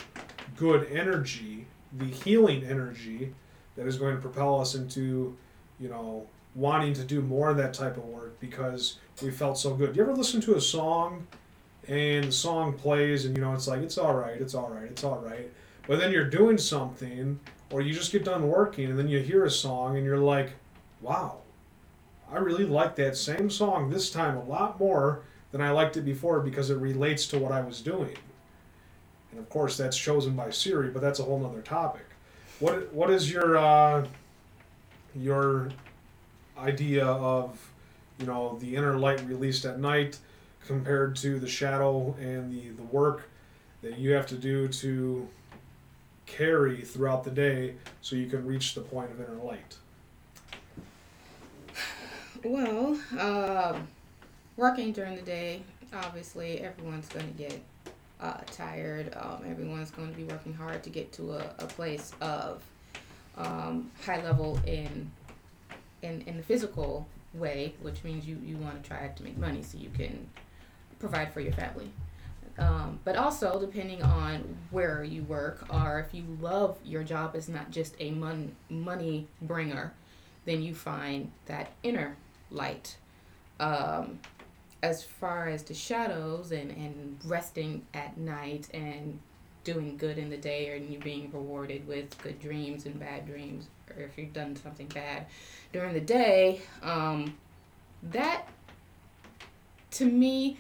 good 0.57 0.89
energy, 0.91 1.67
the 1.97 2.07
healing 2.07 2.65
energy 2.65 3.33
that 3.77 3.87
is 3.87 3.97
going 3.97 4.15
to 4.15 4.21
propel 4.21 4.61
us 4.61 4.75
into, 4.75 5.37
you 5.79 5.89
know, 5.89 6.27
wanting 6.55 6.93
to 6.93 7.05
do 7.05 7.23
more 7.23 7.51
of 7.51 7.57
that 7.57 7.73
type 7.73 7.97
of 7.97 8.05
work 8.05 8.39
because 8.41 8.99
we 9.23 9.31
felt 9.31 9.57
so 9.59 9.75
good. 9.75 9.95
You 9.95 10.03
ever 10.03 10.15
listen 10.15 10.41
to 10.43 10.57
a 10.57 10.61
song 10.61 11.27
and 11.87 12.25
the 12.25 12.33
song 12.33 12.75
plays 12.75 13.25
and 13.25 13.37
you 13.37 13.43
know 13.43 13.55
it's 13.55 13.69
like 13.69 13.81
it's 13.81 13.97
all 13.97 14.15
right, 14.15 14.41
it's 14.41 14.55
all 14.55 14.69
right, 14.69 14.85
it's 14.85 15.05
all 15.05 15.19
right. 15.19 15.51
But 15.87 15.99
then 16.01 16.13
you're 16.13 16.29
doing 16.29 16.59
something 16.59 17.39
or 17.71 17.81
you 17.81 17.95
just 17.95 18.13
get 18.13 18.25
done 18.25 18.49
working 18.49 18.87
and 18.91 18.99
then 18.99 19.09
you 19.09 19.21
hear 19.21 19.45
a 19.45 19.51
song 19.51 19.97
and 19.97 20.05
you're 20.05 20.19
like, 20.19 20.53
"Wow. 21.01 21.39
I 22.33 22.39
really 22.39 22.65
like 22.65 22.97
that 22.97 23.17
same 23.17 23.51
song 23.51 23.91
this 23.91 24.11
time 24.11 24.37
a 24.37 24.45
lot 24.45 24.79
more 24.79 25.23
than 25.51 25.61
I 25.61 25.71
liked 25.71 25.97
it 25.97 26.03
before 26.03 26.41
because 26.41 26.71
it 26.71 26.77
relates 26.77 27.27
to 27.29 27.39
what 27.39 27.53
I 27.53 27.61
was 27.61 27.81
doing." 27.81 28.17
And 29.31 29.41
of 29.41 29.49
course, 29.49 29.77
that's 29.77 29.97
chosen 29.97 30.35
by 30.35 30.51
Siri, 30.51 30.91
but 30.91 31.03
that's 31.03 31.21
a 31.21 31.23
whole 31.23 31.39
nother 31.39 31.63
topic. 31.63 32.05
What 32.61 32.93
what 32.93 33.11
is 33.11 33.31
your 33.31 33.57
uh, 33.57 34.07
your 35.15 35.71
idea 36.59 37.07
of 37.07 37.71
you 38.19 38.27
know 38.27 38.59
the 38.61 38.77
inner 38.77 38.99
light 38.99 39.25
released 39.27 39.65
at 39.65 39.79
night 39.79 40.19
compared 40.67 41.17
to 41.17 41.39
the 41.39 41.49
shadow 41.49 42.15
and 42.21 42.53
the, 42.53 42.71
the 42.71 42.83
work 42.83 43.29
that 43.83 43.99
you 43.99 44.13
have 44.13 44.27
to 44.27 44.35
do 44.35 44.69
to 44.69 45.29
carry 46.27 46.83
throughout 46.83 47.25
the 47.25 47.31
day 47.31 47.75
so 48.03 48.17
you 48.17 48.27
can 48.27 48.45
reach 48.45 48.75
the 48.75 48.81
point 48.81 49.11
of 49.11 49.21
inner 49.21 49.43
light 49.43 49.77
Well, 52.49 52.99
uh, 53.19 53.79
working 54.57 54.93
during 54.93 55.17
the 55.17 55.23
day, 55.23 55.61
obviously 55.93 56.63
everyone's 56.63 57.07
going 57.09 57.27
to 57.27 57.35
get 57.35 57.61
uh, 58.23 58.39
tired. 58.47 59.15
Um, 59.21 59.43
everyone's 59.51 59.91
going 59.91 60.11
to 60.11 60.17
be 60.17 60.25
working 60.25 60.55
hard 60.55 60.83
to 60.85 60.89
get 60.89 61.13
to 61.13 61.35
a, 61.35 61.55
a 61.59 61.67
place 61.67 62.11
of 62.23 62.63
um, 63.37 63.91
high 64.03 64.25
level 64.25 64.59
in, 64.67 65.11
in 66.01 66.23
in 66.23 66.39
the 66.39 66.43
physical 66.43 67.07
way, 67.35 67.75
which 67.83 68.03
means 68.03 68.27
you, 68.27 68.39
you 68.43 68.57
want 68.57 68.83
to 68.83 68.89
try 68.89 69.07
to 69.07 69.23
make 69.23 69.37
money 69.37 69.63
so 69.63 69.77
you 69.77 69.91
can 69.91 70.27
provide 71.01 71.31
for 71.35 71.41
your 71.41 71.53
family. 71.53 71.91
Um, 72.59 72.99
but 73.05 73.17
also, 73.17 73.61
depending 73.61 74.03
on 74.03 74.57
where 74.71 75.05
you 75.05 75.23
work, 75.25 75.67
or 75.69 76.01
if 76.01 76.15
you 76.15 76.25
love 76.41 76.79
your 76.83 77.05
job 77.05 77.33
as 77.37 77.51
not 77.51 77.71
just 77.71 77.95
a 78.01 78.11
mon- 78.13 78.57
money 78.71 79.27
bringer, 79.43 79.93
then 80.47 80.63
you 80.63 80.75
find 80.75 81.31
that 81.45 81.73
inner 81.83 82.17
light. 82.51 82.97
Um, 83.61 84.21
as 84.83 85.03
far 85.03 85.49
as 85.49 85.65
the 85.65 85.75
shadows 85.75 86.53
and, 86.53 86.71
and 86.71 87.19
resting 87.25 87.85
at 87.95 88.17
night 88.17 88.69
and 88.73 89.19
doing 89.65 89.97
good 89.97 90.19
in 90.19 90.31
the 90.31 90.37
day, 90.37 90.77
and 90.77 90.91
you 90.91 90.99
being 90.99 91.31
rewarded 91.33 91.87
with 91.87 92.17
good 92.23 92.41
dreams 92.41 92.87
and 92.87 92.99
bad 92.99 93.27
dreams, 93.27 93.67
or 93.95 94.03
if 94.03 94.17
you've 94.17 94.33
done 94.33 94.57
something 94.57 94.87
bad 94.87 95.27
during 95.73 95.93
the 95.95 96.01
day, 96.01 96.63
um, 96.83 97.37
that 98.03 98.47
to 99.91 100.05
me, 100.05 100.57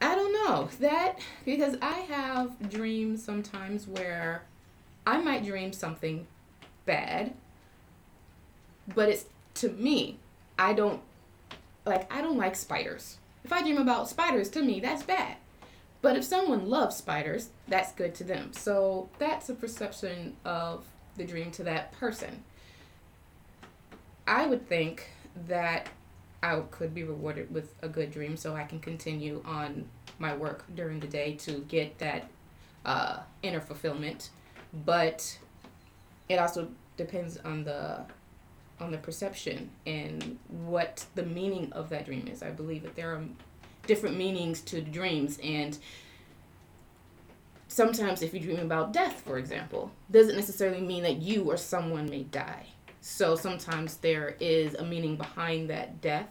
I 0.00 0.14
don't 0.14 0.32
know 0.32 0.68
that 0.80 1.20
because 1.44 1.76
I 1.80 2.00
have 2.00 2.70
dreams 2.70 3.22
sometimes 3.22 3.86
where 3.86 4.42
I 5.06 5.18
might 5.18 5.44
dream 5.44 5.72
something 5.72 6.26
bad, 6.84 7.34
but 8.94 9.08
it's 9.08 9.26
to 9.54 9.70
me, 9.70 10.18
I 10.58 10.72
don't 10.72 11.00
like 11.84 12.12
I 12.12 12.20
don't 12.20 12.38
like 12.38 12.56
spiders. 12.56 13.18
If 13.44 13.52
I 13.52 13.62
dream 13.62 13.78
about 13.78 14.08
spiders, 14.08 14.48
to 14.50 14.62
me 14.62 14.80
that's 14.80 15.02
bad. 15.02 15.36
But 16.02 16.16
if 16.16 16.24
someone 16.24 16.68
loves 16.68 16.96
spiders, 16.96 17.50
that's 17.68 17.92
good 17.92 18.14
to 18.16 18.24
them. 18.24 18.52
So 18.52 19.08
that's 19.18 19.48
a 19.48 19.54
perception 19.54 20.36
of 20.44 20.84
the 21.16 21.24
dream 21.24 21.50
to 21.52 21.64
that 21.64 21.92
person. 21.92 22.44
I 24.26 24.46
would 24.46 24.68
think 24.68 25.08
that 25.48 25.88
I 26.42 26.60
could 26.70 26.94
be 26.94 27.04
rewarded 27.04 27.52
with 27.52 27.74
a 27.82 27.88
good 27.88 28.12
dream 28.12 28.36
so 28.36 28.54
I 28.54 28.64
can 28.64 28.78
continue 28.78 29.42
on 29.44 29.88
my 30.18 30.34
work 30.36 30.64
during 30.74 31.00
the 31.00 31.06
day 31.06 31.34
to 31.34 31.60
get 31.68 31.98
that 31.98 32.28
uh, 32.84 33.18
inner 33.42 33.60
fulfillment. 33.60 34.30
But 34.84 35.38
it 36.28 36.38
also 36.38 36.68
depends 36.96 37.36
on 37.38 37.64
the 37.64 38.04
on 38.80 38.90
the 38.90 38.98
perception 38.98 39.70
and 39.86 40.38
what 40.48 41.04
the 41.14 41.22
meaning 41.22 41.72
of 41.72 41.88
that 41.90 42.06
dream 42.06 42.28
is. 42.28 42.42
I 42.42 42.50
believe 42.50 42.82
that 42.82 42.94
there 42.94 43.14
are 43.14 43.22
different 43.86 44.16
meanings 44.16 44.60
to 44.60 44.80
dreams 44.80 45.38
and 45.42 45.78
sometimes 47.68 48.22
if 48.22 48.34
you 48.34 48.40
dream 48.40 48.58
about 48.58 48.92
death 48.92 49.22
for 49.22 49.38
example 49.38 49.90
doesn't 50.10 50.36
necessarily 50.36 50.80
mean 50.80 51.02
that 51.02 51.16
you 51.16 51.44
or 51.44 51.56
someone 51.56 52.08
may 52.08 52.22
die 52.24 52.66
so 53.00 53.36
sometimes 53.36 53.98
there 53.98 54.36
is 54.40 54.74
a 54.74 54.84
meaning 54.84 55.16
behind 55.16 55.70
that 55.70 56.00
death 56.00 56.28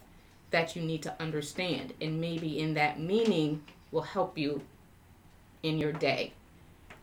that 0.50 0.76
you 0.76 0.82
need 0.82 1.02
to 1.02 1.22
understand 1.22 1.92
and 2.00 2.20
maybe 2.20 2.58
in 2.58 2.74
that 2.74 3.00
meaning 3.00 3.62
will 3.90 4.02
help 4.02 4.36
you 4.36 4.60
in 5.62 5.78
your 5.78 5.92
day 5.92 6.32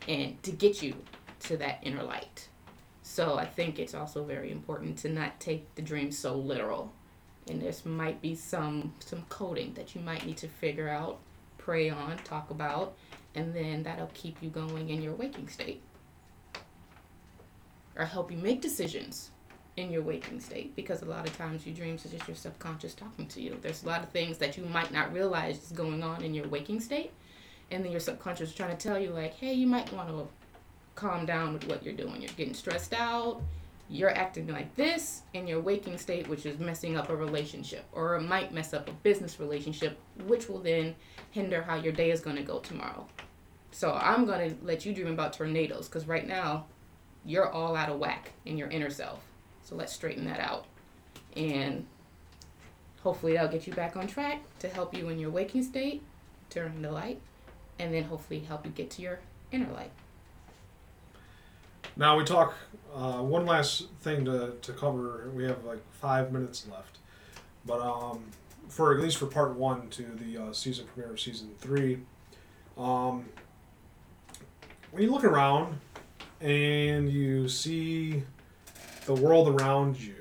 and 0.07 0.41
to 0.43 0.51
get 0.51 0.81
you 0.81 0.93
to 1.39 1.57
that 1.57 1.79
inner 1.81 2.03
light 2.03 2.47
so 3.03 3.37
i 3.37 3.45
think 3.45 3.77
it's 3.77 3.93
also 3.93 4.23
very 4.23 4.51
important 4.51 4.97
to 4.97 5.09
not 5.09 5.39
take 5.39 5.75
the 5.75 5.81
dream 5.81 6.11
so 6.11 6.35
literal. 6.35 6.91
And 7.49 7.61
this 7.61 7.85
might 7.85 8.21
be 8.21 8.35
some 8.35 8.93
some 8.99 9.23
coding 9.29 9.73
that 9.73 9.95
you 9.95 10.01
might 10.01 10.25
need 10.25 10.37
to 10.37 10.47
figure 10.47 10.89
out 10.89 11.19
pray 11.57 11.89
on 11.89 12.17
talk 12.23 12.49
about 12.49 12.95
and 13.35 13.53
then 13.53 13.83
that'll 13.83 14.11
keep 14.13 14.41
you 14.41 14.49
going 14.49 14.89
in 14.89 15.01
your 15.01 15.13
waking 15.13 15.47
state. 15.47 15.81
Or 17.95 18.05
help 18.05 18.31
you 18.31 18.37
make 18.37 18.61
decisions 18.61 19.31
in 19.75 19.91
your 19.91 20.03
waking 20.03 20.39
state 20.39 20.75
because 20.75 21.01
a 21.01 21.05
lot 21.05 21.27
of 21.27 21.35
times 21.37 21.65
your 21.65 21.75
dreams 21.75 22.05
are 22.05 22.09
just 22.09 22.27
your 22.27 22.37
subconscious 22.37 22.93
talking 22.93 23.27
to 23.27 23.41
you. 23.41 23.57
There's 23.61 23.83
a 23.83 23.87
lot 23.87 24.03
of 24.03 24.09
things 24.09 24.37
that 24.37 24.55
you 24.55 24.63
might 24.65 24.91
not 24.91 25.13
realize 25.13 25.63
is 25.63 25.71
going 25.71 26.03
on 26.03 26.23
in 26.23 26.33
your 26.33 26.47
waking 26.47 26.79
state 26.79 27.11
and 27.71 27.83
then 27.83 27.91
your 27.91 27.99
subconscious 27.99 28.49
is 28.49 28.55
trying 28.55 28.75
to 28.75 28.87
tell 28.87 28.99
you 28.99 29.09
like 29.09 29.33
hey 29.35 29.53
you 29.53 29.65
might 29.67 29.91
want 29.93 30.07
to 30.09 30.27
calm 30.95 31.25
down 31.25 31.53
with 31.53 31.67
what 31.67 31.83
you're 31.83 31.93
doing 31.93 32.21
you're 32.21 32.31
getting 32.37 32.53
stressed 32.53 32.93
out 32.93 33.41
you're 33.89 34.15
acting 34.15 34.47
like 34.47 34.73
this 34.75 35.23
in 35.33 35.45
your 35.45 35.59
waking 35.59 35.97
state 35.97 36.27
which 36.27 36.45
is 36.45 36.57
messing 36.59 36.95
up 36.95 37.09
a 37.09 37.15
relationship 37.15 37.85
or 37.91 38.15
it 38.15 38.21
might 38.21 38.53
mess 38.53 38.73
up 38.73 38.87
a 38.87 38.93
business 39.03 39.39
relationship 39.39 39.97
which 40.25 40.47
will 40.47 40.59
then 40.59 40.95
hinder 41.31 41.61
how 41.61 41.75
your 41.75 41.93
day 41.93 42.11
is 42.11 42.21
going 42.21 42.35
to 42.35 42.43
go 42.43 42.59
tomorrow 42.59 43.05
so 43.71 43.93
i'm 43.93 44.25
going 44.25 44.49
to 44.49 44.55
let 44.65 44.85
you 44.85 44.93
dream 44.93 45.07
about 45.07 45.33
tornadoes 45.33 45.87
because 45.87 46.07
right 46.07 46.27
now 46.27 46.65
you're 47.25 47.49
all 47.49 47.75
out 47.75 47.89
of 47.89 47.99
whack 47.99 48.31
in 48.45 48.57
your 48.57 48.69
inner 48.69 48.89
self 48.89 49.19
so 49.63 49.75
let's 49.75 49.93
straighten 49.93 50.25
that 50.25 50.39
out. 50.39 50.65
And 51.35 51.87
hopefully 53.01 53.33
that'll 53.33 53.51
get 53.51 53.65
you 53.65 53.73
back 53.73 53.95
on 53.95 54.07
track 54.07 54.41
to 54.59 54.67
help 54.67 54.95
you 54.95 55.09
in 55.09 55.19
your 55.19 55.31
waking 55.31 55.63
state, 55.63 56.03
during 56.49 56.81
the 56.81 56.91
light, 56.91 57.19
and 57.79 57.93
then 57.93 58.03
hopefully 58.03 58.39
help 58.39 58.65
you 58.65 58.71
get 58.71 58.91
to 58.91 59.01
your 59.01 59.19
inner 59.51 59.71
light. 59.73 59.91
Now 61.95 62.17
we 62.17 62.23
talk. 62.23 62.55
Uh, 62.93 63.21
one 63.21 63.45
last 63.45 63.87
thing 64.01 64.25
to, 64.25 64.53
to 64.61 64.73
cover. 64.73 65.31
We 65.33 65.43
have 65.45 65.63
like 65.63 65.79
five 65.93 66.31
minutes 66.31 66.67
left, 66.71 66.99
but 67.65 67.81
um, 67.81 68.23
for 68.69 68.93
at 68.95 69.01
least 69.01 69.17
for 69.17 69.25
part 69.25 69.55
one 69.55 69.89
to 69.89 70.03
the 70.03 70.43
uh, 70.43 70.53
season 70.53 70.85
premiere 70.93 71.13
of 71.13 71.19
season 71.19 71.51
three, 71.59 71.99
um, 72.77 73.25
when 74.91 75.03
you 75.03 75.11
look 75.11 75.23
around 75.23 75.79
and 76.39 77.09
you 77.11 77.47
see 77.47 78.23
the 79.05 79.13
world 79.13 79.47
around 79.59 79.99
you. 79.99 80.15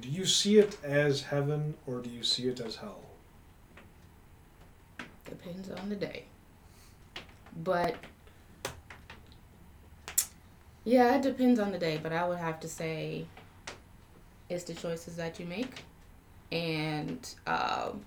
Do 0.00 0.08
you 0.08 0.24
see 0.24 0.58
it 0.58 0.78
as 0.82 1.22
heaven 1.22 1.74
or 1.86 2.00
do 2.00 2.08
you 2.08 2.22
see 2.22 2.48
it 2.48 2.60
as 2.60 2.76
hell? 2.76 3.02
Depends 5.24 5.70
on 5.70 5.88
the 5.88 5.96
day. 5.96 6.24
But 7.62 7.96
yeah, 10.90 11.14
it 11.14 11.22
depends 11.22 11.60
on 11.60 11.70
the 11.70 11.78
day, 11.78 12.00
but 12.02 12.12
I 12.12 12.26
would 12.26 12.38
have 12.38 12.58
to 12.60 12.68
say 12.68 13.24
it's 14.48 14.64
the 14.64 14.74
choices 14.74 15.14
that 15.16 15.38
you 15.38 15.46
make. 15.46 15.84
And 16.50 17.32
um, 17.46 18.00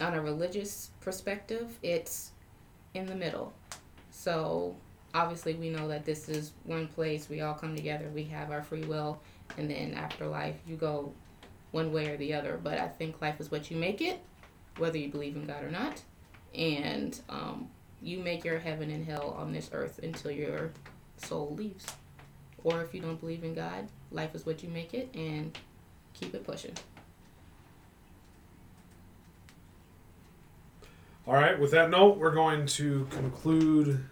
on 0.00 0.14
a 0.14 0.22
religious 0.22 0.90
perspective, 1.00 1.76
it's 1.82 2.30
in 2.94 3.06
the 3.06 3.16
middle. 3.16 3.52
So 4.12 4.76
obviously, 5.12 5.54
we 5.54 5.70
know 5.70 5.88
that 5.88 6.04
this 6.04 6.28
is 6.28 6.52
one 6.62 6.86
place 6.86 7.28
we 7.28 7.40
all 7.40 7.54
come 7.54 7.74
together, 7.74 8.08
we 8.14 8.22
have 8.24 8.52
our 8.52 8.62
free 8.62 8.84
will, 8.84 9.20
and 9.58 9.68
then 9.68 9.94
afterlife, 9.94 10.54
you 10.68 10.76
go 10.76 11.12
one 11.72 11.92
way 11.92 12.10
or 12.10 12.16
the 12.16 12.32
other. 12.32 12.60
But 12.62 12.78
I 12.78 12.86
think 12.86 13.20
life 13.20 13.40
is 13.40 13.50
what 13.50 13.72
you 13.72 13.76
make 13.76 14.00
it, 14.00 14.20
whether 14.78 14.98
you 14.98 15.08
believe 15.08 15.34
in 15.34 15.46
God 15.46 15.64
or 15.64 15.70
not. 15.70 16.00
And 16.54 17.18
um, 17.28 17.70
you 18.00 18.20
make 18.20 18.44
your 18.44 18.60
heaven 18.60 18.88
and 18.92 19.04
hell 19.04 19.34
on 19.36 19.52
this 19.52 19.70
earth 19.72 19.98
until 20.00 20.30
your 20.30 20.70
soul 21.16 21.52
leaves. 21.56 21.84
Or 22.64 22.82
if 22.82 22.94
you 22.94 23.00
don't 23.00 23.20
believe 23.20 23.44
in 23.44 23.54
God, 23.54 23.88
life 24.10 24.34
is 24.34 24.44
what 24.44 24.62
you 24.62 24.70
make 24.70 24.94
it, 24.94 25.10
and 25.14 25.56
keep 26.14 26.34
it 26.34 26.44
pushing. 26.44 26.72
All 31.26 31.34
right, 31.34 31.58
with 31.58 31.70
that 31.70 31.90
note, 31.90 32.18
we're 32.18 32.34
going 32.34 32.66
to 32.66 33.06
conclude 33.10 34.04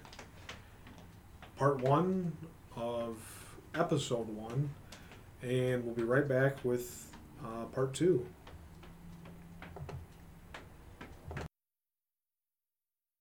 part 1.57 1.81
one 1.81 2.33
of 2.77 3.17
episode 3.75 4.29
one, 4.29 4.71
and 5.43 5.85
we'll 5.85 5.95
be 5.95 6.03
right 6.03 6.27
back 6.27 6.65
with 6.65 7.11
uh, 7.45 7.65
part 7.67 7.95
two. 7.95 8.27